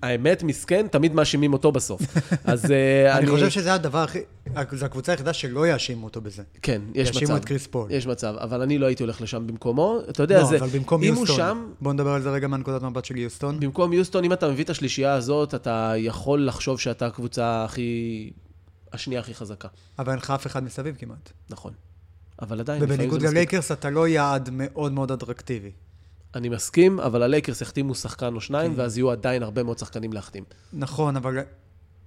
האמת, 0.03 0.43
מסכן, 0.43 0.87
תמיד 0.89 1.15
מאשימים 1.15 1.53
אותו 1.53 1.73
בסוף. 1.73 2.01
אז 2.45 2.71
אה, 2.71 3.19
אני 3.19 3.27
חושב 3.27 3.51
שזה 3.51 3.75
הדבר 3.75 3.99
הכי... 3.99 4.19
זו 4.73 4.87
הקבוצה 4.87 5.13
היחידה 5.13 5.33
שלא 5.33 5.67
יאשימו 5.67 6.05
אותו 6.05 6.21
בזה. 6.21 6.43
כן, 6.63 6.83
יש 6.95 7.09
מצב. 7.09 7.21
יאשימו 7.21 7.37
את 7.37 7.45
קריס 7.45 7.67
פול. 7.67 7.91
יש 7.91 8.07
מצב, 8.07 8.35
אבל 8.39 8.63
אני 8.63 8.79
לא 8.79 8.87
הייתי 8.87 9.03
הולך 9.03 9.21
לשם 9.21 9.47
במקומו. 9.47 9.99
אתה 10.11 10.23
יודע, 10.23 10.39
לא, 10.39 10.45
זה... 10.45 10.57
אבל 10.57 10.69
במקום 10.69 11.03
יוסטון, 11.03 11.27
שם, 11.37 11.67
בוא 11.81 11.93
נדבר 11.93 12.11
על 12.11 12.23
זה 12.23 12.31
רגע 12.31 12.49
מהנקודת 12.49 12.83
מבט 12.83 13.05
של 13.05 13.17
יוסטון. 13.17 13.61
במקום 13.61 13.93
יוסטון, 13.93 14.25
אם 14.25 14.33
אתה 14.33 14.49
מביא 14.49 14.65
את 14.65 14.71
השלישייה 14.71 15.13
הזאת, 15.15 15.55
אתה 15.55 15.93
יכול 15.97 16.47
לחשוב 16.47 16.81
שאתה 16.81 17.07
הקבוצה 17.07 17.65
הכי... 17.65 18.31
השנייה 18.93 19.21
הכי 19.21 19.35
חזקה. 19.35 19.69
אבל 19.99 20.11
אין 20.11 20.19
לך 20.19 20.31
אף 20.31 20.47
אחד 20.47 20.65
מסביב 20.65 20.97
כמעט. 20.99 21.33
נכון. 21.51 21.73
אבל 22.43 22.61
עדיין, 22.61 22.83
ובניגוד. 22.83 23.23
ללייקרס, 23.23 23.73
אתה 23.73 23.91
לא 23.91 24.09
יעד 24.09 24.49
מאוד 24.53 24.93
מאוד 24.93 25.13
אטרקטיבי. 25.13 25.71
אני 26.35 26.49
מסכים, 26.49 27.01
אבל 27.01 27.23
הלייקרס 27.23 27.61
יחתימו 27.61 27.95
שחקן 27.95 28.35
או 28.35 28.41
שניים, 28.41 28.75
כן. 28.75 28.81
ואז 28.81 28.99
יהיו 28.99 29.11
עדיין 29.11 29.43
הרבה 29.43 29.63
מאוד 29.63 29.79
שחקנים 29.79 30.13
להחתים. 30.13 30.45
נכון, 30.73 31.17
אבל 31.17 31.39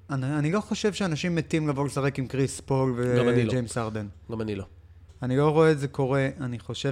אני, 0.09 0.37
אני 0.39 0.51
לא 0.51 0.61
חושב 0.61 0.93
שאנשים 0.93 1.35
מתים 1.35 1.69
לבוא 1.69 1.85
לשחק 1.85 2.19
עם 2.19 2.27
קריס 2.27 2.59
פול 2.59 3.01
אני 3.01 3.17
לא. 3.17 3.31
וג'יימס 3.35 3.77
הארדן. 3.77 4.07
גם 4.31 4.41
אני 4.41 4.55
לא. 4.55 4.65
אני 5.21 5.37
לא 5.37 5.49
רואה 5.49 5.71
את 5.71 5.79
זה 5.79 5.87
קורה. 5.87 6.29
אני 6.41 6.59
חושב 6.59 6.91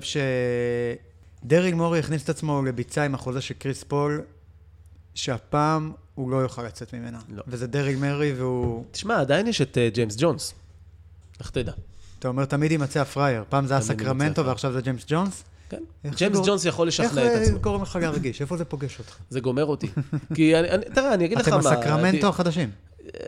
שדריל 1.43 1.75
מורי 1.75 1.99
הכניס 1.99 2.23
את 2.23 2.29
עצמו 2.29 2.61
לביצה 2.61 3.03
עם 3.03 3.15
החוזה 3.15 3.41
של 3.41 3.53
קריס 3.53 3.83
פול, 3.83 4.21
שהפעם 5.15 5.91
הוא 6.15 6.31
לא 6.31 6.37
יוכל 6.37 6.63
לצאת 6.63 6.93
ממנה. 6.93 7.19
לא. 7.29 7.43
וזה 7.47 7.67
דריל 7.67 7.97
מורי, 7.97 8.33
והוא... 8.33 8.85
תשמע, 8.91 9.19
עדיין 9.19 9.47
יש 9.47 9.61
את 9.61 9.77
אה, 9.77 9.89
ג'יימס 9.93 10.15
ג'ונס. 10.19 10.53
איך 11.39 11.49
תדע? 11.49 11.71
אתה 12.21 12.27
אומר, 12.27 12.45
תמיד 12.45 12.71
יימצא 12.71 13.01
הפראייר. 13.01 13.43
פעם 13.49 13.67
זה 13.67 13.73
היה 13.73 13.81
סקרמנטו. 13.81 14.45
ועכשיו 14.45 14.71
זה 14.71 14.81
ג'יימס 14.81 15.05
ג'ונס. 15.07 15.43
כן. 15.69 15.77
איך 16.05 16.15
ג'יימס 16.15 16.37
זה 16.37 16.43
ג'ונס 16.45 16.65
יכול 16.65 16.87
לשכנע 16.87 17.07
את 17.11 17.17
איך 17.17 17.41
עצמו. 17.41 17.55
אה, 17.55 17.61
גורם 17.61 17.81
לך 17.81 17.99
להרגיש? 18.01 18.41
איפה 18.41 18.57
זה 18.57 18.65
פוגש 18.65 18.99
אותך? 18.99 19.15
זה 19.29 19.39
גומר 19.39 19.65
אותי. 19.65 19.87
כי 20.35 20.55
אני, 20.55 20.69
אני, 20.69 20.85
תראה, 20.93 21.13
אני 21.13 21.25
אגיד 21.25 21.37
לך 21.37 21.47
אתם 21.47 21.63
מה... 21.63 21.71
הסקרמנטו 21.71 22.27
החדשים. 22.27 22.69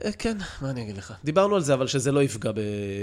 אה, 0.05 0.11
כן, 0.11 0.37
מה 0.61 0.69
אני 0.69 0.81
אגיד 0.81 0.97
לך? 0.97 1.13
דיברנו 1.23 1.55
על 1.55 1.61
זה, 1.61 1.73
אבל 1.73 1.87
שזה 1.87 2.11
לא 2.11 2.23
יפגע 2.23 2.51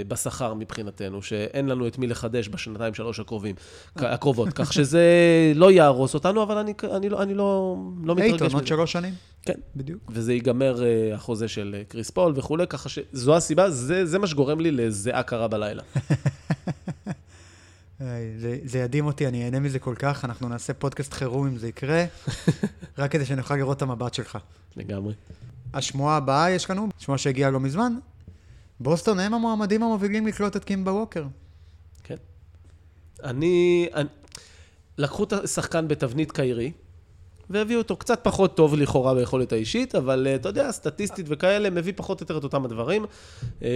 בשכר 0.07 0.53
מבחינתנו, 0.53 1.21
שאין 1.21 1.67
לנו 1.67 1.87
את 1.87 1.97
מי 1.97 2.07
לחדש 2.07 2.49
בשנתיים, 2.49 2.93
שלוש 2.93 3.19
הקרובים, 3.19 3.55
כ- 3.97 4.03
הקרובות, 4.03 4.49
כך 4.55 4.73
שזה 4.73 5.03
לא 5.55 5.71
יהרוס 5.71 6.13
אותנו, 6.13 6.43
אבל 6.43 6.57
אני, 6.57 6.73
אני, 6.95 7.09
לא, 7.09 7.21
אני 7.23 7.33
לא, 7.33 7.77
לא 8.03 8.15
מתרגש 8.15 8.31
אייטון, 8.31 8.53
עוד. 8.53 8.67
שלוש 8.67 8.91
שנים. 8.91 9.13
כן. 9.41 9.59
בדיוק. 9.75 9.99
וזה 10.09 10.33
ייגמר 10.33 10.83
אה, 10.83 11.15
החוזה 11.15 11.47
של 11.47 11.75
אה, 11.77 11.83
קריס 11.87 12.09
פול 12.09 12.33
וכולי, 12.35 12.67
ככה 12.67 12.89
שזו 12.89 13.35
הסיבה, 13.35 13.69
זה, 13.69 14.05
זה 14.05 14.19
מה 14.19 14.27
שגורם 14.27 14.59
לי 14.59 14.71
לזיעה 14.71 15.23
קרה 15.23 15.47
בלילה. 15.47 15.83
זה 18.65 18.79
ידהים 18.79 19.05
אותי, 19.05 19.27
אני 19.27 19.45
אהנה 19.45 19.59
מזה 19.59 19.79
כל 19.79 19.95
כך, 19.99 20.25
אנחנו 20.25 20.49
נעשה 20.49 20.73
פודקאסט 20.73 21.13
חירום 21.13 21.47
אם 21.47 21.57
זה 21.57 21.67
יקרה, 21.67 22.05
רק 22.97 23.11
כדי 23.11 23.25
שנוכל 23.25 23.55
לראות 23.55 23.77
את 23.77 23.81
המבט 23.81 24.13
שלך. 24.13 24.37
לגמרי. 24.77 25.13
השמועה 25.73 26.17
הבאה 26.17 26.51
יש 26.51 26.69
לנו, 26.69 26.89
שמועה 26.97 27.17
שהגיעה 27.17 27.51
לא 27.51 27.59
מזמן, 27.59 27.93
בוסטון 28.79 29.19
הם 29.19 29.33
המועמדים 29.33 29.83
המובילים 29.83 30.27
לקלוט 30.27 30.55
את 30.55 30.63
קימבה 30.63 30.91
ווקר. 30.91 31.25
כן. 32.03 32.15
אני, 33.23 33.87
אני... 33.93 34.09
לקחו 34.97 35.23
את 35.23 35.33
השחקן 35.33 35.87
בתבנית 35.87 36.31
קיירי, 36.31 36.71
והביאו 37.49 37.79
אותו 37.79 37.95
קצת 37.95 38.19
פחות 38.23 38.57
טוב 38.57 38.75
לכאורה 38.75 39.13
ביכולת 39.15 39.51
האישית, 39.51 39.95
אבל 39.95 40.27
אה, 40.27 40.35
אתה 40.35 40.49
יודע, 40.49 40.71
סטטיסטית 40.71 41.25
וכאלה, 41.29 41.69
מביא 41.69 41.93
פחות 41.95 42.21
או 42.21 42.23
יותר 42.23 42.37
את 42.37 42.43
אותם 42.43 42.65
הדברים. 42.65 43.05
אה, 43.63 43.69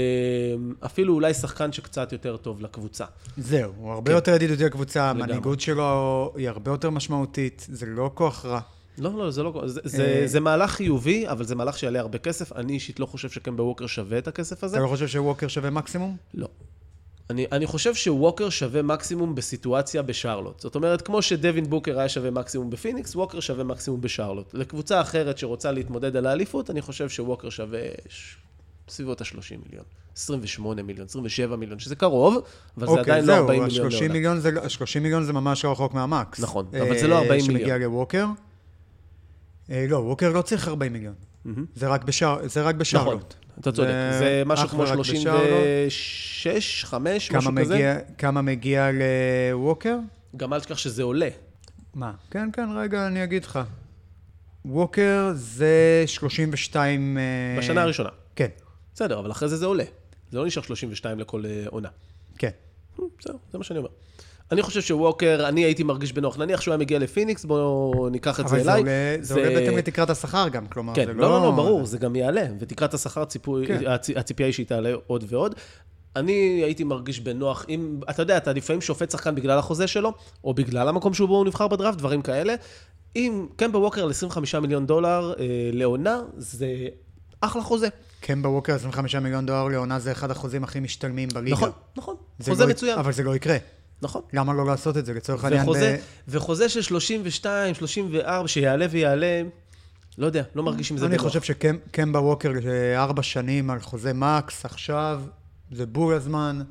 אפילו 0.85 1.13
אולי 1.13 1.33
שחקן 1.33 1.71
שקצת 1.71 2.11
יותר 2.11 2.37
טוב 2.37 2.61
לקבוצה. 2.61 3.05
זהו, 3.37 3.73
הוא 3.77 3.91
הרבה 3.91 4.11
כן. 4.11 4.15
יותר 4.15 4.33
ידידותי 4.33 4.63
לקבוצה. 4.65 5.09
המנהיגות 5.09 5.61
שלו 5.61 6.33
היא 6.35 6.49
הרבה 6.49 6.71
יותר 6.71 6.89
משמעותית, 6.89 7.67
זה 7.71 7.85
לא 7.85 8.11
כוח 8.13 8.45
רע. 8.45 8.59
לא, 8.97 9.13
לא, 9.17 9.31
זה 9.31 9.43
לא... 9.43 9.63
זה, 9.65 9.81
זה, 9.83 10.19
אה. 10.21 10.27
זה 10.27 10.39
מהלך 10.39 10.71
חיובי, 10.71 11.27
אבל 11.27 11.45
זה 11.45 11.55
מהלך 11.55 11.77
שיעלה 11.77 11.99
הרבה 11.99 12.17
כסף. 12.17 12.53
אני 12.53 12.73
אישית 12.73 12.99
לא 12.99 13.05
חושב 13.05 13.29
שקמבה 13.29 13.63
ווקר 13.63 13.87
שווה 13.87 14.17
את 14.17 14.27
הכסף 14.27 14.63
הזה. 14.63 14.77
אתה 14.77 14.83
לא 14.83 14.89
חושב 14.89 15.07
שווקר 15.07 15.47
שווה 15.47 15.69
מקסימום? 15.69 16.17
לא. 16.33 16.47
אני, 17.29 17.45
אני 17.51 17.65
חושב 17.65 17.95
שווקר 17.95 18.49
שווה 18.49 18.81
מקסימום 18.81 19.35
בסיטואציה 19.35 20.01
בשרלוט. 20.01 20.59
זאת 20.59 20.75
אומרת, 20.75 21.01
כמו 21.01 21.21
שדווין 21.21 21.69
בוקר 21.69 21.99
היה 21.99 22.09
שווה 22.09 22.31
מקסימום 22.31 22.69
בפיניקס, 22.69 23.15
ווקר 23.15 23.39
שווה 23.39 23.63
מקסימום 23.63 24.01
בשרלוט. 24.01 24.53
לקבוצה 24.53 25.01
אחרת 25.01 25.37
שרוצה 25.37 25.71
להתמודד 25.71 26.15
על 26.15 26.25
האליפות, 26.25 26.69
אני 26.69 26.81
חושב 26.81 27.09
שווקר 27.09 27.49
שווה 27.49 27.79
ש... 28.09 28.35
בסביבות 28.87 29.21
ה-30 29.21 29.57
מיליון. 29.65 29.85
28 30.15 30.83
מיליון, 30.83 31.07
27 31.09 31.55
מיליון, 31.55 31.79
שזה 31.79 31.95
קרוב, 31.95 32.43
אבל 32.77 32.87
זה 32.87 32.99
עדיין 32.99 33.25
לא 33.25 33.33
40 33.33 33.63
מיליון 33.63 33.87
ה-30 33.87 33.93
לעונה. 33.93 34.13
מיליון 34.13 34.39
זה, 34.39 34.51
לא- 34.51 34.61
ה-30 34.61 34.99
מיליון 35.01 35.23
זה 35.23 35.33
ממש 35.33 35.65
לא 35.65 35.71
רחוק 35.71 35.93
מהמקס. 35.93 36.39
נכון, 36.39 36.65
אה, 36.73 36.81
אבל 36.81 36.97
זה 36.99 37.07
לא 37.07 37.17
40 37.17 37.41
שמגיע 37.41 37.73
מיליון. 37.73 37.81
לווקר. 37.81 38.25
אה, 39.71 39.85
לא, 39.89 39.97
ווקר 39.97 40.29
לא 40.29 40.41
צריך 40.41 40.67
40 40.67 40.93
מיליון. 40.93 41.13
זה 41.75 41.87
רק, 41.87 42.01
רק 42.01 42.05
נכון, 42.05 42.77
בשרלוט. 42.77 43.33
אתה 43.59 43.71
צודק. 43.71 43.89
זה 44.19 44.43
משהו 44.45 44.69
כמו 44.69 44.81
ורק 44.81 45.05
36, 45.05 46.85
5, 46.85 47.29
כמה 47.29 47.39
משהו 47.39 47.55
כזה. 47.61 47.99
כמה 48.17 48.41
מגיע 48.41 48.89
לווקר? 49.51 49.97
גם 50.37 50.53
אל 50.53 50.59
תשכח 50.59 50.77
שזה 50.77 51.03
עולה. 51.03 51.29
מה? 51.93 52.13
כן, 52.31 52.49
כן, 52.53 52.69
רגע, 52.75 53.07
אני 53.07 53.23
אגיד 53.23 53.43
לך. 53.43 53.59
ווקר 54.65 55.31
זה 55.35 56.03
32... 56.05 57.17
אה, 57.17 57.23
בשנה 57.59 57.81
הראשונה. 57.81 58.09
כן, 58.35 58.47
בסדר, 58.93 59.19
אבל 59.19 59.31
אחרי 59.31 59.49
זה 59.49 59.57
זה 59.57 59.65
עולה. 59.65 59.83
זה 60.31 60.37
לא 60.37 60.45
נשאר 60.45 60.63
32 60.63 61.19
לכל 61.19 61.45
אה, 61.45 61.63
עונה. 61.67 61.89
כן. 62.37 62.49
בסדר, 63.19 63.35
זה 63.51 63.57
מה 63.57 63.63
שאני 63.63 63.79
אומר. 63.79 63.89
אני 64.51 64.61
חושב 64.61 64.81
שווקר, 64.81 65.45
אני 65.47 65.63
הייתי 65.65 65.83
מרגיש 65.83 66.13
בנוח. 66.13 66.37
נניח 66.37 66.61
שהוא 66.61 66.71
היה 66.71 66.79
מגיע 66.79 66.99
לפיניקס, 66.99 67.45
בואו 67.45 68.09
ניקח 68.11 68.39
את 68.39 68.47
זה 68.47 68.55
אבל 68.55 68.63
זה 68.63 68.69
אליי. 68.71 68.79
עולה, 68.81 68.91
זה 69.21 69.33
עולה 69.33 69.49
בהתאם 69.49 69.77
לתקרת 69.77 70.09
השכר 70.09 70.47
גם, 70.47 70.67
כלומר, 70.67 70.95
כן, 70.95 71.05
זה 71.05 71.13
לא, 71.13 71.29
לא, 71.29 71.41
לא, 71.41 71.51
ברור, 71.51 71.85
זה 71.85 71.97
גם 71.97 72.15
יעלה. 72.15 72.45
ותקרת 72.59 72.93
השכר, 72.93 73.25
ציפוי, 73.25 73.67
כן. 73.67 73.79
הצ- 73.85 74.19
הציפייה 74.19 74.47
היא 74.47 74.53
שהיא 74.53 74.65
תעלה 74.65 74.91
עוד 75.07 75.23
ועוד. 75.27 75.55
אני 76.15 76.31
הייתי 76.63 76.83
מרגיש 76.83 77.19
בנוח, 77.19 77.65
אם, 77.69 77.99
אתה 78.09 78.21
יודע, 78.21 78.37
אתה 78.37 78.53
לפעמים 78.53 78.81
שופט 78.81 79.11
שחקן 79.11 79.35
בגלל 79.35 79.57
החוזה 79.59 79.87
שלו, 79.87 80.13
או 80.43 80.53
בגלל 80.53 80.87
המקום 80.87 81.13
שבו 81.13 81.37
הוא 81.37 81.45
נבחר 81.45 81.67
בדראפט, 81.67 81.97
דברים 81.97 82.21
כאלה. 82.21 82.55
אם 83.15 83.45
קמבה 83.55 83.79
ווקר 83.79 84.03
על 84.03 84.09
25 84.09 84.55
מיליון 84.55 84.85
דולר 84.85 85.33
אה, 85.39 85.45
לעונה, 85.73 86.21
זה 86.37 86.67
אחלה 87.41 87.61
חוזה. 87.61 87.87
קמבה 88.21 88.49
ווקר 88.49 88.73
25 88.75 89.15
מיליון 89.15 89.45
דולר 89.45 89.67
לעונה 89.67 89.99
זה 89.99 90.11
אחד 90.11 90.31
החוזים 90.31 90.63
הכי 90.63 90.79
משתלמים 90.79 91.29
בליגה. 91.33 91.55
נכון, 91.55 91.69
נכון. 91.97 92.15
זה 92.39 92.51
חוזה 92.51 92.63
לא- 92.63 92.69
מצוין. 92.69 92.99
אבל 92.99 93.11
זה 93.11 93.23
לא 93.23 93.35
יקרה. 93.35 93.57
נכון. 94.01 94.21
למה 94.33 94.53
לא 94.53 94.65
לעשות 94.65 94.97
את 94.97 95.05
זה? 95.05 95.13
לצורך 95.13 95.43
העניין... 95.43 95.63
וחוזה, 95.63 95.97
ב- 96.27 96.35
וחוזה 96.35 96.69
של 96.69 96.81
32, 96.81 97.75
34, 97.75 98.47
שיעלה 98.47 98.85
ויעלה, 98.89 99.41
לא 100.17 100.25
יודע, 100.25 100.43
לא 100.55 100.63
מרגיש 100.63 100.91
עם 100.91 100.97
זה 100.97 101.05
אני 101.05 101.17
בנוח. 101.17 101.27
חושב 101.27 101.41
שקמבה 101.41 102.19
ווקר 102.19 102.51
ארבע 102.95 103.23
שנים 103.23 103.69
על 103.69 103.79
חוזה 103.79 104.13
מקס 104.13 104.65
עכשיו, 104.65 105.21
זה 105.71 105.85
בול 105.85 106.13
הזמן, 106.13 106.61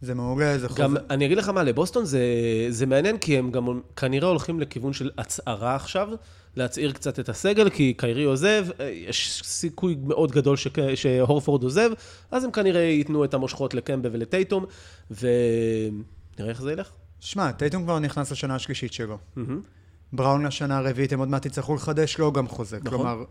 זה 0.00 0.14
מעולה, 0.14 0.58
זה 0.58 0.68
חוזה... 0.68 0.82
גם, 0.82 0.96
אני 1.10 1.26
אגיד 1.26 1.38
לך 1.38 1.48
מה, 1.48 1.62
לבוסטון 1.62 2.04
זה, 2.04 2.20
זה 2.68 2.86
מעניין, 2.86 3.18
כי 3.18 3.38
הם 3.38 3.50
גם 3.50 3.80
כנראה 3.96 4.28
הולכים 4.28 4.60
לכיוון 4.60 4.92
של 4.92 5.10
הצערה 5.18 5.74
עכשיו, 5.74 6.08
להצעיר 6.56 6.92
קצת 6.92 7.20
את 7.20 7.28
הסגל, 7.28 7.70
כי 7.70 7.94
קיירי 7.96 8.24
עוזב, 8.24 8.66
אה, 8.80 8.88
יש 8.88 9.42
סיכוי 9.44 9.96
מאוד 10.06 10.32
גדול 10.32 10.56
ש, 10.56 10.68
שהורפורד 10.94 11.62
עוזב, 11.62 11.90
אז 12.30 12.44
הם 12.44 12.50
כנראה 12.50 12.80
ייתנו 12.80 13.24
את 13.24 13.34
המושכות 13.34 13.74
לקמבה 13.74 14.08
ולטייטום, 14.12 14.64
ונראה 16.38 16.52
איך 16.52 16.62
זה 16.62 16.72
ילך. 16.72 16.90
שמע, 17.20 17.52
טייטום 17.52 17.82
כבר 17.82 17.98
נכנס 17.98 18.32
לשנה 18.32 18.54
השלישית 18.54 18.92
שלו. 18.92 19.18
בראון 20.12 20.46
לשנה 20.46 20.78
הרביעית, 20.78 21.12
הם 21.12 21.18
עוד 21.18 21.28
מעט 21.28 21.46
יצטרכו 21.46 21.74
לחדש 21.74 22.18
לו 22.18 22.32
גם 22.32 22.48
חוזה. 22.48 22.76
נכון. 22.76 22.90
כלומר, 22.90 23.24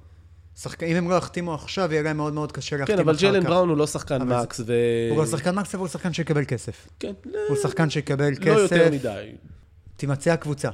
שחק... 0.62 0.84
אם 0.84 0.95
הם 0.95 1.10
לא 1.10 1.16
יחתימו 1.16 1.54
עכשיו, 1.54 1.91
יהיה 1.91 2.04
להם 2.04 2.18
מאוד 2.18 2.34
מאוד 2.34 2.52
קשה 2.52 2.78
להחתים 2.78 2.95
כן, 2.95 3.02
אחר 3.02 3.10
אבל 3.10 3.16
כך. 3.16 3.20
ג'יילן 3.20 3.43
בראון 3.43 3.70
הוא 3.70 3.78
לא 3.78 3.88
שחקן 3.88 4.22
אבל 4.22 4.41
מקס, 4.41 4.60
ו... 4.60 4.74
הוא 5.10 5.18
לא 5.18 5.26
שחקן 5.26 5.56
מקס, 5.56 5.76
אבל 5.76 5.82
הוא 5.82 5.88
שחקן 5.89 6.14
שיקבל 6.14 6.45
כסף. 6.45 6.88
כן, 7.00 7.14
הוא 7.50 7.58
שחקן 7.58 7.89
שיקבל 7.89 8.36
כסף. 8.36 8.45
לא 8.45 8.60
יותר 8.60 8.89
מדי. 8.91 9.32
תימצא 9.97 10.32
הקבוצה. 10.32 10.70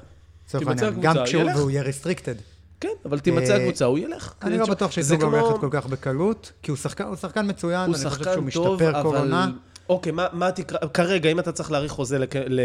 תימצא 0.48 0.86
העניין. 0.86 1.02
גם 1.02 1.12
הקבוצה, 1.12 1.26
כשהוא 1.26 1.42
ילך. 1.42 1.56
והוא 1.56 1.72
יהיה 1.72 1.84
restricted. 1.84 2.42
כן, 2.80 2.90
אבל 3.06 3.20
תימצא 3.20 3.54
אה, 3.54 3.64
הקבוצה, 3.64 3.86
הוא 3.86 4.00
ילך. 4.00 4.34
אני 4.42 4.58
לא 4.58 4.66
בטוח 4.66 4.92
זה 4.96 5.08
שייתנו 5.08 5.32
לו 5.32 5.38
ללכת 5.38 5.60
כל 5.60 5.70
כך 5.72 5.86
בקלות, 5.86 6.52
כי 6.62 6.72
הוא 6.72 6.78
שחקן, 6.78 7.50
מצוין, 7.50 7.80
אני 7.80 8.10
חושב 8.10 8.24
שהוא 8.24 8.44
משתפר 8.44 9.04
כל 9.04 9.18
עונה. 9.18 9.52
אוקיי, 9.90 10.12
מה 10.12 10.28
מה 10.34 10.48
התקרה... 10.48 10.80
כרגע, 10.94 11.32
אם 11.32 11.40
אתה 11.40 11.52
צריך 11.52 11.72
להאריך 11.72 11.92
חוזה 11.92 12.20
לק- 12.20 12.36
ל- 12.36 12.60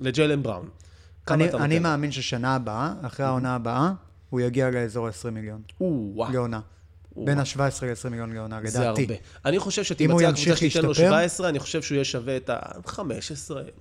לג'יילן 0.00 0.42
בראון, 0.42 0.68
כמה 1.26 1.34
אני, 1.34 1.48
אתה 1.48 1.56
אני 1.56 1.74
נותן? 1.74 1.82
מאמין 1.82 2.12
ששנה 2.12 2.54
הבאה, 2.54 2.92
אחרי 3.02 3.26
העונה 3.26 3.54
הבאה, 3.54 3.92
הוא 4.30 4.40
יגיע 4.40 4.70
לאזור 4.70 5.06
ה-20 5.06 5.30
מיליון 5.30 5.62
או, 5.80 6.10
וואו. 6.14 6.32
לעונה. 6.32 6.60
בין 7.16 7.38
ה-17 7.38 7.58
ל-20 7.82 8.08
מיליון 8.10 8.32
לעונה, 8.32 8.60
זה 8.64 8.78
לדעתי. 8.80 9.02
הרבה. 9.02 9.14
אני 9.44 9.58
חושב 9.58 9.84
שתימצא 9.84 10.14
הקבוצה 10.28 10.56
שתיתן 10.56 10.82
לו 10.82 10.88
להשתפר? 10.88 11.06
17, 11.08 11.48
אני 11.48 11.58
חושב 11.58 11.82
שהוא 11.82 11.96
יהיה 11.96 12.04
שווה 12.04 12.36
את 12.36 12.50
ה-15, 12.50 13.00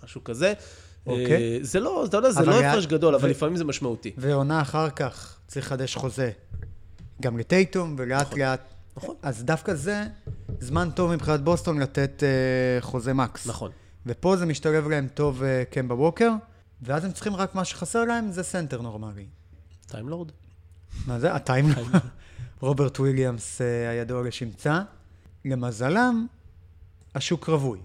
משהו 0.03 0.24
כזה. 0.24 0.53
אוקיי. 1.05 1.32
אה, 1.32 1.57
זה 1.61 1.80
לא, 1.80 2.05
אתה 2.05 2.17
יודע, 2.17 2.32
זה 2.32 2.45
לא 2.45 2.59
הפרש 2.63 2.86
גדול, 2.86 3.15
אבל 3.15 3.30
לפעמים 3.30 3.57
זה 3.57 3.63
משמעותי. 3.63 4.11
ועונה 4.17 4.61
אחר 4.61 4.89
כך 4.89 5.38
צריך 5.47 5.65
לחדש 5.65 5.95
חוזה. 5.95 6.32
גם 7.22 7.38
לטייטום, 7.38 7.95
ולאט 7.97 8.34
לאט. 8.38 8.70
נכון. 8.97 9.15
אז 9.21 9.43
דווקא 9.43 9.73
זה 9.73 10.03
זמן 10.59 10.89
טוב 10.95 11.13
מבחינת 11.13 11.43
בוסטון 11.43 11.79
לתת 11.79 12.23
אה, 12.23 12.81
חוזה 12.81 13.13
מקס. 13.13 13.47
נכון. 13.47 13.71
ופה 14.05 14.37
זה 14.37 14.45
משתלב 14.45 14.87
להם 14.87 15.07
טוב 15.07 15.43
אה, 15.43 15.63
קמבה 15.69 15.95
ווקר, 15.95 16.31
ואז 16.81 17.05
הם 17.05 17.11
צריכים 17.11 17.35
רק 17.35 17.55
מה 17.55 17.65
שחסר 17.65 18.05
להם 18.05 18.31
זה 18.31 18.43
סנטר 18.43 18.81
נורמלי. 18.81 19.25
טיימלורד. 19.87 20.31
מה 21.07 21.19
זה? 21.19 21.33
ה 21.34 21.39
time? 21.39 21.65
רוברט 22.61 22.99
וויליאמס 22.99 23.61
אה, 23.61 23.89
הידוע 23.89 24.23
לשמצה. 24.23 24.81
למזלם, 25.45 26.27
השוק 27.15 27.49
רווי. 27.49 27.79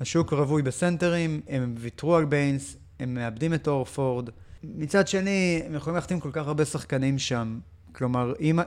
השוק 0.00 0.32
רווי 0.32 0.62
בסנטרים, 0.62 1.40
הם 1.48 1.74
ויתרו 1.78 2.16
על 2.16 2.24
ביינס, 2.24 2.76
הם 3.00 3.14
מאבדים 3.14 3.54
את 3.54 3.68
אורפורד. 3.68 4.30
מצד 4.62 5.08
שני, 5.08 5.62
הם 5.66 5.74
יכולים 5.74 5.94
להחתים 5.94 6.20
כל 6.20 6.30
כך 6.32 6.46
הרבה 6.46 6.64
שחקנים 6.64 7.18
שם. 7.18 7.58
כלומר, 7.92 8.32
אם, 8.40 8.58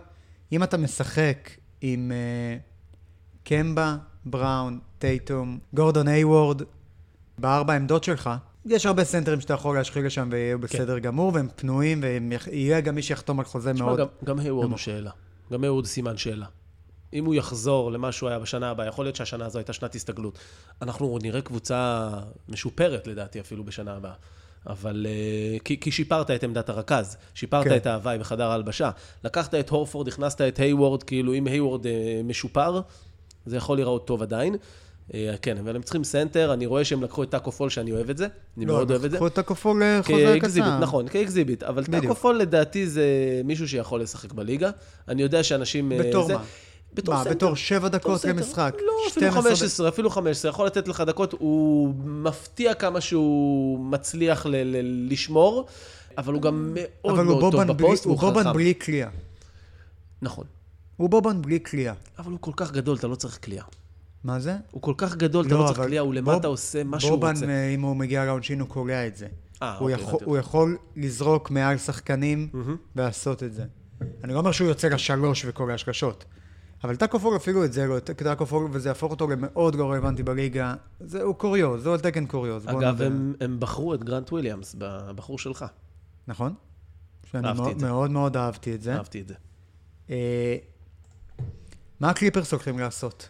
אם 0.52 0.64
אתה 0.64 0.78
משחק 0.78 1.50
עם 1.82 2.12
uh, 2.12 2.62
קמבה, 3.44 3.98
בראון, 4.26 4.80
טייטום, 5.00 5.60
גורדון 5.74 6.08
איי-וורד, 6.08 6.62
בארבע 7.38 7.74
עמדות 7.74 8.04
שלך, 8.04 8.30
יש 8.66 8.86
הרבה 8.86 9.04
סנטרים 9.04 9.42
שאתה 9.42 9.54
יכול 9.54 9.76
להשחיל 9.78 10.06
לשם 10.06 10.30
ויהיו 10.32 10.60
בסדר 10.60 11.00
גמור, 11.00 11.32
והם 11.34 11.48
פנויים, 11.56 12.04
ויהיה 12.04 12.82
גם 12.82 12.96
מי 12.96 13.02
שיחתום 13.02 13.40
על 13.40 13.46
חוזה 13.46 13.74
תשמע, 13.74 13.86
מאוד... 13.86 14.00
גם- 14.00 14.08
גם 14.24 14.40
היוורד 14.40 14.70
הוא. 14.70 14.78
שאלה. 14.78 15.12
גם 15.52 15.64
היוורד 15.64 15.86
סימן 15.86 16.18
שאלה. 16.18 16.46
אם 17.14 17.26
הוא 17.26 17.36
יחזור 17.36 17.92
למה 17.92 18.12
שהוא 18.12 18.30
היה 18.30 18.40
בשנה 18.40 18.70
הבאה, 18.70 18.88
יכול 18.88 19.06
להיות 19.06 19.16
שהשנה 19.16 19.46
הזו 19.46 19.60
הייתה 19.60 19.74
שנת 19.74 19.96
הסתגלות. 19.96 20.40
אנחנו 20.82 21.18
נראה 21.22 21.42
קבוצה 21.42 22.10
משופרת, 22.50 23.08
לדעתי, 23.08 23.40
אפילו 23.40 23.64
בשנה 23.64 23.94
הבאה. 23.96 24.14
אבל... 24.68 25.08
אה, 25.10 25.58
כי, 25.60 25.80
כי 25.80 25.92
שיפרת 25.92 26.32
את 26.32 26.44
עמדת 26.44 26.70
הרכז, 26.70 27.18
שיפרת 27.34 27.64
כן. 27.68 27.76
את 27.76 27.86
ההווי 27.86 28.18
בחדר 28.18 28.52
ההלבשה. 28.52 28.90
לקחת 29.24 29.56
את 29.56 29.70
הורפורד, 29.70 30.08
הכנסת 30.08 30.42
את 30.42 30.60
הייוורד, 30.60 31.04
כאילו 31.04 31.34
אם 31.34 31.48
הייוורד 31.48 31.88
אה, 31.88 32.22
משופר, 32.24 32.82
זה 33.46 33.58
יכול 33.58 33.78
להיראות 33.78 34.08
טוב 34.08 34.22
עדיין. 34.22 34.56
אה, 35.14 35.36
כן, 35.42 35.58
אבל 35.58 35.76
הם 35.76 35.82
צריכים 35.82 36.04
סנטר, 36.04 36.54
אני 36.54 36.66
רואה 36.66 36.86
שהם 36.86 37.04
לקחו 37.04 37.24
את 37.24 37.30
טאקו 37.30 37.52
פאל, 37.52 37.70
שאני 37.70 37.92
אוהב 37.92 38.10
את 38.10 38.18
זה. 38.18 38.28
אני 38.58 38.66
מאוד 38.66 38.92
אוהב 38.92 39.06
את 39.06 39.12
זה. 39.12 39.16
לא, 39.16 39.20
לקחו 39.20 39.28
את 39.28 39.38
טאקו 39.38 39.64
פאל 39.64 39.84
לחוזה 39.86 40.38
כ 40.42 40.48
exhibit, 40.48 40.70
קצר. 40.70 40.80
נכון, 40.80 41.08
כ 41.08 41.19
exhibit, 41.19 41.64
אבל. 41.64 41.84
טאקו 41.86 42.34
לדעתי 42.34 42.88
זה 42.88 43.06
מישהו 43.46 43.68
שיכול 43.68 44.02
לשחק 44.02 44.34
בליגה. 44.34 44.70
אני 45.08 45.22
יודע 45.22 45.44
שאנשים... 45.44 45.92
בתור 46.00 46.28
זה- 46.28 46.34
מה? 46.34 46.44
בתור 46.94 47.16
מה, 47.16 47.24
סנטר. 47.24 47.36
בתור 47.36 47.56
שבע 47.56 47.88
דקות. 47.88 48.26
למשחק? 48.26 48.76
לא, 48.86 48.94
אפילו 49.12 49.32
12 49.32 49.42
15, 49.42 49.90
אפילו 49.90 50.10
15, 50.10 50.50
יכול 50.52 50.66
לתת 50.66 50.88
לך 50.88 51.02
דקות, 51.08 51.34
הוא 51.40 51.94
מפתיע 52.06 52.74
כמה 52.74 53.02
שהוא 53.02 53.80
מצליח 53.86 54.46
ל- 54.46 54.50
ל- 54.56 55.12
לשמור, 55.14 55.66
אבל 56.18 56.34
הוא 56.34 56.42
גם 56.42 56.72
מאוד 56.74 56.88
אבל 57.16 57.26
הוא 57.26 57.26
מאוד 57.40 57.42
טוב 57.42 57.52
בובן 57.64 57.78
בפוסט, 57.78 58.06
הוא 58.06 58.18
והוא 58.18 58.30
בובן 58.30 58.44
חכם. 58.44 58.54
בלי 58.54 58.74
קליעה. 58.74 59.10
נכון, 60.22 60.46
הוא 60.98 61.10
בובן 61.10 61.42
בלי 61.42 61.60
קליעה. 61.60 61.96
אבל 62.20 62.32
הוא 62.32 62.40
כל 62.42 62.52
כך 62.56 62.72
גדול, 62.72 62.98
אתה 62.98 63.08
לא 63.08 63.16
צריך 63.16 63.38
קליעה. 63.38 63.66
מה 64.24 64.40
זה? 64.40 64.56
הוא 64.72 64.82
כל 64.82 64.94
כך 64.98 65.16
גדול, 65.16 65.46
אתה 65.46 65.56
לא 65.56 65.66
צריך 65.66 65.80
אבל 65.80 65.88
קליעה, 65.88 66.04
הוא 66.04 66.14
למטה 66.14 66.48
עושה 66.48 66.84
מה 66.84 67.00
שהוא 67.00 67.12
רוצה. 67.12 67.34
בובן, 67.34 67.50
אה, 67.50 67.70
אם 67.70 67.82
הוא 67.82 67.96
מגיע 67.96 68.26
לעונשין, 68.26 68.60
הוא 68.60 68.70
קולע 68.70 69.08
את 69.08 69.16
זה. 69.18 69.28
אה, 69.62 69.78
הוא 69.78 69.92
אוקיי, 69.92 70.04
יכול- 70.06 70.20
הוא 70.26 70.38
יכול 70.38 70.78
לזרוק 70.96 71.52
מעל 71.52 71.78
שחקנים. 71.78 72.48
ולעשות 72.96 73.44
את 73.44 73.54
זה. 73.54 73.64
אני 74.24 74.34
לא 74.34 74.40
אומר 74.40 74.52
שהוא 74.52 74.68
יוצא 74.68 74.88
לשלוש 74.88 75.46
וקורא 75.48 75.74
השלשות. 75.74 76.26
אבל 76.84 76.96
טאקו 76.96 77.36
אפילו 77.36 77.66
את 77.66 77.74
זה 77.74 77.88
לא, 77.88 78.00
טאקו 78.00 78.46
פול, 78.46 78.70
וזה 78.72 78.90
יהפוך 78.90 79.12
אותו 79.12 79.28
למאוד 79.28 79.76
לא 79.76 79.92
רלוונטי 79.92 80.24
בליגה. 80.24 80.76
זה, 81.00 81.22
הוא 81.22 81.36
קוריוז, 81.36 81.84
זה 81.84 81.90
על 81.92 82.00
תקן 82.00 82.26
קוריוז. 82.26 82.64
אגב, 82.68 82.74
נודה. 82.82 83.06
הם- 83.06 83.34
הם 83.42 83.60
בחרו 83.60 83.94
את 83.94 84.04
גרנט 84.04 84.32
וויליאמס, 84.32 84.76
הבחור 84.82 85.40
שלך. 85.40 85.66
נכון? 86.28 86.54
שאני 87.32 87.48
אהבתי 87.48 87.62
מאוד, 87.62 87.72
את 87.74 87.80
זה. 87.80 87.86
מאוד 87.88 88.12
מאוד 88.12 88.38
אהבתי 88.38 88.76
את 88.76 88.82
זה. 88.82 88.96
אהבתי 88.96 89.22
את 89.22 89.28
זה. 89.28 89.34
אה, 90.10 90.56
מה 92.00 92.10
הקליפרס 92.10 92.52
הולכים 92.52 92.80
לעשות? 92.80 93.30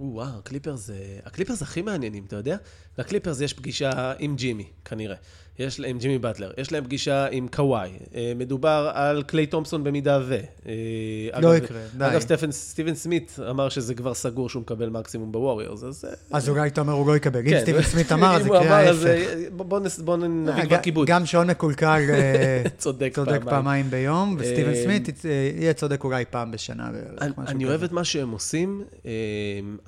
וואו, 0.00 0.38
הקליפרס, 0.38 0.90
אה, 0.90 0.96
הקליפרס 1.24 1.62
הכי 1.62 1.82
מעניינים, 1.82 2.24
אתה 2.24 2.36
יודע? 2.36 2.56
לקליפרס 2.98 3.40
יש 3.40 3.52
פגישה 3.52 3.90
עם 4.18 4.36
ג'ימי, 4.36 4.64
כנראה. 4.84 5.16
יש 5.58 5.80
להם 5.80 5.98
ג'ימי 5.98 6.18
באטלר. 6.18 6.50
יש 6.58 6.72
להם 6.72 6.84
פגישה 6.84 7.26
עם 7.30 7.46
קוואי. 7.56 7.90
אה, 8.14 8.32
מדובר 8.36 8.90
על 8.94 9.22
קליי 9.22 9.46
תומפסון 9.46 9.84
במידה 9.84 10.20
ו... 10.26 10.38
אה, 10.66 11.40
לא 11.40 11.56
אגב- 11.56 11.64
יקרה, 11.64 11.78
די. 11.98 12.04
אגב, 12.06 12.20
סטפן, 12.20 12.52
סטיבן 12.52 12.94
סמית 12.94 13.36
אמר 13.50 13.68
שזה 13.68 13.94
כבר 13.94 14.14
סגור 14.14 14.48
שהוא 14.48 14.62
מקבל 14.62 14.88
מקסימום 14.88 15.32
בווריורס, 15.32 15.84
אז... 15.84 16.04
אה, 16.04 16.10
אז 16.36 16.48
אולי 16.48 16.68
אתה 16.68 16.80
אומר 16.80 16.92
הוא 16.92 17.06
לא 17.06 17.16
יקבל. 17.16 17.40
אם 17.40 17.50
כן. 17.50 17.60
סטיבן 17.60 17.82
סמית 17.92 18.12
אמר, 18.12 18.36
אז 18.36 18.42
אם 18.42 18.46
יקרה 18.46 18.76
ההפך. 18.78 19.08
בוא- 19.52 19.80
נס- 19.80 19.98
בוא 20.00 20.16
נביא 20.16 20.64
כבר 20.64 20.78
כיבוד. 20.82 21.06
גם 21.08 21.26
שעון 21.26 21.50
מקולקל 21.50 22.00
צודק 22.78 23.12
צודק 23.14 23.40
פעמיים. 23.44 23.90
ביום, 23.90 24.36
וסטיבן 24.38 24.74
סמית 24.74 25.24
יהיה 25.58 25.72
צודק 25.72 26.04
אולי 26.04 26.24
פעם 26.30 26.50
בשנה. 26.50 26.90
אני, 27.20 27.30
אני. 27.48 27.64
אוהב 27.64 27.82
את 27.82 27.92
מה 27.92 28.04
שהם 28.04 28.30
עושים, 28.30 28.82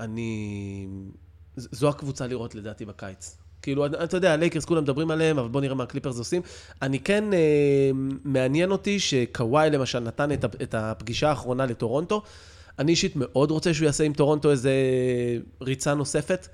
אני... 0.01 0.87
זו 1.73 1.89
הקבוצה 1.89 2.27
לראות 2.27 2.55
לדעתי 2.55 2.85
בקיץ. 2.85 3.37
כאילו, 3.63 3.87
אתה 3.87 4.17
יודע, 4.17 4.33
הלייקרס 4.33 4.65
כולם 4.65 4.83
מדברים 4.83 5.11
עליהם, 5.11 5.39
אבל 5.39 5.49
בוא 5.49 5.61
נראה 5.61 5.75
מה 5.75 5.83
הקליפרס 5.83 6.19
עושים. 6.19 6.43
אני 6.83 6.99
כן, 6.99 7.33
אה, 7.33 7.91
מעניין 8.25 8.71
אותי 8.71 9.01
שקוואי 9.01 9.71
למשל 9.71 9.99
נתן 9.99 10.33
את, 10.33 10.45
את 10.45 10.75
הפגישה 10.75 11.29
האחרונה 11.29 11.67
לטורונטו. 11.67 12.23
אני 12.79 12.91
אישית 12.93 13.13
מאוד 13.17 13.51
רוצה 13.51 13.75
שהוא 13.75 13.87
יעשה 13.87 14.05
עם 14.05 14.13
טורונטו 14.13 14.51
איזה 14.51 14.73
ריצה 15.63 15.95
נוספת. 15.95 16.49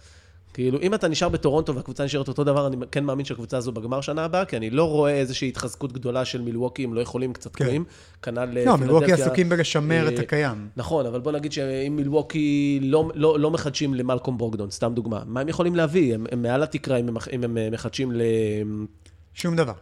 כאילו, 0.57 0.78
אם 0.82 0.94
אתה 0.94 1.09
נשאר 1.09 1.28
בטורונטו 1.28 1.74
והקבוצה 1.74 2.04
נשארת 2.04 2.28
אותו 2.28 2.44
דבר, 2.44 2.66
אני 2.66 2.76
כן 2.92 3.04
מאמין 3.04 3.24
שהקבוצה 3.24 3.57
הזו 3.57 3.72
בגמר 3.72 4.00
שנה 4.00 4.24
הבאה, 4.24 4.44
כי 4.44 4.57
אני 4.57 4.70
לא 4.70 4.84
רואה 4.88 5.12
איזושהי 5.12 5.48
התחזקות 5.48 5.92
גדולה 5.92 6.24
של 6.24 6.40
מילווקי, 6.40 6.84
הם 6.84 6.94
לא 6.94 7.00
יכולים 7.00 7.32
קצת 7.32 7.57
כן. 7.57 7.64
תקועים. 7.64 7.84
כנ"ל 8.22 8.64
לא, 8.64 8.76
מילווקי. 8.76 9.12
עסוקים 9.12 9.48
בלשמר 9.48 10.09
את 10.09 10.18
אה, 10.18 10.22
הקיים. 10.22 10.68
נכון, 10.76 11.07
אבל 11.07 11.20
בוא 11.20 11.32
נגיד 11.32 11.52
שאם 11.52 11.96
מילווקי 11.96 12.78
לא, 12.82 13.11
לא, 13.14 13.40
לא 13.40 13.50
מחדשים 13.50 13.94
למלקום 13.94 14.38
ברוקדון, 14.38 14.70
סתם 14.70 14.92
דוגמה, 14.94 15.22
מה 15.26 15.40
הם 15.40 15.48
יכולים 15.48 15.76
להביא? 15.76 16.14
הם, 16.14 16.42
מעל 16.42 16.62
התקרה 16.62 16.96
אם 16.96 17.09
הם, 17.09 17.16
אם 17.32 17.44
הם 17.44 17.59
אה, 17.59 17.68
מחדשים 17.70 18.12
ל... 18.12 18.22
שום 19.34 19.57
דבר. 19.57 19.72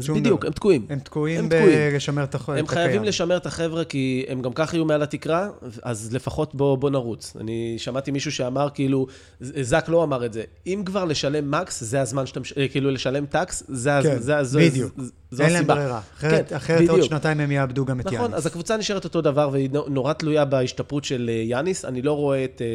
שום 0.00 0.20
בדיוק, 0.20 0.40
דבר. 0.40 0.46
הם 0.46 0.52
תקועים. 0.52 0.86
הם 0.90 0.98
תקועים 0.98 1.38
הם. 1.38 1.48
בלשמר 1.48 2.24
את 2.24 2.34
הח- 2.34 2.42
את 2.42 2.48
הקיים. 2.48 2.58
הם 2.58 2.66
חייבים 2.66 3.04
לשמר 3.04 3.36
את 3.36 3.46
החבר'ה, 3.46 3.84
כי 3.84 4.24
הם 4.28 4.42
גם 4.42 4.52
ככה 4.52 4.76
יהיו 4.76 4.84
מעל 4.84 5.02
התקרה, 5.02 5.48
אז 5.82 6.12
לפחות 6.14 6.54
בוא, 6.54 6.76
בוא 6.78 6.90
נרוץ. 6.90 7.36
אני 7.40 7.74
שמעתי 7.78 8.10
מישהו 8.10 8.32
שאמר, 8.32 8.68
כאילו, 8.74 9.06
זק 9.40 9.84
לא 9.88 10.04
אמר 10.04 10.26
את 10.26 10.32
זה, 10.32 10.42
אם 10.66 10.82
כבר 10.86 11.04
לשלם 11.04 11.50
מקס, 11.50 11.84
זה 11.84 12.00
הזמן 12.00 12.26
שאתה, 12.26 12.40
מש- 12.40 12.52
אה, 12.58 12.68
כאילו, 12.68 12.90
לשלם 12.90 13.26
טקס, 13.26 13.62
זה, 13.68 13.90
כן, 14.02 14.18
זה, 14.18 14.42
זו, 14.44 14.58
בדיוק. 14.60 14.92
זו, 14.98 15.10
זו 15.30 15.42
אין 15.42 15.52
להם. 15.52 15.66
ברירה. 15.66 16.00
אחרת- 16.18 16.48
כן, 16.48 16.56
אחרת 16.56 16.80
עוד 16.80 16.90
בדיוק. 16.90 17.08
שנתיים 17.10 17.40
הם 17.40 17.50
יאבדו 17.50 17.84
גם 17.84 18.00
את 18.00 18.06
נכון, 18.06 18.18
יאניס. 18.20 18.34
אז 18.34 18.46
הקבוצה 18.46 18.76
נשארת 18.76 19.04
אותו 19.04 19.20
דבר 19.20 19.48
והיא 19.52 19.70
נו- 19.72 19.84
נורא 19.88 20.12
תלויה 20.12 20.44
בהשתפרות 20.44 21.04
של 21.04 21.30
אה, 21.32 21.42
יאניס. 21.46 21.84
אני 21.84 22.02
לא 22.02 22.12
רואה 22.12 22.44
את 22.44 22.62
אה, 22.62 22.66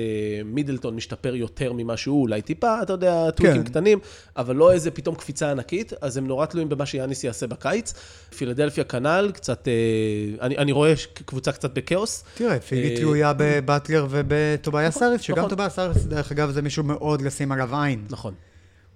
מידלטון 0.46 0.96
משתפר 0.96 1.36
יותר 1.36 1.74
ממה 1.74 1.98
שהוא, 1.98 2.22
אולי 2.22 2.42
טיפה, 2.42 2.82
אתה 2.82 2.94
יודע, 2.94 3.32
טוויקים 3.32 3.64
כן. 3.64 3.70
קטנים, 3.70 4.00
אבל 4.38 4.56
לא 4.56 4.72
איזה 4.72 4.92
פתאום 4.92 5.16
קפיצה 5.16 5.52
ענקית, 5.52 5.94
אז 6.02 6.18
הם 6.18 6.28
נורא 6.28 6.46
תלויים 6.46 6.70
במה 6.70 6.86
שיאניס 6.86 7.07
יעשה 7.24 7.48
בקיץ. 7.48 7.94
פילדלפיה 8.38 8.84
כנ"ל, 8.84 9.32
קצת, 9.34 9.68
אה, 9.68 9.74
אני, 10.46 10.58
אני 10.58 10.72
רואה 10.72 10.94
קבוצה 11.26 11.52
קצת 11.52 11.74
בכאוס. 11.74 12.24
תראה, 12.36 12.60
פילי 12.60 12.92
אה, 12.92 12.96
תלויה 12.96 13.34
בבטלר 13.38 14.08
ובטובייס 14.10 14.96
נכון, 14.96 15.08
האריס, 15.08 15.22
שגם 15.22 15.38
נכון. 15.38 15.50
טובייס 15.50 15.80
האריס, 15.80 16.04
דרך 16.04 16.32
אגב, 16.32 16.52
זה 16.52 16.62
מישהו 16.62 16.84
מאוד 16.84 17.22
לשים 17.22 17.52
עליו 17.52 17.76
עין. 17.76 18.06
נכון. 18.10 18.34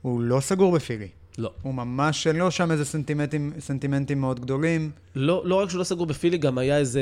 הוא 0.01 0.21
לא 0.21 0.39
סגור 0.39 0.71
בפילי. 0.71 1.07
לא. 1.37 1.51
הוא 1.61 1.73
ממש 1.73 2.27
אין 2.27 2.35
לו 2.35 2.51
שם 2.51 2.71
איזה 2.71 2.85
סנטימנטים, 2.85 3.53
סנטימנטים 3.59 4.21
מאוד 4.21 4.39
גדולים. 4.39 4.91
לא, 5.15 5.41
לא 5.45 5.55
רק 5.55 5.69
שהוא 5.69 5.79
לא 5.79 5.83
סגור 5.83 6.05
בפילי, 6.05 6.37
גם 6.37 6.57
היה 6.57 6.77
איזה 6.77 7.01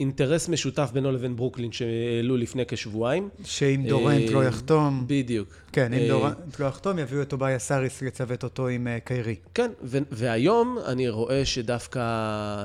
אינטרס 0.00 0.48
משותף 0.48 0.90
בינו 0.92 1.12
לבין 1.12 1.36
ברוקלין 1.36 1.72
שהעלו 1.72 2.36
לפני 2.36 2.62
כשבועיים. 2.68 3.28
שאם 3.44 3.84
דורנט 3.88 4.28
אה, 4.28 4.34
לא 4.34 4.44
יחתום, 4.44 5.04
בדיוק. 5.06 5.48
כן, 5.72 5.92
אם 5.92 6.00
אה, 6.00 6.08
דורנט 6.08 6.60
לא 6.60 6.66
יחתום, 6.66 6.98
יביאו 6.98 7.22
את 7.22 7.28
טוביה 7.28 7.58
סאריס 7.58 8.02
לצוות 8.02 8.44
אותו 8.44 8.68
עם 8.68 8.86
אה, 8.86 9.00
קיירי. 9.00 9.36
כן, 9.54 9.70
והיום 10.10 10.78
אני 10.86 11.08
רואה 11.08 11.44
שדווקא 11.44 12.02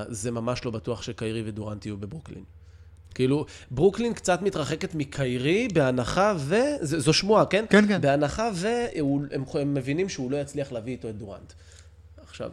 זה 0.08 0.30
ממש 0.30 0.64
לא 0.64 0.70
בטוח 0.70 1.02
שקיירי 1.02 1.42
ודורנט 1.46 1.86
יהיו 1.86 1.96
בברוקלין. 1.96 2.57
כאילו, 3.14 3.46
ברוקלין 3.70 4.14
קצת 4.14 4.42
מתרחקת 4.42 4.94
מקיירי 4.94 5.68
בהנחה 5.74 6.34
ו... 6.38 6.54
זו 6.82 7.12
שמועה, 7.12 7.46
כן? 7.46 7.64
כן, 7.70 7.88
כן. 7.88 8.00
בהנחה 8.00 8.50
והם 8.54 9.44
הם 9.54 9.74
מבינים 9.74 10.08
שהוא 10.08 10.30
לא 10.30 10.36
יצליח 10.36 10.72
להביא 10.72 10.92
איתו 10.92 11.08
את 11.08 11.18
דורנט. 11.18 11.52
עכשיו, 12.26 12.50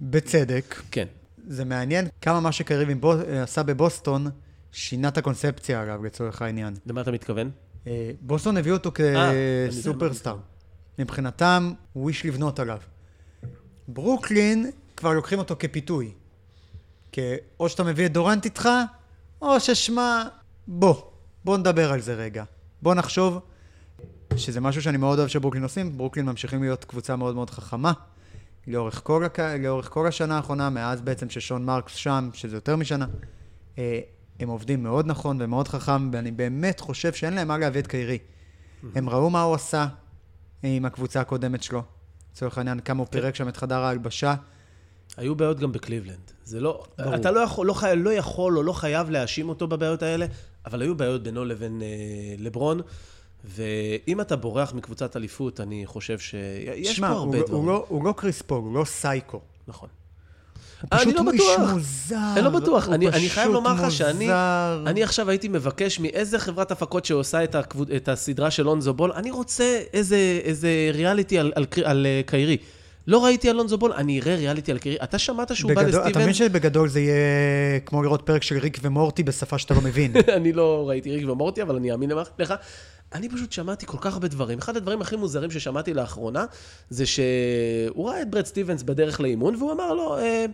בצדק. 0.00 0.82
כן. 0.90 1.06
זה 1.48 1.64
מעניין 1.64 2.08
כמה 2.20 2.40
מה 2.40 2.52
שקיירי 2.52 2.94
אה, 3.04 3.42
עשה 3.42 3.62
בבוסטון 3.62 4.26
שינה 4.72 5.08
את 5.08 5.18
הקונספציה, 5.18 5.82
אגב, 5.82 6.04
לצורך 6.04 6.42
העניין. 6.42 6.74
למה 6.86 7.00
אתה 7.00 7.10
מתכוון? 7.10 7.50
אה, 7.86 8.10
בוסטון 8.20 8.56
הביאו 8.56 8.76
אותו 8.76 9.30
כסופרסטאר. 9.68 10.36
מבחינתם, 10.98 11.72
הוא 11.92 12.08
איש 12.08 12.26
לבנות 12.26 12.58
עליו. 12.58 12.78
ברוקלין, 13.88 14.70
כבר 14.96 15.12
לוקחים 15.12 15.38
אותו 15.38 15.56
כפיתוי. 15.58 16.12
כי 17.12 17.20
או 17.60 17.68
שאתה 17.68 17.84
מביא 17.84 18.06
את 18.06 18.12
דורנט 18.12 18.44
איתך, 18.44 18.68
או 19.42 19.60
ששמע, 19.60 20.22
בוא, 20.68 20.94
בוא 21.44 21.58
נדבר 21.58 21.92
על 21.92 22.00
זה 22.00 22.14
רגע. 22.14 22.44
בוא 22.82 22.94
נחשוב 22.94 23.40
שזה 24.36 24.60
משהו 24.60 24.82
שאני 24.82 24.96
מאוד 24.96 25.18
אוהב 25.18 25.28
שברוקלין 25.28 25.62
עושים. 25.62 25.98
ברוקלין 25.98 26.26
ממשיכים 26.26 26.62
להיות 26.62 26.84
קבוצה 26.84 27.16
מאוד 27.16 27.34
מאוד 27.34 27.50
חכמה. 27.50 27.92
לאורך 28.66 29.00
כל, 29.04 29.24
הק... 29.24 29.40
לאורך 29.40 29.88
כל 29.88 30.06
השנה 30.06 30.36
האחרונה, 30.36 30.70
מאז 30.70 31.00
בעצם 31.00 31.30
ששון 31.30 31.64
מרקס 31.64 31.94
שם, 31.94 32.30
שזה 32.32 32.56
יותר 32.56 32.76
משנה, 32.76 33.06
אה, 33.78 34.00
הם 34.40 34.48
עובדים 34.48 34.82
מאוד 34.82 35.06
נכון 35.06 35.36
ומאוד 35.40 35.68
חכם, 35.68 36.10
ואני 36.12 36.30
באמת 36.30 36.80
חושב 36.80 37.12
שאין 37.12 37.34
להם 37.34 37.48
מה 37.48 37.58
להביא 37.58 37.80
את 37.80 37.86
קיירי. 37.86 38.18
הם 38.94 39.08
ראו 39.08 39.30
מה 39.30 39.42
הוא 39.42 39.54
עשה 39.54 39.86
עם 40.62 40.84
הקבוצה 40.84 41.20
הקודמת 41.20 41.62
שלו. 41.62 41.82
לצורך 42.32 42.58
העניין, 42.58 42.80
כמה 42.80 42.98
הוא 42.98 43.06
פירק 43.10 43.34
שם 43.34 43.48
את 43.48 43.56
חדר 43.56 43.78
ההלבשה. 43.78 44.34
היו 45.16 45.34
בעיות 45.34 45.58
גם 45.60 45.72
בקליבלנד. 45.72 46.32
זה 46.44 46.60
לא... 46.60 46.84
ברור. 46.98 47.14
אתה 47.14 47.30
לא 47.30 47.40
יכול, 47.40 47.66
לא, 47.66 47.72
חי, 47.72 47.92
לא 47.96 48.10
יכול 48.12 48.58
או 48.58 48.62
לא 48.62 48.72
חייב 48.72 49.10
להאשים 49.10 49.48
אותו 49.48 49.66
בבעיות 49.66 50.02
האלה, 50.02 50.26
אבל 50.66 50.82
היו 50.82 50.94
בעיות 50.96 51.22
בינו 51.22 51.44
לבין 51.44 51.82
אה, 51.82 51.86
לברון, 52.38 52.80
ואם 53.44 54.20
אתה 54.20 54.36
בורח 54.36 54.72
מקבוצת 54.74 55.16
אליפות, 55.16 55.60
אני 55.60 55.86
חושב 55.86 56.18
שיש 56.18 56.88
פה 56.88 56.94
שמע, 56.94 57.08
הוא, 57.08 57.18
הרבה 57.18 57.38
לא- 57.38 57.46
דברים. 57.46 57.62
הוא, 57.62 57.68
לא, 57.68 57.84
הוא 57.88 58.04
לא 58.04 58.14
קריס 58.16 58.42
פול, 58.42 58.58
הוא 58.58 58.74
לא 58.74 58.84
סייקו. 58.84 59.40
נכון. 59.68 59.88
הוא 60.80 60.88
אני 60.92 61.00
פשוט 61.00 61.14
לא 61.14 61.20
הוא 61.20 61.32
איש. 61.32 61.42
מוזר. 61.72 62.16
אני 62.36 62.44
לא 62.44 62.50
בטוח. 62.50 62.86
הוא 62.86 62.94
אני, 62.94 63.08
אני 63.08 63.28
חייב 63.28 63.52
לומר 63.52 63.72
לך 63.74 63.90
שאני. 63.92 64.28
אני 64.86 65.02
עכשיו 65.02 65.30
הייתי 65.30 65.48
מבקש 65.48 66.00
מאיזה 66.00 66.38
חברת 66.38 66.70
הפקות 66.70 67.04
שעושה 67.04 67.44
את, 67.44 67.54
הקבוצ... 67.54 67.88
את 67.96 68.08
הסדרה 68.08 68.50
של 68.50 68.68
אונזו 68.68 68.94
בול, 68.94 69.12
אני 69.12 69.30
רוצה 69.30 69.82
איזה, 69.92 70.40
איזה 70.44 70.90
ריאליטי 70.94 71.38
על, 71.38 71.52
על, 71.56 71.66
על, 71.76 71.84
על 71.84 72.06
אה, 72.06 72.20
קיירי. 72.26 72.56
לא 73.08 73.24
ראיתי 73.24 73.50
על 73.50 73.58
אונזו 73.58 73.78
בול, 73.78 73.92
אני 73.92 74.20
אראה 74.20 74.36
ריאליטי 74.36 74.72
על 74.72 74.78
קיירי. 74.78 74.98
אתה 75.02 75.18
שמעת 75.18 75.56
שהוא 75.56 75.68
בא 75.74 75.82
בגדול, 75.82 76.00
אתה 76.00 76.08
לסטיבן? 76.08 76.22
מבין 76.22 76.34
שבגדול 76.34 76.88
זה 76.88 77.00
יהיה 77.00 77.80
כמו 77.86 78.02
לראות 78.02 78.22
פרק 78.22 78.42
של 78.42 78.58
ריק 78.58 78.78
ומורטי 78.82 79.22
בשפה 79.22 79.58
שאתה 79.58 79.74
לא 79.74 79.80
מבין. 79.80 80.12
אני 80.36 80.52
לא 80.52 80.88
ראיתי 80.88 81.10
ריק 81.10 81.28
ומורטי, 81.28 81.62
אבל 81.62 81.76
אני 81.76 81.92
אאמין 81.92 82.10
לך. 82.38 82.54
אני 83.14 83.28
פשוט 83.28 83.52
שמעתי 83.52 83.86
כל 83.86 83.98
כך 84.00 84.12
הרבה 84.12 84.28
דברים. 84.28 84.58
אחד 84.58 84.76
הדברים 84.76 85.00
הכי 85.00 85.16
מוזרים 85.16 85.50
ששמעתי 85.50 85.94
לאחרונה, 85.94 86.44
זה 86.90 87.04
שהוא 87.06 88.08
ראה 88.08 88.22
את 88.22 88.30
ברד 88.30 88.46
סטיבנס 88.46 88.82
בדרך 88.82 89.20
לאימון, 89.20 89.54
והוא 89.54 89.72
אמר 89.72 89.94
לו, 89.94 90.18
אה, 90.18 90.46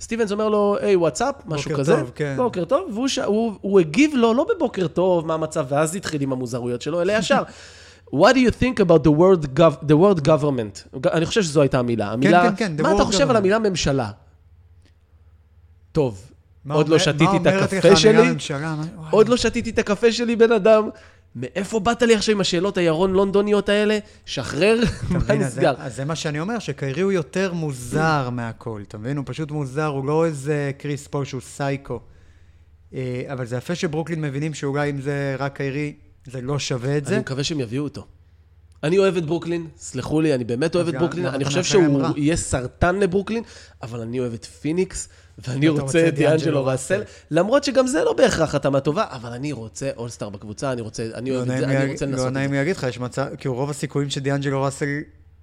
סטיבנס 0.00 0.32
אומר 0.32 0.48
לו, 0.48 0.76
היי, 0.80 0.96
וואטסאפ, 0.96 1.34
משהו 1.46 1.70
בוקר 1.70 1.82
כזה. 1.82 1.96
טוב, 1.96 2.10
כן. 2.14 2.34
בוקר 2.36 2.64
טוב, 2.64 2.90
והוא 2.92 3.08
ש... 3.08 3.18
הוא, 3.18 3.52
הוא 3.60 3.80
הגיב 3.80 4.14
לו, 4.14 4.34
לא 4.34 4.46
בבוקר 4.54 4.86
טוב, 4.86 5.26
מה 5.26 5.34
המצב, 5.34 5.66
ואז 5.68 5.96
התחיל 5.96 6.22
עם 6.22 6.32
המוזרויות 6.32 6.82
שלו, 6.82 7.02
אלא 7.02 7.12
ישר. 7.12 7.42
What 8.14 8.32
do 8.34 8.38
you 8.38 8.50
think 8.62 8.80
about 8.80 9.02
the 9.04 9.10
word, 9.10 9.42
gov- 9.58 9.86
the 9.88 9.96
word 9.96 10.26
government? 10.26 10.96
אני 11.12 11.26
חושב 11.26 11.42
שזו 11.42 11.60
הייתה 11.62 11.78
המילה. 11.78 12.12
המילה, 12.12 12.42
כן, 12.50 12.56
כן, 12.56 12.72
the 12.78 12.82
מה 12.82 12.94
אתה 12.94 13.04
חושב 13.04 13.20
על 13.30 13.36
government. 13.36 13.38
המילה 13.38 13.58
ממשלה? 13.58 14.10
טוב, 15.92 16.30
עוד 16.70 16.88
לא 16.88 16.94
אומר- 16.94 17.04
שתיתי 17.04 17.24
מה 17.24 17.64
את 17.64 17.72
הקפה 17.72 17.96
שלי, 17.96 18.32
ממשלה? 18.32 18.74
מה-. 18.76 19.10
עוד 19.10 19.28
לא 19.28 19.36
שתיתי 19.36 19.70
את 19.70 19.78
הקפה 19.78 20.12
שלי, 20.12 20.36
בן 20.36 20.52
אדם. 20.52 20.88
מאיפה 21.36 21.80
באת 21.80 22.02
לי 22.02 22.14
עכשיו 22.14 22.34
עם 22.34 22.40
השאלות 22.40 22.78
הירון 22.78 23.12
לונדוניות 23.12 23.68
האלה? 23.68 23.98
שחרר, 24.26 24.80
מה 25.28 25.34
נסגר? 25.34 25.74
אז 25.78 25.96
זה 25.96 26.04
מה 26.04 26.14
שאני 26.16 26.40
אומר, 26.40 26.58
שקיירי 26.58 27.00
הוא 27.02 27.12
יותר 27.12 27.52
מוזר 27.52 28.28
מהכל, 28.30 28.82
אתה 28.88 28.98
מבין? 28.98 29.16
הוא 29.16 29.24
פשוט 29.28 29.50
מוזר, 29.50 29.86
הוא 29.86 30.06
לא 30.06 30.26
איזה 30.26 30.70
קריס 30.78 31.06
פול 31.08 31.24
שהוא 31.24 31.40
סייקו. 31.40 32.00
אה, 32.94 33.22
אבל 33.32 33.46
זה 33.46 33.56
יפה 33.56 33.74
שברוקלין 33.74 34.20
מבינים 34.20 34.54
שאולי 34.54 34.90
אם 34.90 35.00
זה 35.00 35.36
רק 35.38 35.56
קיירי, 35.56 35.92
זה 36.26 36.40
לא 36.40 36.58
שווה 36.58 36.96
את 36.98 37.02
אני 37.02 37.14
זה. 37.14 37.20
מקווה 37.20 37.44
שהם 37.44 37.60
יביאו 37.60 37.84
אותו. 37.84 38.06
אני 38.82 38.98
אוהב 38.98 39.16
את 39.16 39.26
ברוקלין, 39.26 39.66
סלחו 39.78 40.20
לי, 40.20 40.34
אני 40.34 40.44
באמת 40.44 40.74
אוהב 40.74 40.88
את 40.88 40.94
ברוקלין, 40.94 41.26
אני 41.26 41.44
חושב 41.44 41.64
שהוא. 41.64 42.02
יהיה 42.16 42.36
סרטן 42.36 42.98
לברוקלין, 42.98 43.42
אבל 43.82 44.00
אני 44.00 44.20
אוהב 44.20 44.32
את 44.32 44.44
פיניקס, 44.44 45.08
ואני 45.38 45.68
רוצה 45.68 46.00
את 46.00 46.08
את 46.08 46.14
דיאנג'לו 46.14 46.64
ראסל. 46.64 47.02
למרות 47.30 47.64
שגם 47.64 47.86
זה 47.86 48.04
לא 48.04 48.12
בהכרח 48.12 48.54
התאמה 48.54 48.80
טובה, 48.80 49.04
אבל 49.10 49.30
אני 49.32 49.52
רוצה 49.52 49.90
אולסטאר 49.96 50.28
בקבוצה, 50.28 50.72
אני 50.72 50.80
רוצה, 50.80 51.06
אני 51.14 51.30
לא 51.30 51.36
אוהב 51.36 51.50
את 51.50 51.56
נעים 51.56 51.68
זה, 51.68 51.76
אני 51.82 51.92
רוצה 51.92 52.06
לא 52.06 52.12
לנסות 52.12 52.26
את 52.28 52.32
נעים 52.32 52.48
זה. 52.48 52.52
לי 52.52 52.58
להגיד 52.58 52.76
לך, 52.76 52.86
יש 52.88 52.98
מצב, 52.98 53.26
כאילו 53.38 53.54
רוב 53.54 53.70
הסיכויים 53.70 54.10
שדיאנג'לו 54.10 54.62
ראסל 54.62 54.86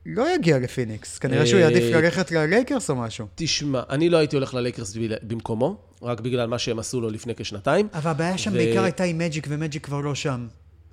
לא 0.05 0.35
יגיע 0.35 0.59
לפיניקס. 0.59 1.19
כנראה 1.19 1.45
שהוא 1.45 1.59
אה, 1.59 1.63
יעדיף 1.63 1.95
ללכת 1.95 2.31
ללייקרס 2.31 2.89
או 2.89 2.95
משהו. 2.95 3.27
תשמע, 3.35 3.81
אני 3.89 4.09
לא 4.09 4.17
הייתי 4.17 4.35
הולך 4.35 4.53
ללייקרס 4.53 4.97
במקומו, 5.23 5.77
רק 6.01 6.19
בגלל 6.19 6.47
מה 6.47 6.59
שהם 6.59 6.79
עשו 6.79 7.01
לו 7.01 7.09
לפני 7.09 7.35
כשנתיים. 7.35 7.87
אבל 7.93 8.11
הבעיה 8.11 8.37
שם 8.37 8.53
בעיקר 8.53 8.83
הייתה 8.83 9.03
עם 9.03 9.17
מג'יק, 9.17 9.47
ומג'יק 9.49 9.85
כבר 9.85 9.99
לא 10.01 10.15
שם. 10.15 10.47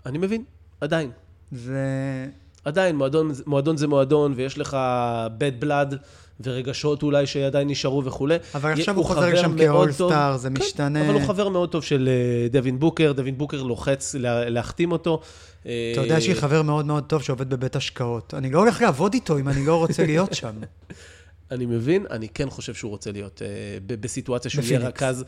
אני 0.07 0.19
מבין, 0.19 0.45
עדיין. 0.81 1.11
זה... 1.53 2.27
עדיין, 2.65 2.97
מועדון, 2.97 3.31
מועדון 3.47 3.77
זה 3.77 3.87
מועדון, 3.87 4.33
ויש 4.37 4.59
לך 4.59 4.77
bad 5.39 5.65
blood 5.65 5.95
ורגשות 6.41 7.03
אולי 7.03 7.27
שעדיין 7.27 7.69
נשארו 7.69 8.05
וכולי. 8.05 8.37
אבל 8.55 8.73
עכשיו 8.73 8.97
הוא 8.97 9.05
חוזר 9.05 9.21
חבר 9.21 9.37
שם 9.37 9.57
מאוד 9.57 9.89
כאולסטאר. 9.91 10.37
זה 10.37 10.49
כן, 10.49 10.55
משתנה. 10.63 11.07
אבל 11.07 11.15
הוא 11.15 11.27
חבר 11.27 11.49
מאוד 11.49 11.71
טוב 11.71 11.85
של 11.85 12.09
אה, 12.09 12.49
דווין 12.49 12.79
בוקר, 12.79 13.13
דווין 13.13 13.39
בוקר 13.39 13.63
לוחץ 13.63 14.15
לה, 14.15 14.51
להחתים 14.51 14.93
אותו. 14.93 15.21
אה, 15.67 15.91
אתה 15.93 16.01
יודע 16.01 16.21
שיש 16.21 16.29
לי 16.29 16.35
חבר 16.35 16.63
מאוד 16.63 16.87
מאוד 16.87 17.05
טוב 17.05 17.23
שעובד 17.23 17.51
בבית 17.51 17.77
השקעות. 17.77 18.35
אני 18.35 18.51
לא 18.51 18.59
הולך 18.59 18.81
לעבוד 18.81 19.15
איתו 19.15 19.39
אם 19.39 19.49
אני 19.49 19.67
לא 19.67 19.77
רוצה 19.77 20.07
להיות 20.07 20.35
שם. 20.35 20.55
אני 21.51 21.67
מבין, 21.67 22.07
אני 22.11 22.29
כן 22.29 22.51
חושב 22.51 22.75
שהוא 22.75 22.91
רוצה 22.91 23.13
להיות 23.13 23.43
אה, 23.43 23.49
בסיטואציה 23.87 24.51
שהוא 24.51 24.65
יהיה. 24.65 24.79
רכז. 24.79 25.25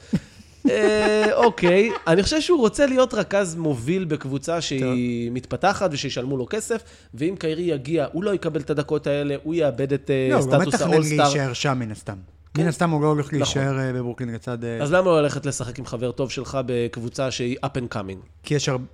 אה, 0.70 1.34
אוקיי, 1.34 1.90
אני 2.06 2.22
חושב 2.22 2.40
שהוא 2.40 2.58
רוצה 2.58 2.86
להיות 2.86 3.14
רכז 3.14 3.54
מוביל 3.54 4.04
בקבוצה 4.04 4.60
שהיא 4.60 5.30
מתפתחת 5.30 5.90
ושישלמו 5.92 6.36
לו 6.36 6.46
כסף, 6.50 6.82
ואם 7.14 7.34
קיירי 7.38 7.62
יגיע, 7.62 8.06
הוא 8.12 8.24
לא 8.24 8.34
יקבל 8.34 8.60
את 8.60 8.70
הדקות 8.70 9.06
האלה, 9.06 9.34
הוא 9.42 9.54
יאבד 9.54 9.92
את 9.92 10.10
אה, 10.10 10.28
לא, 10.30 10.36
הוא 10.36 10.52
לא 10.52 10.58
סטטוס 10.58 10.74
מתכנן 10.74 10.92
האולסטאר. 10.92 11.16
להישאר 11.24 11.52
שם 11.52 11.78
מן 11.78 11.90
הסתם. 11.90 12.16
מן 12.58 12.66
הסתם 12.66 12.90
הוא 12.90 13.02
לא 13.02 13.06
הולך 13.06 13.32
להישאר 13.32 13.78
אה, 13.78 13.92
בברוקלין 13.92 14.34
לצד... 14.34 14.64
אה, 14.64 14.82
אז 14.82 14.92
למה 14.92 15.06
לא 15.06 15.22
ללכת 15.22 15.46
לשחק 15.46 15.78
עם 15.78 15.86
חבר 15.86 16.12
טוב 16.12 16.30
שלך 16.30 16.58
בקבוצה 16.66 17.30
שהיא 17.30 17.56
up 17.64 17.78
and 17.78 17.94
coming? 17.94 18.26
כי 18.42 18.54
יש 18.54 18.68
הרבה... 18.68 18.84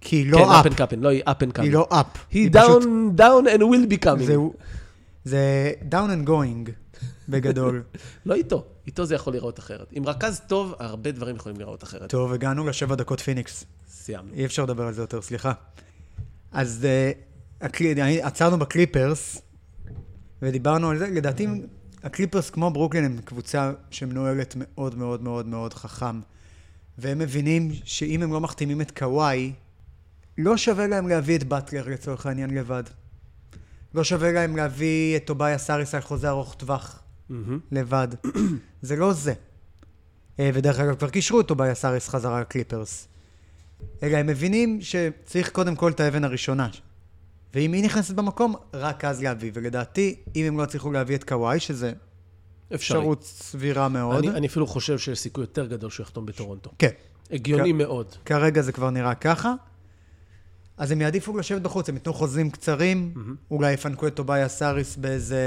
כי 0.00 0.16
היא 0.16 0.24
כן, 0.24 0.30
לא 0.30 0.60
up. 0.60 0.72
and 0.72 0.76
coming, 0.76 0.96
לא, 1.00 1.08
היא 1.08 1.22
and 1.24 1.58
coming. 1.58 1.62
היא 1.62 1.72
לא 1.72 1.88
up. 1.90 2.06
היא 2.30 2.50
down, 2.50 2.84
down 3.18 3.46
and 3.46 3.60
will 3.60 3.92
be 3.92 4.06
coming. 4.06 4.40
זה 5.24 5.72
down 5.90 6.24
and 6.24 6.28
going, 6.28 6.70
בגדול. 7.30 7.82
לא 8.26 8.34
איתו, 8.34 8.64
איתו 8.86 9.06
זה 9.06 9.14
יכול 9.14 9.32
להיראות 9.32 9.58
אחרת. 9.58 9.88
עם 9.92 10.06
רכז 10.06 10.40
טוב, 10.46 10.74
הרבה 10.78 11.10
דברים 11.10 11.36
יכולים 11.36 11.58
להיראות 11.58 11.82
אחרת. 11.82 12.10
טוב, 12.10 12.32
הגענו 12.32 12.66
לשבע 12.66 12.94
דקות 12.94 13.20
פיניקס. 13.20 13.64
סיימנו. 13.88 14.34
אי 14.34 14.44
אפשר 14.44 14.64
לדבר 14.64 14.86
על 14.86 14.92
זה 14.92 15.02
יותר, 15.02 15.22
סליחה. 15.22 15.52
אז 16.52 16.86
אה, 16.86 18.20
עצרנו 18.22 18.58
בקליפרס, 18.58 19.42
ודיברנו 20.42 20.90
על 20.90 20.98
זה. 20.98 21.06
לדעתי, 21.06 21.46
הקליפרס 22.02 22.50
כמו 22.50 22.70
ברוקלין 22.70 23.04
הם 23.04 23.18
קבוצה 23.24 23.72
שמנוהלת 23.90 24.54
מאוד 24.58 24.98
מאוד 24.98 25.22
מאוד 25.22 25.46
מאוד 25.46 25.74
חכם. 25.74 26.20
והם 26.98 27.18
מבינים 27.18 27.70
שאם 27.84 28.22
הם 28.22 28.32
לא 28.32 28.40
מחתימים 28.40 28.80
את 28.80 28.98
קוואי, 28.98 29.52
לא 30.38 30.56
שווה 30.56 30.86
להם 30.86 31.08
להביא 31.08 31.36
את 31.36 31.44
באטלר 31.44 31.88
לצורך 31.88 32.26
העניין 32.26 32.50
לבד. 32.50 32.82
לא 33.94 34.04
שווה 34.04 34.32
להם 34.32 34.56
להביא 34.56 35.16
את 35.16 35.26
טובייס 35.26 35.58
האריס 35.58 35.94
על 35.94 36.00
חוזה 36.00 36.28
ארוך 36.28 36.54
טווח. 36.54 37.02
לבד. 37.72 38.08
זה 38.82 38.96
לא 38.96 39.12
זה. 39.12 39.32
אה, 40.40 40.50
ודרך 40.54 40.78
אגב, 40.80 40.94
כבר 40.94 41.10
קישרו 41.10 41.40
את 41.40 41.46
טובייס 41.48 41.74
האריס 41.74 42.08
חזרה 42.08 42.40
לקליפרס. 42.40 43.08
אלא 44.02 44.16
הם 44.16 44.26
מבינים 44.26 44.78
שצריך 44.80 45.50
קודם 45.50 45.76
כל 45.76 45.90
את 45.90 46.00
האבן 46.00 46.24
הראשונה. 46.24 46.68
ואם 47.54 47.72
היא 47.72 47.84
נכנסת 47.84 48.14
במקום, 48.14 48.54
רק 48.74 49.04
אז 49.04 49.22
להביא. 49.22 49.50
ולדעתי, 49.54 50.14
אם 50.36 50.44
הם 50.46 50.58
לא 50.58 50.62
יצליחו 50.64 50.92
להביא 50.92 51.16
את 51.16 51.24
קוואי, 51.24 51.60
שזה. 51.60 51.92
אפשרות 52.74 53.24
סבירה 53.24 53.88
מאוד, 53.88 54.16
אני, 54.24 54.30
אני 54.30 54.46
אפילו 54.46 54.66
חושב 54.66 54.98
שיש 54.98 55.18
סיכוי 55.18 55.42
יותר 55.42 55.66
גדול 55.66 55.90
שהוא 55.90 56.04
יחתום 56.04 56.26
בטורונטו. 56.26 56.70
כן, 56.78 56.88
הגיוני 57.30 57.72
כ- 57.72 57.76
מאוד. 57.76 58.06
כרגע 58.24 58.62
זה 58.62 58.72
כבר 58.72 58.90
נראה 58.90 59.14
ככה. 59.14 59.54
אז 60.80 60.90
הם 60.90 61.00
יעדיפו 61.00 61.38
לשבת 61.38 61.62
בחוץ, 61.62 61.88
הם 61.88 61.94
ייתנו 61.94 62.14
חוזים 62.14 62.50
קצרים, 62.50 63.14
אולי 63.50 63.72
יפנקו 63.72 64.06
את 64.06 64.14
טוביה 64.14 64.48
סאריס 64.48 64.96
באיזה 64.96 65.40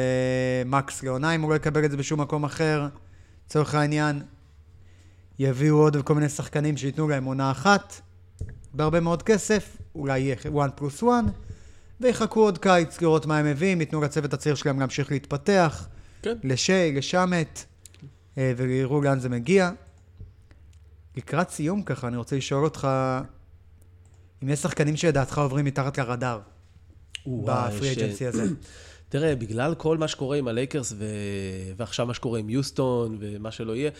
מקס 0.65 1.03
לעונה, 1.03 1.35
אם 1.35 1.41
הוא 1.41 1.49
לא 1.49 1.55
יקבל 1.55 1.85
את 1.85 1.91
זה 1.91 1.97
בשום 1.97 2.21
מקום 2.21 2.43
אחר, 2.43 2.87
לצורך 3.45 3.75
העניין. 3.75 4.21
יביאו 5.39 5.75
עוד 5.75 5.97
כל 5.97 6.15
מיני 6.15 6.29
שחקנים 6.29 6.77
שייתנו 6.77 7.07
להם 7.07 7.23
עונה 7.23 7.51
אחת, 7.51 8.01
בהרבה 8.73 8.99
מאוד 8.99 9.23
כסף, 9.23 9.77
אולי 9.95 10.19
יהיה 10.19 10.35
1 10.35 10.77
פלוס 10.77 11.03
1, 11.03 11.09
ויחכו 12.01 12.39
עוד 12.39 12.57
קיץ 12.57 13.01
לראות 13.01 13.25
מה 13.25 13.37
הם 13.37 13.45
מביאים, 13.45 13.79
ייתנו 13.79 14.01
לצוות 14.01 14.33
הצעיר 14.33 14.55
שלהם 14.55 14.79
להמשיך 14.79 15.11
להתפתח, 15.11 15.87
כן. 16.21 16.37
לשי, 16.43 16.91
לשמת, 16.95 17.65
אה, 18.37 18.53
ויראו 18.57 19.01
לאן 19.01 19.19
זה 19.19 19.29
מגיע. 19.29 19.71
לקראת 21.17 21.49
סיום 21.49 21.83
ככה, 21.83 22.07
אני 22.07 22.17
רוצה 22.17 22.35
לשאול 22.35 22.63
אותך, 22.63 22.87
אם 24.43 24.49
יש 24.49 24.59
שחקנים 24.59 24.95
שלדעתך 24.97 25.37
עוברים 25.37 25.65
מתחת 25.65 25.97
לרדאר 25.97 26.39
בפרי 27.27 27.93
אג'נסי 27.93 28.27
הזה. 28.27 28.43
תראה, 29.09 29.35
בגלל 29.35 29.75
כל 29.75 29.97
מה 29.97 30.07
שקורה 30.07 30.37
עם 30.37 30.47
הלייקרס 30.47 30.93
ו... 30.97 31.05
ועכשיו 31.77 32.05
מה 32.05 32.13
שקורה 32.13 32.39
עם 32.39 32.49
יוסטון 32.49 33.17
ומה 33.19 33.51
שלא 33.51 33.75
יהיה, 33.75 33.91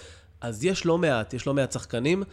אז 0.42 0.64
יש 0.64 0.86
לא 0.86 0.98
מעט, 0.98 1.34
יש 1.34 1.48
לא 1.48 1.54
מעט 1.54 1.72
שחקנים. 1.72 2.24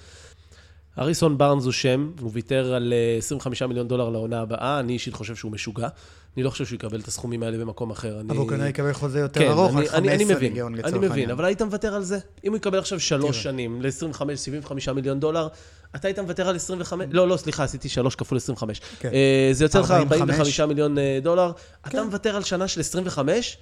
אריסון 0.98 1.38
בארנס 1.38 1.64
הוא 1.64 1.72
שם, 1.72 2.12
הוא 2.20 2.30
ויתר 2.34 2.74
על 2.74 2.92
אה, 2.92 3.18
25 3.18 3.62
מיליון 3.62 3.88
דולר 3.88 4.08
לעונה 4.08 4.40
הבאה, 4.40 4.80
אני 4.80 4.92
אישית 4.92 5.14
חושב 5.14 5.36
שהוא 5.36 5.52
משוגע. 5.52 5.88
אני 6.36 6.44
לא 6.44 6.50
חושב 6.50 6.66
שהוא 6.66 6.76
יקבל 6.76 7.00
את 7.00 7.08
הסכומים 7.08 7.42
האלה 7.42 7.58
במקום 7.58 7.90
אחר. 7.90 8.20
אני... 8.20 8.28
אבל 8.28 8.36
הוא 8.36 8.48
כנראה 8.48 8.68
יקבל 8.68 8.92
חוזה 8.92 9.20
יותר 9.20 9.40
כן, 9.40 9.50
ארוך, 9.50 9.76
אני, 9.76 9.88
על 9.88 9.94
אני, 9.94 10.08
אני 10.08 10.18
15 10.18 10.36
מבין, 10.36 10.52
מיליון 10.52 10.74
לצורך 10.74 10.86
אני 10.86 10.94
העניין. 10.94 11.12
מבין, 11.12 11.30
אבל 11.30 11.44
היית 11.44 11.62
מוותר 11.62 11.94
על 11.94 12.02
זה? 12.02 12.18
אם 12.44 12.50
הוא 12.50 12.56
יקבל 12.56 12.78
עכשיו 12.78 13.00
שלוש. 13.00 13.42
שנים 13.42 13.82
ל-25-75 13.82 14.92
מיליון 14.92 15.20
דולר, 15.20 15.48
אתה 15.96 16.08
היית 16.08 16.18
מוותר 16.18 16.48
על 16.48 16.56
25? 16.56 17.06
לא, 17.10 17.28
לא, 17.28 17.36
סליחה, 17.36 17.64
עשיתי 17.64 17.88
שלוש 17.88 18.14
כפול 18.14 18.38
25. 18.38 18.80
כן. 19.00 19.10
אה, 19.12 19.48
זה 19.52 19.64
יוצא 19.64 19.80
לך 19.80 19.90
45. 19.90 20.30
45 20.30 20.60
מיליון 20.60 20.98
אה, 20.98 21.18
דולר. 21.22 21.52
אתה 21.80 21.90
כן. 21.90 22.02
מוותר 22.02 22.36
על 22.36 22.42
שנה 22.42 22.68
של 22.68 22.80
25? 22.80 23.58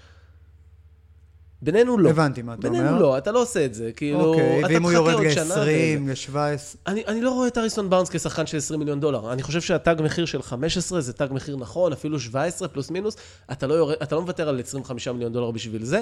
בינינו 1.63 1.99
לא. 1.99 2.11
הבנתי 2.11 2.43
מה 2.43 2.55
אתה 2.55 2.69
אומר. 2.69 2.79
בינינו 2.79 3.01
לא, 3.01 3.19
אתה 3.19 3.33
לא 3.33 3.43
עושה 3.43 3.65
את 3.65 3.75
זה. 3.75 3.91
כאילו, 3.97 4.25
אוקיי, 4.25 4.61
אתה 4.61 4.69
ואם 4.75 4.83
הוא 4.83 4.93
יורד 4.93 5.15
עוד 5.15 5.31
שנה 5.31 5.57
ל-20, 5.57 6.11
וזה. 6.11 6.31
ל-17, 6.33 6.77
אני, 6.87 7.05
אני 7.07 7.21
לא 7.21 7.31
רואה 7.31 7.49
את 7.49 7.59
אריסון 7.59 7.91
בארנס 7.91 8.09
כשחקן 8.11 8.47
של 8.47 8.57
20 8.57 8.81
מיליון 8.81 9.01
דולר. 9.01 9.33
אני 9.33 9.43
חושב 9.43 9.61
שהתג 9.61 9.97
מחיר 10.05 10.27
של 10.27 10.43
15 10.43 11.01
זה 11.01 11.13
תג 11.13 11.29
מחיר 11.31 11.57
נכון, 11.57 11.93
אפילו 11.93 12.21
17 12.21 12.69
פלוס 12.69 12.91
מינוס. 12.91 13.17
אתה 13.53 13.67
לא, 13.67 13.75
יורד, 13.75 13.97
אתה 14.03 14.15
לא 14.15 14.21
מוותר 14.21 14.49
על 14.49 14.61
25 14.61 15.09
מיליון 15.09 15.33
דולר 15.33 15.51
בשביל 15.51 15.85
זה. 15.85 16.01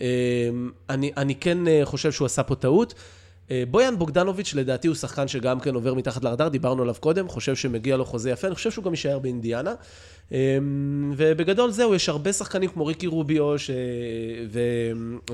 אמ, 0.00 0.04
אני, 0.90 1.12
אני 1.16 1.34
כן 1.34 1.68
אה, 1.68 1.80
חושב 1.84 2.12
שהוא 2.12 2.26
עשה 2.26 2.42
פה 2.42 2.54
טעות. 2.54 2.94
אה, 3.50 3.62
בויאן 3.70 3.98
בוגדנוביץ', 3.98 4.54
לדעתי 4.54 4.88
הוא 4.88 4.96
שחקן 4.96 5.28
שגם 5.28 5.60
כן 5.60 5.74
עובר 5.74 5.94
מתחת 5.94 6.24
לרדאר, 6.24 6.48
דיברנו 6.48 6.82
עליו 6.82 6.94
קודם, 7.00 7.28
חושב 7.28 7.56
שמגיע 7.56 7.96
לו 7.96 8.04
חוזה 8.04 8.30
יפה, 8.30 8.46
אני 8.46 8.54
חושב 8.54 8.70
שהוא 8.70 8.84
גם 8.84 8.90
יישאר 8.90 9.18
באינדיאנה. 9.18 9.74
אמ, 10.32 11.12
ובגדול 11.16 11.70
זהו, 11.70 11.94
יש 11.94 12.08
הרבה 12.08 12.32
שחקנים 12.32 12.70
כמו 12.70 12.86
ריקי 12.86 13.06
רוביו, 13.06 13.58
ש... 13.58 13.70
ו... 14.50 14.60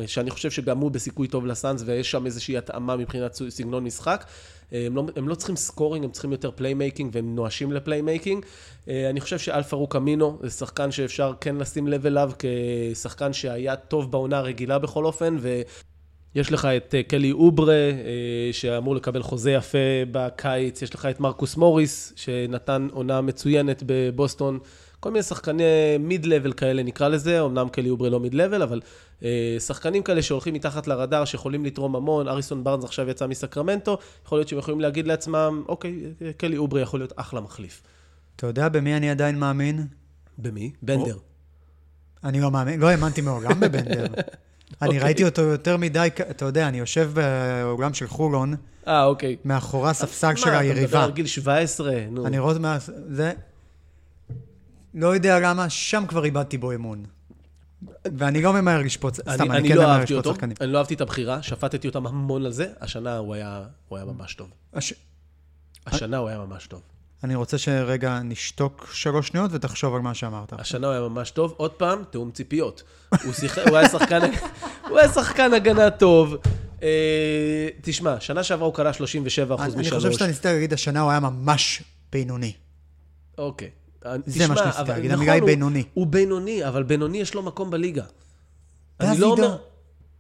שאני 0.07 0.31
חושב 0.31 0.51
שגם 0.51 0.79
הוא 0.79 0.91
בסיכוי 0.91 1.29
טוב 1.29 1.47
לסאנס, 1.47 1.83
ויש 1.87 2.11
שם 2.11 2.27
איזושהי 2.27 2.59
התאמה 2.59 2.97
מבחינת 2.97 3.35
סגנון 3.49 3.85
משחק. 3.85 4.25
הם 4.73 4.97
לא, 4.97 5.05
הם 5.17 5.29
לא 5.29 5.35
צריכים 5.35 5.57
scoring, 5.57 6.05
הם 6.05 6.11
צריכים 6.11 6.33
יותר 6.33 6.51
playmaking, 6.51 7.11
והם 7.15 7.35
נואשים 7.35 7.73
ל 7.73 7.79
playmaking. 7.79 8.45
אה, 8.89 9.11
אני 9.11 9.21
חושב 9.21 9.39
שאל-פארוק 9.39 9.77
אמינו 9.77 10.39
זה 10.43 10.51
שחקן 10.51 10.91
שאפשר 10.91 11.33
כן 11.41 11.57
לשים 11.57 11.89
לב 11.89 12.07
אליו 12.07 12.31
כשחקן 12.39 13.33
שהיה 13.33 13.77
טוב 13.77 14.11
בעונה 14.11 14.39
הרגילה 14.39 14.79
בכל 14.79 15.05
אופן, 15.05 15.37
ו... 15.41 15.63
יש 16.35 16.53
לך 16.53 16.65
את 16.65 16.95
אה, 16.95 17.03
קלי 17.03 17.33
אוברה, 17.33 17.75
אה, 17.75 18.53
שאמור 18.53 18.95
לקבל 18.95 19.23
חוזה 19.23 19.53
יפה 19.53 19.79
בקיץ, 20.13 20.83
יש 20.83 20.95
לך 20.95 21.07
את 21.07 21.21
מרקוס 21.21 21.57
מוריס, 21.57 22.13
שנתן 22.17 22.89
עונה 22.93 23.21
מצוינת 23.21 23.83
בבוסטון. 23.87 24.59
כל 25.01 25.11
מיני 25.11 25.23
שחקני 25.23 25.65
מיד-לבל 26.01 26.53
כאלה 26.53 26.83
נקרא 26.83 27.09
לזה, 27.09 27.41
אמנם 27.41 27.69
קלי 27.69 27.91
אוברה 27.91 28.09
לא 28.09 28.21
מיד-לבל, 28.21 28.63
אבל 28.63 28.81
אה, 29.23 29.57
שחקנים 29.67 30.03
כאלה 30.03 30.23
שהולכים 30.23 30.55
מתחת 30.55 30.87
לרדאר, 30.87 31.25
שיכולים 31.25 31.65
לתרום 31.65 31.97
המון. 31.97 32.29
אריסון 32.29 32.65
בארנס 32.65 32.85
עכשיו 32.85 33.11
יצא 33.11 33.27
מסקרמנטו, 33.27 33.99
יכול 34.27 34.39
להיות 34.39 34.49
שהם 34.49 34.59
יכולים 34.59 34.81
להגיד 34.81 35.07
לעצמם, 35.07 35.63
אוקיי, 35.69 36.01
קלי 36.37 36.57
אוברה 36.57 36.81
יכול 36.81 37.01
להיות 37.01 37.13
אחלה 37.17 37.41
מחליף. 37.41 37.83
אתה 38.37 38.47
יודע 38.47 38.69
במי 38.69 38.97
אני 38.97 39.11
עדיין 39.11 39.39
מאמין? 39.39 39.87
במי? 40.39 40.73
בנדר. 40.83 41.17
אני 42.25 42.41
לא 42.41 42.51
מאמין, 42.51 42.81
לא 42.81 42.89
האמנתי 42.89 43.21
מעולם 43.21 43.61
בבנדר. 43.61 44.07
אני 44.83 44.89
אוקיי. 44.89 45.03
ראיתי 45.05 45.25
אותו 45.25 45.43
יותר 45.43 45.77
מדי, 45.77 46.09
אתה 46.31 46.45
יודע, 46.45 46.69
אני 46.69 46.79
יושב 46.79 47.11
באולם 47.15 47.95
של 47.95 48.07
חולון, 48.09 48.55
אה, 48.89 49.05
אוקיי. 49.05 49.37
מאחורי 49.45 49.91
הספסל 49.91 50.37
של 50.37 50.51
מה, 50.51 50.57
אתה 50.57 50.63
מדבר 50.65 50.75
היריבה. 50.77 51.05
על 51.05 51.11
גיל 51.13 51.27
17? 51.27 51.93
נו. 52.11 52.27
אני 52.27 52.39
רואה 52.39 52.59
מה... 52.59 52.79
זה... 53.09 53.33
לא 54.95 55.15
יודע 55.15 55.41
למה, 55.41 55.71
שם 55.71 56.05
כבר 56.09 56.25
איבדתי 56.25 56.59
בו 56.59 56.73
אמון. 56.75 57.05
ואני 58.19 58.43
לא 58.43 58.53
ממהר 58.53 58.83
לשפוט, 58.83 59.15
סתם, 59.15 59.31
אני, 59.31 59.43
אני 59.51 59.59
אני 59.59 59.69
כן 59.69 59.75
לא 59.77 59.83
ממהר 59.83 59.93
אהבתי 59.97 60.05
לשפוט 60.15 60.27
אותו, 60.27 60.35
שחקנים. 60.35 60.57
אני 60.61 60.73
לא 60.73 60.79
אהבתי 60.79 60.95
את 60.95 61.01
הבחירה, 61.01 61.43
שפטתי 61.43 61.89
אותם 61.89 62.07
המון 62.07 62.45
על 62.45 62.53
זה, 62.53 62.67
השנה 62.81 63.17
הוא 63.17 63.35
היה, 63.35 63.63
הוא 63.89 63.99
היה 63.99 64.07
ממש 64.07 64.35
טוב. 64.35 64.51
הש- 64.75 64.93
השנה 65.87 66.17
הוא 66.17 66.29
היה 66.29 66.39
ממש 66.39 66.67
טוב. 66.67 66.83
אני 67.25 67.35
רוצה 67.35 67.59
שרגע 67.59 68.21
נשתוק 68.25 68.89
שלוש 68.93 69.29
שניות 69.29 69.51
ותחשוב 69.55 69.95
על 69.95 70.01
מה 70.01 70.15
שאמרת. 70.15 70.53
השנה 70.53 70.87
הוא 70.87 70.93
היה 70.95 71.03
ממש 71.03 71.31
טוב. 71.31 71.55
עוד 71.57 71.71
פעם, 71.71 72.05
תיאום 72.11 72.31
ציפיות. 72.31 72.83
הוא 73.25 73.33
שיחק, 73.33 73.63
הוא 73.69 73.77
היה 73.77 73.89
שחקן, 73.89 74.21
הוא 74.89 74.99
היה 74.99 75.09
שחקן 75.13 75.55
הגנה 75.55 75.91
טוב. 75.91 76.35
אה, 76.83 76.89
תשמע, 77.83 78.21
שנה 78.21 78.43
שעברה 78.43 78.67
הוא 78.67 78.75
קלע 78.75 78.91
37% 78.91 78.95
אני 78.95 79.73
אני 79.73 79.81
משלוש. 79.81 79.95
חושב 80.05 80.13
שאתה 80.13 80.27
ניסית 80.27 80.47
להגיד, 80.47 80.73
השנה 80.73 81.01
הוא 81.01 81.11
היה 81.11 81.21
ממש 81.21 81.83
בינוני. 82.13 82.53
אוקיי. 83.39 83.71
זה 84.27 84.47
מה 84.49 84.55
אבל 84.55 84.89
להגיד, 84.95 85.11
נכון, 85.11 85.19
המילה 85.19 85.33
היא 85.33 85.41
הוא- 85.43 85.47
בינוני. 85.51 85.83
הוא 85.95 86.07
בינוני, 86.07 86.69
אבל 86.69 86.83
בינוני 86.83 87.19
יש 87.19 87.35
לו 87.35 87.43
מקום 87.43 87.71
בליגה. 87.71 88.05
אני. 89.01 89.19
לא 89.19 89.27
אומר... 89.27 89.57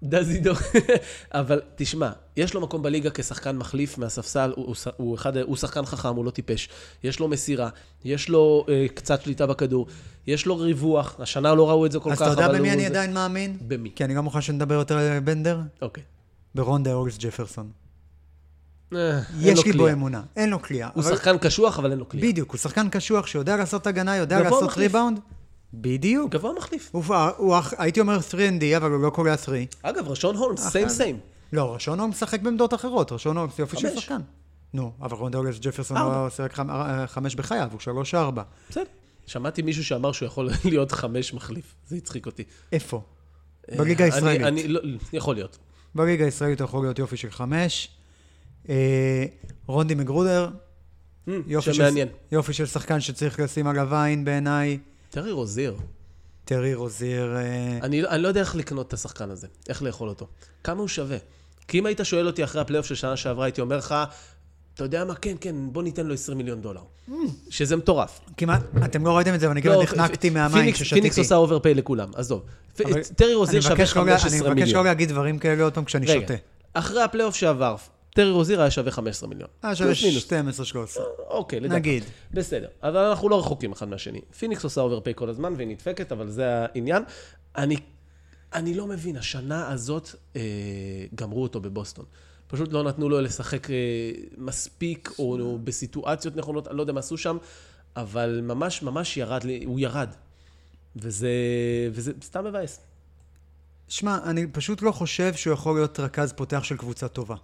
דזידו. 0.04 0.52
אבל 1.32 1.60
תשמע, 1.76 2.10
יש 2.36 2.54
לו 2.54 2.60
מקום 2.60 2.82
בליגה 2.82 3.10
כשחקן 3.14 3.56
מחליף 3.56 3.98
מהספסל, 3.98 4.52
הוא, 4.56 4.66
הוא, 4.66 4.74
הוא, 4.96 5.14
אחד, 5.14 5.36
הוא 5.36 5.56
שחקן 5.56 5.84
חכם, 5.86 6.08
הוא 6.16 6.24
לא 6.24 6.30
טיפש. 6.30 6.68
יש 7.04 7.20
לו 7.20 7.28
מסירה, 7.28 7.68
יש 8.04 8.28
לו 8.28 8.66
אה, 8.68 8.86
קצת 8.94 9.22
שליטה 9.22 9.46
בכדור, 9.46 9.86
יש 10.26 10.46
לו 10.46 10.56
ריווח, 10.56 11.16
השנה 11.18 11.54
לא 11.54 11.70
ראו 11.70 11.86
את 11.86 11.92
זה 11.92 11.98
כל 11.98 12.12
אז 12.12 12.18
כך, 12.18 12.22
אתה 12.32 12.42
יודע 12.42 12.58
במי 12.58 12.72
אני 12.72 12.80
זה- 12.80 12.86
עדיין 12.86 13.14
מאמין? 13.14 13.56
במי? 13.68 13.90
כי 13.96 14.04
אני 14.04 14.14
לא 14.14 14.22
מוכן 14.22 14.40
שנדבר 14.40 14.74
יותר 14.74 14.96
על 14.98 15.20
בנדר. 15.20 15.60
אוקיי. 15.82 16.02
ברונדה 16.54 16.92
אורלס 16.92 17.18
ג'פרסון. 17.18 17.70
אה, 18.94 19.20
יש 19.40 19.64
לי 19.66 19.72
בו. 19.72 19.88
אמונה. 19.90 20.22
אין 20.36 20.50
לו 20.50 20.58
קליעה. 20.58 20.90
הוא 20.94 21.02
שחקן 21.02 21.38
קשוח, 21.38 21.78
אבל 21.78 21.90
אין 21.90 21.98
לו 21.98 22.04
קליעה. 22.06 22.28
בדיוק, 22.28 22.50
הוא 22.50 22.58
שחקן 22.58 22.88
קשוח 22.88 23.26
שיודע 23.26 23.56
לעשות 23.56 23.86
הגנה, 23.86 24.16
יודע 24.16 24.40
לעשות. 24.42 24.76
ריבאונד. 24.76 25.20
בדיוק. 25.80 26.32
גבוה 26.32 26.52
מחליף. 26.58 26.90
הוא, 26.92 27.04
הייתי 27.78 28.00
אומר 28.00 28.18
3&D, 28.18 28.76
אבל 28.76 28.90
הוא 28.90 29.00
לא 29.00 29.10
קולע 29.10 29.36
3. 29.36 29.58
אגב, 29.82 30.08
רשון 30.08 30.36
הולמס. 30.36 30.60
סיים 30.68 30.88
סיים. 30.88 31.18
לא, 31.52 31.74
רשון 31.74 32.00
הולמס 32.00 32.16
משחק 32.16 32.40
בעמדות 32.40 32.74
אחרות, 32.74 33.12
רשון 33.12 33.36
הולמס 33.36 33.58
יופי 33.58 33.76
של. 33.76 34.00
שחקן. 34.00 34.20
נו, 34.74 34.92
אבל 35.02 35.16
רונדה 35.16 35.38
אורלס 35.38 35.58
ג'פרסון. 35.60 35.96
לא 35.96 36.30
שיחק 36.30 36.52
חמ- 36.54 36.70
אה, 36.70 37.06
חמש 37.06 37.34
בחייו, 37.34 37.68
הוא 37.72 37.80
שלוש 37.80 38.14
ארבע. 38.14 38.42
בסדר. 38.70 38.84
שמעתי 39.26 39.62
מישהו 39.62 39.84
שאמר 39.84 40.12
שהוא 40.12 40.26
יכול 40.26 40.50
להיות 40.64 40.92
חמש 40.92 41.34
מחליף. 41.34 41.74
זה 41.88 41.96
הצחיק 41.96 42.26
אותי. 42.26 42.42
איפה? 42.72 43.00
בליגה 43.78 44.04
הישראלית. 44.04 44.42
אני, 44.42 44.68
לא, 44.68 44.80
יכול 45.12 45.34
להיות. 45.34 45.58
בליגה 45.94 46.24
הישראלית 46.24 46.60
יכול 46.60 46.84
להיות 46.84 46.98
יופי 46.98 47.16
של 47.16 47.30
חמש. 47.30 47.88
אה, 48.68 49.24
רודני 49.66 49.94
מגרודר, 49.94 50.48
יופי 51.26 51.64
של, 51.66 51.72
שמעניין. 51.72 52.08
יופי 52.32 52.52
של 52.52 52.66
שחקן 52.66 53.00
שצריך 53.00 53.40
לשים 53.40 53.66
עליו 53.66 53.94
עין 53.94 54.24
בעיניי. 54.24 54.78
טרי 55.14 55.32
רוזיר. 55.32 55.76
טרי 56.44 56.74
רוזיר, 56.74 57.36
אה, 57.36 57.78
אני, 57.82 58.04
אני 58.06 58.22
לא 58.22 58.28
יודע 58.28 58.40
איך 58.40 58.56
לקנות 58.56 58.88
את 58.88 58.92
השחקן 58.92 59.30
הזה, 59.30 59.46
איך 59.68 59.82
לאכול 59.82 60.08
אותו. 60.08 60.26
כמה 60.64 60.80
הוא 60.80 60.88
שווה? 60.88 61.16
כי 61.68 61.78
אם 61.78 61.86
היית 61.86 62.00
שואל 62.02 62.26
אותי 62.26 62.44
אחרי 62.44 62.60
הפלייאוף 62.60 62.86
של 62.86 62.94
שנה 62.94 63.16
שעברה, 63.16 63.44
הייתי 63.44 63.60
אומר 63.60 63.76
לך, 63.76 63.94
אתה 64.74 64.84
יודע 64.84 65.04
מה, 65.04 65.14
כן, 65.14 65.36
כן, 65.40 65.54
בוא 65.72 65.82
ניתן 65.82 66.06
לו 66.06 66.14
20 66.14 66.38
מיליון 66.38 66.60
דולר. 66.60 66.80
שזה 67.50 67.76
מטורף. 67.76 68.20
כמעט, 68.36 68.62
אתם 68.84 69.06
לא 69.06 69.16
ראיתם 69.16 69.34
את 69.34 69.40
זה, 69.40 69.46
אבל 69.46 69.56
אני 69.58 69.66
לא, 69.68 69.82
נחנקתי 69.82 70.30
מהמים 70.30 70.72
כששתיתי. 70.72 70.94
פיניקס 71.00 71.18
עושה 71.18 71.34
overpay 71.36 71.74
לכולם, 71.74 72.10
עזוב. 72.14 72.42
טרי 73.16 73.34
רוזיר 73.34 73.60
שווה 73.60 73.74
מבקש 73.74 73.96
לא 73.96 74.06
לה- 74.06 74.18
15 74.18 74.30
אני 74.30 74.40
מבקש 74.40 74.58
לא 74.60 74.64
מיליון. 74.64 74.86
להגיד 74.86 75.08
דברים 75.08 75.38
כאלה 75.38 75.62
עוד 75.62 75.74
פעם 75.74 75.84
כשאני 75.84 76.06
שותה. 76.06 76.34
אחרי 76.74 77.02
הפלייאוף 77.02 77.34
שעבר, 77.34 77.76
טרי 78.14 78.30
רוזיר 78.30 78.60
היה 78.60 78.70
שווה 78.70 78.90
15 78.90 79.28
מיליון. 79.28 79.48
אה, 79.64 79.74
שווה 79.76 79.94
פלוס 79.94 80.32
מינוס. 80.32 80.72
12-13. 80.98 81.00
אוקיי, 81.28 81.60
לדעתי. 81.60 81.74
נגיד. 81.80 82.04
בסדר, 82.30 82.68
אבל 82.82 82.96
אנחנו 82.96 83.28
לא 83.28 83.38
רחוקים 83.38 83.72
אחד 83.72 83.88
מהשני. 83.88 84.20
פיניקס 84.38 84.64
עושה 84.64 84.80
overpay 84.80 85.12
כל 85.16 85.28
הזמן 85.28 85.54
והיא 85.56 85.68
נדפקת, 85.68 86.12
אבל 86.12 86.28
זה 86.28 86.44
העניין. 86.48 87.02
אני, 87.56 87.76
אני 88.52 88.74
לא 88.74 88.86
מבין, 88.86 89.16
השנה 89.16 89.72
הזאת 89.72 90.08
אה, 90.36 90.40
גמרו 91.14 91.42
אותו 91.42 91.60
בבוסטון. 91.60 92.04
פשוט 92.46 92.72
לא 92.72 92.82
נתנו 92.82 93.08
לו 93.08 93.20
לשחק 93.20 93.70
אה, 93.70 93.74
מספיק, 94.36 95.10
או, 95.18 95.40
או 95.40 95.58
בסיטואציות 95.64 96.36
נכונות, 96.36 96.68
אני 96.68 96.76
לא 96.76 96.82
יודע 96.82 96.92
מה 96.92 97.00
עשו 97.00 97.16
שם, 97.18 97.36
אבל 97.96 98.40
ממש 98.42 98.82
ממש 98.82 99.16
ירד, 99.16 99.44
לי- 99.44 99.64
הוא 99.64 99.80
ירד. 99.80 100.08
וזה, 100.96 101.28
וזה 101.92 102.12
סתם 102.22 102.44
מבאס. 102.44 102.80
שמע, 103.88 104.18
אני 104.24 104.46
פשוט 104.46 104.82
לא 104.82 104.92
חושב 104.92 105.34
שהוא 105.34 105.54
יכול 105.54 105.74
להיות 105.76 106.00
רכז 106.00 106.32
פותח 106.32 106.64
של 106.64 106.76
קבוצה 106.76 107.08
טובה. 107.08 107.34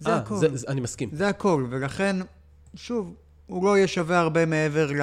זה 0.00 0.10
אה, 0.10 0.16
הכל. 0.16 0.36
זה, 0.36 0.56
זה, 0.56 0.66
אני 0.68 0.80
מסכים. 0.80 1.08
זה 1.12 1.28
הכל, 1.28 1.66
ולכן, 1.70 2.16
שוב, 2.74 3.14
הוא 3.46 3.64
לא 3.64 3.76
יהיה 3.76 3.88
שווה 3.88 4.18
הרבה 4.20 4.46
מעבר 4.46 4.90
ל... 4.92 5.00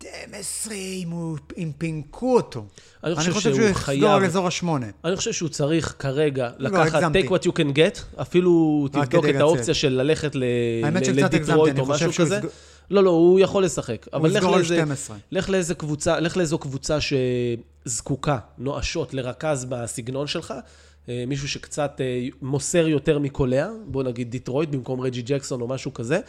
12 0.00 0.74
אם, 0.74 1.08
הוא, 1.10 1.38
אם 1.58 1.72
פינקו 1.78 2.36
אותו. 2.36 2.64
אני 3.04 3.14
חושב 3.14 3.30
שהוא 3.32 3.40
שהוא 3.40 3.54
יחזור 3.54 3.74
חייב- 3.84 4.04
על 4.04 4.24
אזור 4.24 4.46
השמונה. 4.46 4.86
אני 5.04 5.16
חושב 5.16 5.32
שהוא 5.32 5.48
צריך 5.48 5.94
כרגע 5.98 6.50
לקחת 6.58 6.94
הגזמתי. 6.94 7.22
take 7.28 7.30
what 7.30 7.42
you 7.44 7.52
can 7.52 7.76
get, 7.76 8.20
אפילו 8.22 8.86
תבדוק 8.92 9.24
את 9.24 9.34
האופציה. 9.34 9.74
של 9.74 9.88
ללכת 9.88 10.34
ל- 10.34 10.44
לדיטרויט 11.12 11.72
אני 11.72 11.80
או 11.80 11.86
חושב 11.86 11.94
משהו 12.08 12.12
שהוא 12.12 12.26
כזה. 12.26 12.36
יסגור- 12.36 12.50
לא, 12.90 13.04
לא, 13.04 13.10
הוא 13.10 13.40
יכול 13.40 13.64
לשחק. 13.64 14.06
אבל 14.12 14.30
לך 14.30 14.44
לאיזה- 14.44 14.74
12. 14.76 15.16
לך 15.32 15.50
לאיזה 15.50 15.74
קבוצה, 15.74 16.20
לך 16.20 16.36
לאיזו 16.36 16.58
קבוצה 16.58 16.98
שזקוקה, 17.00 18.38
נואשות, 18.58 19.14
לרכז 19.14 19.64
בסגנון 19.68 20.26
שלך. 20.26 20.54
אה, 21.08 21.24
מישהו 21.26 21.48
שקצת 21.48 22.00
אה, 22.00 22.26
מוסר 22.42 22.88
יותר 22.88 23.18
מקולע, 23.18 23.68
בוא 23.86 24.02
נגיד 24.02 24.30
דיטרויט 24.30 24.68
במקום 24.68 25.00
רג'י 25.00 25.22
ג'קסון 25.22 25.60
או 25.60 25.68
משהו 25.68 25.94
כזה, 25.94 26.20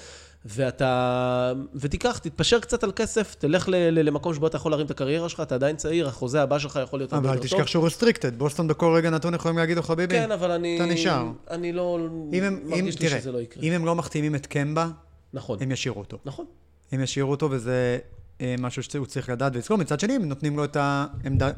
ואתה... 0.45 1.53
ותיקח, 1.75 2.17
תתפשר 2.17 2.59
קצת 2.59 2.83
על 2.83 2.91
כסף, 2.95 3.35
תלך 3.35 3.69
ל- 3.69 3.75
ל- 3.75 4.01
למקום 4.01 4.33
שבו 4.33 4.47
אתה 4.47 4.55
יכול 4.55 4.71
להרים 4.71 4.85
את 4.85 4.91
הקריירה 4.91 5.29
שלך, 5.29 5.39
אתה 5.39 5.55
עדיין 5.55 5.75
צעיר, 5.75 6.07
החוזה 6.07 6.41
הבא 6.41 6.59
שלך 6.59 6.79
יכול 6.83 6.99
להיות 6.99 7.13
אבל 7.13 7.29
אל. 7.29 7.37
תשכח 7.37 7.67
שהוא 7.67 7.85
restricted. 7.85 8.37
בוסטון 8.37 8.67
בכל 8.67 8.93
רגע 8.95 9.09
נתון 9.09 9.33
יכולים 9.33 9.57
להגיד 9.57 9.77
לו, 9.77 9.83
חביבי, 9.83 10.15
כן, 10.15 10.31
אבל 10.31 10.51
אני... 10.51 10.75
אתה 10.75 10.85
נשאר. 10.85 11.27
אני 11.49 11.73
לא... 11.73 11.99
אם 12.33 12.43
הם, 12.43 12.59
אם, 12.63 12.69
מרגיש 12.69 12.99
לי 12.99 13.07
תראה, 13.07 13.21
שזה 13.21 13.31
לא 13.31 13.37
יקרה. 13.37 13.63
אם 13.63 13.71
הם 13.71 13.85
לא 13.85 13.95
מחתימים 13.95 14.35
את 14.35 14.45
קמבה, 14.45 14.87
נכון, 15.33 15.57
הם 15.61 15.71
ישאירו 15.71 15.99
אותו. 15.99 16.17
נכון. 16.25 16.45
הם 16.91 17.01
ישאירו 17.01 17.31
אותו, 17.31 17.51
וזה 17.51 17.97
אה, 18.41 18.55
משהו 18.59 18.83
שהוא 18.83 19.05
צריך 19.05 19.29
לדעת 19.29 19.55
ולזכור. 19.55 19.77
מצד 19.77 19.99
שני, 19.99 20.13
הם 20.13 20.25
נותנים 20.25 20.57
לו 20.57 20.63
את 20.63 20.77
העמדה, 20.79 21.51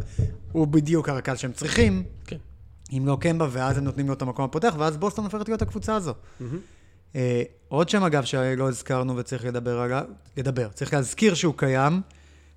הוא 0.52 0.68
בדיוק 0.68 1.10
הרכז 1.10 1.40
שהם 1.40 1.52
צריכים, 1.52 2.04
כן. 2.28 2.38
אם 2.92 3.04
לא 3.08 3.18
קמבה, 3.22 3.48
ואז 3.52 3.78
הם 3.78 3.84
נותנים 3.84 4.08
לו 4.08 4.14
את 4.14 4.22
המקום 4.22 4.46
הפותח, 4.46 4.76
ואז 4.80 4.98
בוסטון 4.98 5.26
הופכת 5.26 5.48
להיות 5.48 5.62
הקבוצה 5.62 5.96
הזו. 5.96 6.14
אה, 7.16 7.44
עוד 7.68 7.90
שם, 7.90 8.04
אגב, 8.04 8.24
שלא 8.24 8.70
הזכרנו 8.70 9.18
וצריך 9.18 9.46
לדבר 9.46 9.80
עליו, 9.80 10.04
לדבר, 10.38 10.68
צריך 10.74 10.94
להזכיר 10.94 11.34
שהוא 11.34 11.54
קיים, 11.58 12.02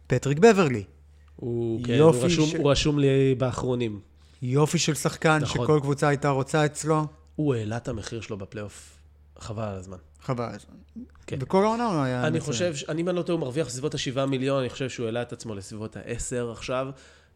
פטריק 0.07 0.39
בברלי. 0.39 0.85
הוא, 1.37 1.81
כן, 1.85 1.99
הוא, 2.01 2.15
רשום, 2.23 2.47
ש- 2.47 2.55
הוא 2.55 2.71
רשום 2.71 2.99
לי 2.99 3.35
באחרונים. 3.39 4.01
יופי 4.43 4.79
של 4.79 4.95
שחקן, 4.95 5.39
נכון. 5.43 5.65
שכל 5.65 5.79
קבוצה 5.83 6.09
הייתה 6.09 6.29
רוצה 6.29 6.65
אצלו. 6.67 7.07
הוא 7.37 7.55
העלה 7.55 7.77
את 7.77 7.89
המחיר 7.89 8.21
שלו 8.21 8.37
בפלייאוף. 8.39 8.97
חבל 9.39 9.63
על 9.65 9.75
הזמן. 9.79 9.97
חבל. 10.23 10.49
כן. 11.27 11.39
בכל 11.39 11.65
העונה 11.65 11.87
הוא 11.87 12.03
היה 12.03 12.21
אני 12.27 12.39
מצוין. 12.39 12.53
חושב, 12.53 12.89
אני 12.89 13.03
אם 13.03 13.09
אני 13.09 13.17
לא 13.17 13.23
טועה, 13.23 13.35
הוא 13.35 13.41
מרוויח 13.41 13.67
בסביבות 13.67 13.95
ה-7 13.95 14.27
מיליון, 14.27 14.61
אני 14.61 14.71
חושב 14.71 14.89
שהוא 14.89 15.07
העלה 15.07 15.23
את 15.23 15.33
עצמו 15.33 15.55
לסביבות 15.55 15.97
ה-10 15.97 16.53
עכשיו. 16.53 16.87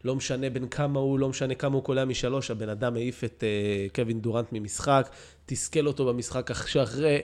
לא 0.03 0.15
משנה 0.15 0.49
בין 0.49 0.67
כמה 0.67 0.99
הוא, 0.99 1.19
לא 1.19 1.29
משנה 1.29 1.55
כמה 1.55 1.75
הוא 1.75 1.83
קולע 1.83 2.05
משלוש, 2.05 2.51
הבן 2.51 2.69
אדם 2.69 2.95
העיף 2.95 3.23
את 3.23 3.43
uh, 3.43 3.95
קווין 3.95 4.21
דורנט 4.21 4.47
ממשחק, 4.51 5.09
תסכל 5.45 5.87
אותו 5.87 6.05
במשחק 6.05 6.51
אח- 6.51 6.67
שאחרי, 6.67 7.19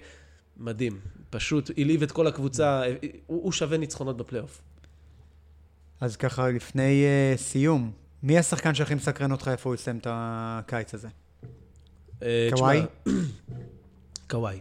מדהים. 0.57 0.99
פשוט 1.29 1.71
העליב 1.77 2.03
את 2.03 2.11
כל 2.11 2.27
הקבוצה, 2.27 2.83
אה, 2.83 2.93
הוא, 3.27 3.43
הוא 3.43 3.51
שווה 3.51 3.77
ניצחונות 3.77 4.17
בפלייאוף. 4.17 4.61
אז 6.01 6.15
ככה, 6.17 6.49
לפני 6.49 7.05
uh, 7.35 7.37
סיום, 7.39 7.91
מי 8.23 8.37
השחקן 8.37 8.75
שהכי 8.75 8.95
מסקרן 8.95 9.31
אותך 9.31 9.47
איפה 9.47 9.69
הוא 9.69 9.75
יסיים 9.75 9.97
את 9.97 10.07
הקיץ 10.09 10.93
הזה? 10.93 11.07
קוואי? 12.53 12.81
קוואי, 14.29 14.59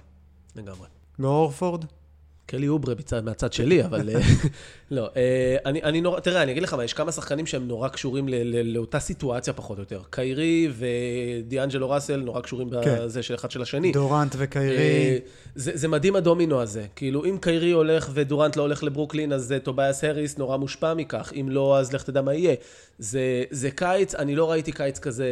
לגמרי. 0.57 0.89
לא 1.19 1.29
אורפורד? 1.29 1.85
קלי 2.47 2.69
אוברה 2.69 2.95
מצד, 2.99 3.25
מהצד 3.25 3.53
שלי, 3.53 3.85
אבל 3.85 4.09
אה, 4.09 4.21
לא. 4.91 5.09
אה, 5.17 5.57
אני, 5.65 5.83
אני 5.83 6.01
נורא, 6.01 6.21
תראה, 6.21 6.43
אני 6.43 6.53
אגיד 6.53 6.63
לך 6.63 6.75
מה, 6.75 6.85
יש 6.85 6.93
כמה 6.93 7.13
שחקנים 7.13 7.47
שהם 7.47 7.69
נורא 7.69 7.89
קשורים 7.89 8.29
ל, 8.29 8.35
ל, 8.35 8.75
לאותה 8.75 9.01
סיטואציה 9.01 9.53
פחות 9.53 9.79
או 9.79 9.83
יותר. 9.83 10.01
קיירי 10.11 10.69
ודיאנג'לו 10.79 11.91
ראסל 11.91 12.17
נורא 12.17 12.41
קשורים 12.41 12.71
כן. 12.71 12.97
בזה 12.99 13.23
של 13.23 13.35
אחד 13.35 13.51
של 13.51 13.63
השני. 13.63 13.93
דורנט 13.93 14.35
אה, 14.35 14.41
וקיירי. 14.43 15.19
זה, 15.55 15.71
זה 15.75 15.89
מדהים 15.89 16.17
הדומינו 16.17 16.61
הזה. 16.61 16.87
כאילו, 16.97 17.25
אם 17.25 17.39
קיירי 17.41 17.71
הולך 17.71 18.11
ודורנט 18.15 18.57
לא 18.57 18.63
הולך 18.63 18.83
לברוקלין, 18.83 19.33
אז 19.33 19.53
אה, 19.53 19.59
טובייס 19.59 20.05
האריס 20.05 20.39
נורא 20.39 20.57
מושפע 20.57 20.95
מכך. 20.95 21.33
אם 21.41 21.49
לא, 21.51 21.79
אז 21.79 21.93
לך 21.93 22.03
תדע 22.03 22.23
מה 22.23 22.35
יהיה. 22.35 22.55
זה, 22.99 23.45
זה 23.51 23.71
קיץ, 23.71 24.15
אני 24.15 24.37
לא 24.37 24.51
ראיתי 24.51 24.73
קיץ 24.73 24.99
כזה, 24.99 25.29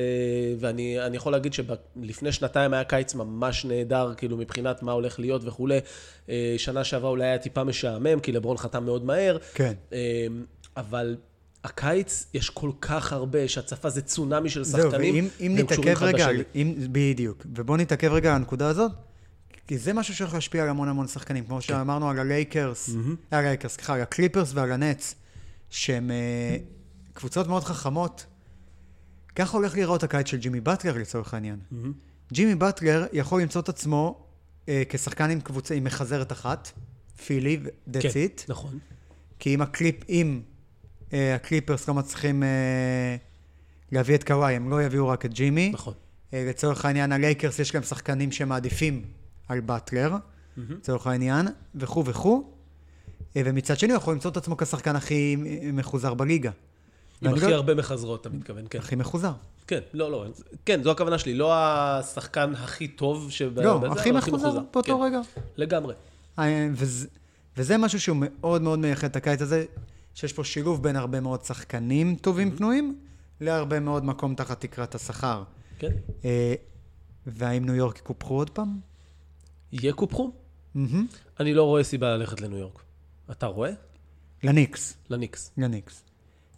ואני 0.58 1.00
אני 1.00 1.16
יכול 1.16 1.32
להגיד 1.32 1.52
שלפני 1.52 2.32
שנתיים 2.32 2.74
היה 2.74 2.84
קיץ 2.84 3.14
ממש 3.14 3.64
נהדר, 3.64 4.12
כאילו, 4.16 4.36
מבחינת 4.36 4.82
מה 4.82 4.92
הולך 4.92 5.20
להיות 5.20 5.42
וכולי. 5.44 5.78
אה, 6.28 6.54
שנה 6.56 6.84
שעברה 6.84 7.03
אולי 7.08 7.24
היה 7.24 7.38
טיפה 7.38 7.64
משעמם, 7.64 8.20
כי 8.20 8.32
לברון 8.32 8.56
חתם 8.56 8.84
מאוד 8.84 9.04
מהר. 9.04 9.38
כן. 9.54 9.72
אה, 9.92 10.26
אבל... 10.76 11.16
הקיץ, 11.64 12.26
יש 12.34 12.50
כל 12.50 12.70
כך 12.80 13.12
הרבה, 13.12 13.38
יש 13.38 13.58
הצפה, 13.58 13.90
זה 13.90 14.02
צונאמי 14.02 14.50
של 14.50 14.64
זהו, 14.64 14.90
שחקנים, 14.90 15.14
ואם 15.14 15.28
אם 15.40 15.54
והם 15.56 15.66
קשורים 15.66 15.90
נתעכב 15.90 16.04
רגע, 16.04 16.28
אם, 16.54 16.74
בדיוק, 16.92 17.46
ובואו 17.54 17.76
נתעכב 17.76 18.12
רגע 18.12 18.30
על 18.30 18.36
הנקודה 18.36 18.68
הזאת, 18.68 18.92
כי 19.66 19.78
זה 19.78 19.92
משהו 19.92 20.14
שיכול 20.14 20.36
להשפיע 20.36 20.62
על 20.62 20.68
המון 20.68 20.88
המון 20.88 21.06
שחקנים, 21.06 21.44
כן. 21.44 21.48
כמו 21.48 21.60
שאמרנו 21.60 22.10
על 22.10 22.18
הלייקרס, 22.18 22.90
על 23.30 23.38
הלייקרס, 23.38 23.74
סליחה, 23.74 23.94
על 23.94 24.00
הקליפרס 24.00 24.50
ועל 24.54 24.72
הנטס, 24.72 25.14
שהם 25.70 26.10
אה, 26.10 26.56
קבוצות 27.12 27.46
מאוד 27.46 27.64
חכמות. 27.64 28.26
ככה 29.36 29.56
הולך 29.56 29.74
להיראות 29.74 30.02
הקיץ 30.02 30.26
של 30.26 30.36
ג'ימי 30.36 30.60
באטלר 30.60 30.98
לצורך 30.98 31.34
העניין. 31.34 31.58
ג'ימי 32.32 32.54
באטלר 32.54 33.06
יכול 33.12 33.42
למצוא 33.42 33.60
את 33.60 33.68
עצמו 33.68 34.26
אה, 34.68 34.82
כשחקן 34.88 35.30
עם 35.30 35.40
קבוצה, 35.40 35.74
עם 35.74 35.84
מחזרת 35.84 36.32
אחת, 36.32 36.72
פילי, 37.26 37.60
that's 37.88 38.00
כן, 38.00 38.08
it. 38.08 38.42
נכון. 38.48 38.78
כי 39.38 39.54
אם 39.54 39.60
הקליפ, 39.62 39.96
אם 40.08 40.40
אה, 41.12 41.34
הקליפרס 41.34 41.88
לא 41.88 41.94
מצליחים 41.94 42.42
אה, 42.42 43.16
להביא 43.92 44.14
את 44.14 44.24
קוואי, 44.24 44.54
הם 44.54 44.70
לא 44.70 44.82
יביאו 44.82 45.08
רק 45.08 45.24
את 45.24 45.32
ג'ימי. 45.32 45.70
נכון. 45.74 45.94
אה, 46.34 46.44
לצורך 46.48 46.84
העניין, 46.84 47.12
הלייקרס 47.12 47.58
יש 47.58 47.74
להם 47.74 47.82
שחקנים 47.84 48.32
שמעדיפים 48.32 49.04
על 49.48 49.60
באטלר, 49.60 50.16
לצורך 50.56 51.06
העניין, 51.06 51.46
וכו' 51.74 52.04
וכו'. 52.04 52.50
אה, 53.36 53.42
ומצד 53.44 53.78
שני, 53.78 53.92
הוא 53.92 53.96
יכול 53.96 54.14
למצוא 54.14 54.30
את 54.30 54.36
עצמו 54.36 54.56
כשחקן 54.56 54.96
הכי 54.96 55.36
מחוזר 55.72 56.14
בליגה. 56.14 56.50
עם 57.22 57.34
הכי 57.34 57.46
לא- 57.46 57.54
הרבה 57.54 57.74
מחזרות, 57.74 58.20
אתה 58.20 58.28
מתכוון, 58.36 58.64
כן. 58.70 58.78
הכי 58.78 58.96
מחוזר. 58.96 59.32
כן, 59.66 59.80
לא, 59.94 60.10
לא, 60.10 60.26
כן, 60.66 60.82
זו 60.82 60.90
הכוונה 60.90 61.18
שלי, 61.18 61.34
לא 61.34 61.52
השחקן 61.54 62.52
הכי 62.54 62.88
טוב 62.88 63.30
שב... 63.30 63.60
לא, 63.60 63.92
הכי 63.92 64.10
מחוזר 64.10 64.58
באותו 64.72 64.98
כן, 64.98 65.04
רגע. 65.04 65.20
לגמרי. 65.56 65.94
וזה, 66.72 67.08
וזה 67.56 67.78
משהו 67.78 68.00
שהוא 68.00 68.16
מאוד 68.20 68.62
מאוד 68.62 68.78
מייחד 68.78 69.08
את 69.10 69.16
הקיץ 69.16 69.42
הזה, 69.42 69.64
שיש 70.14 70.32
פה 70.32 70.44
שילוב 70.44 70.82
בין 70.82 70.96
הרבה 70.96 71.20
מאוד 71.20 71.44
שחקנים 71.44 72.16
טובים 72.16 72.56
פנויים, 72.56 72.98
להרבה 73.40 73.80
מאוד 73.80 74.04
מקום 74.04 74.34
תחת 74.34 74.60
תקרת 74.60 74.94
השכר. 74.94 75.42
כן. 75.78 75.90
אה, 76.24 76.54
והאם 77.26 77.64
ניו 77.64 77.74
יורק 77.74 77.98
יקופחו 77.98 78.34
עוד 78.34 78.50
פעם? 78.50 78.78
יהיה 79.72 79.92
קופחו? 79.92 80.32
מהמם. 80.74 81.06
אני 81.40 81.54
לא 81.54 81.62
רואה 81.62 81.84
סיבה 81.84 82.16
ללכת 82.16 82.40
לניו 82.40 82.58
יורק. 82.58 82.82
אתה 83.30 83.46
רואה? 83.46 83.70
לניקס, 84.42 84.96
לניקס. 85.10 85.50
לניקס. 85.58 86.02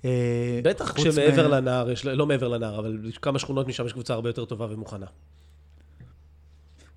אה, 0.04 0.60
בטח 0.64 0.92
כשמעבר 0.92 1.48
מ- 1.48 1.50
לנהר, 1.50 1.90
יש, 1.90 2.06
לא 2.06 2.26
מעבר 2.26 2.48
לנהר, 2.48 2.78
אבל 2.78 2.98
כמה 3.22 3.38
שכונות 3.38 3.66
משם 3.68 3.86
יש 3.86 3.92
קבוצה 3.92 4.14
הרבה 4.14 4.28
יותר 4.28 4.44
טובה 4.44 4.66
ומוכנה. 4.70 5.06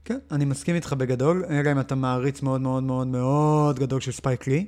כן, 0.10 0.20
אני 0.32 0.46
מסכים 0.46 0.76
איתך 0.76 0.94
בגדול, 0.94 1.46
אלא 1.50 1.72
אם 1.72 1.80
אתה 1.80 1.96
מעריץ 1.96 2.42
מאוד 2.42 2.62
מאוד 2.62 2.84
מאוד 2.84 3.08
מאוד 3.08 3.80
גדול 3.80 4.02
של 4.02 4.12
ספייק 4.12 4.48
לי. 4.48 4.66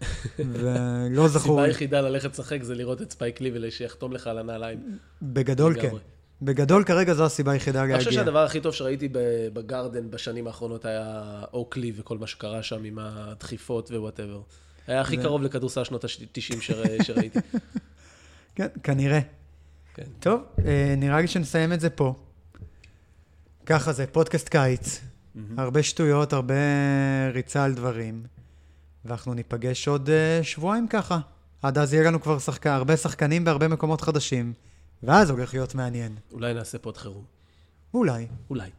ולא 0.52 1.28
זכור, 1.28 1.40
הסיבה 1.40 1.62
היחידה 1.62 2.00
ללכת 2.00 2.30
לשחק 2.30 2.62
זה 2.62 2.74
לראות 2.74 3.02
את 3.02 3.12
ספייק 3.12 3.40
לי 3.40 3.50
ושיחתום 3.54 4.12
לך 4.12 4.26
על 4.26 4.38
הנעליים. 4.38 4.98
בגדול 5.22 5.80
כן. 5.80 5.90
בגדול 6.42 6.84
כרגע 6.84 7.14
זו 7.14 7.24
הסיבה 7.24 7.52
היחידה 7.52 7.84
אני 7.84 7.98
חושב 7.98 8.10
להגיע. 8.10 8.20
שהדבר 8.22 8.38
הכי 8.38 8.60
טוב 8.60 8.74
שראיתי 8.74 9.08
בגרדן 9.52 10.10
בשנים 10.10 10.46
האחרונות 10.46 10.84
היה 10.84 11.22
אוקלי 11.52 11.92
וכל 11.96 12.18
מה 12.18 12.26
שקרה 12.26 12.62
שם 12.62 12.84
עם 12.84 12.98
הדחיפות 12.98 13.90
ו 13.90 13.95
whatever. 13.95 14.40
היה 14.86 15.00
הכי 15.00 15.16
קרוב 15.16 15.42
לכדורסל 15.42 15.84
שנות 15.84 16.04
ה-90 16.04 16.60
שראיתי. 17.02 17.38
כן, 18.54 18.68
כנראה. 18.82 19.20
כן. 19.94 20.04
טוב, 20.20 20.40
אה, 20.66 20.94
נראה 20.96 21.20
לי 21.20 21.26
שנסיים 21.26 21.72
את 21.72 21.80
זה 21.80 21.90
פה. 21.90 22.14
ככה 23.66 23.92
זה, 23.92 24.06
פודקאסט 24.06 24.48
קיץ. 24.48 25.00
הרבה 25.56 25.82
שטויות, 25.82 26.32
הרבה 26.32 26.54
ריצה 27.32 27.64
על 27.64 27.74
דברים. 27.74 28.22
ואנחנו 29.04 29.34
ניפגש 29.34 29.88
עוד 29.88 30.10
אה, 30.10 30.40
שבועיים 30.42 30.88
ככה. 30.88 31.18
עד 31.62 31.78
אז 31.78 31.94
יהיה 31.94 32.04
לנו 32.04 32.22
כבר 32.22 32.38
שחק... 32.38 32.66
הרבה 32.66 32.96
שחקנים 32.96 33.44
בהרבה 33.44 33.68
מקומות 33.68 34.00
חדשים. 34.00 34.52
ואז 35.02 35.30
הולך 35.30 35.54
להיות 35.54 35.74
מעניין. 35.74 36.16
אולי 36.32 36.54
נעשה 36.54 36.78
פוד 36.78 36.96
חירום. 36.96 37.24
אולי, 37.94 38.26
אולי. 38.50 38.70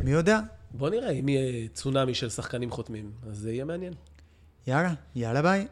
מי 0.00 0.10
יודע? 0.10 0.40
בוא 0.70 0.90
נראה, 0.90 1.10
אם 1.10 1.28
יהיה 1.28 1.68
צונאמי 1.68 2.14
של 2.14 2.30
שחקנים 2.30 2.70
חותמים, 2.70 3.10
אז 3.30 3.38
זה 3.38 3.52
יהיה 3.52 3.64
מעניין. 3.64 3.92
יאללה, 4.66 4.94
יאללה 5.14 5.42
ביי. 5.42 5.66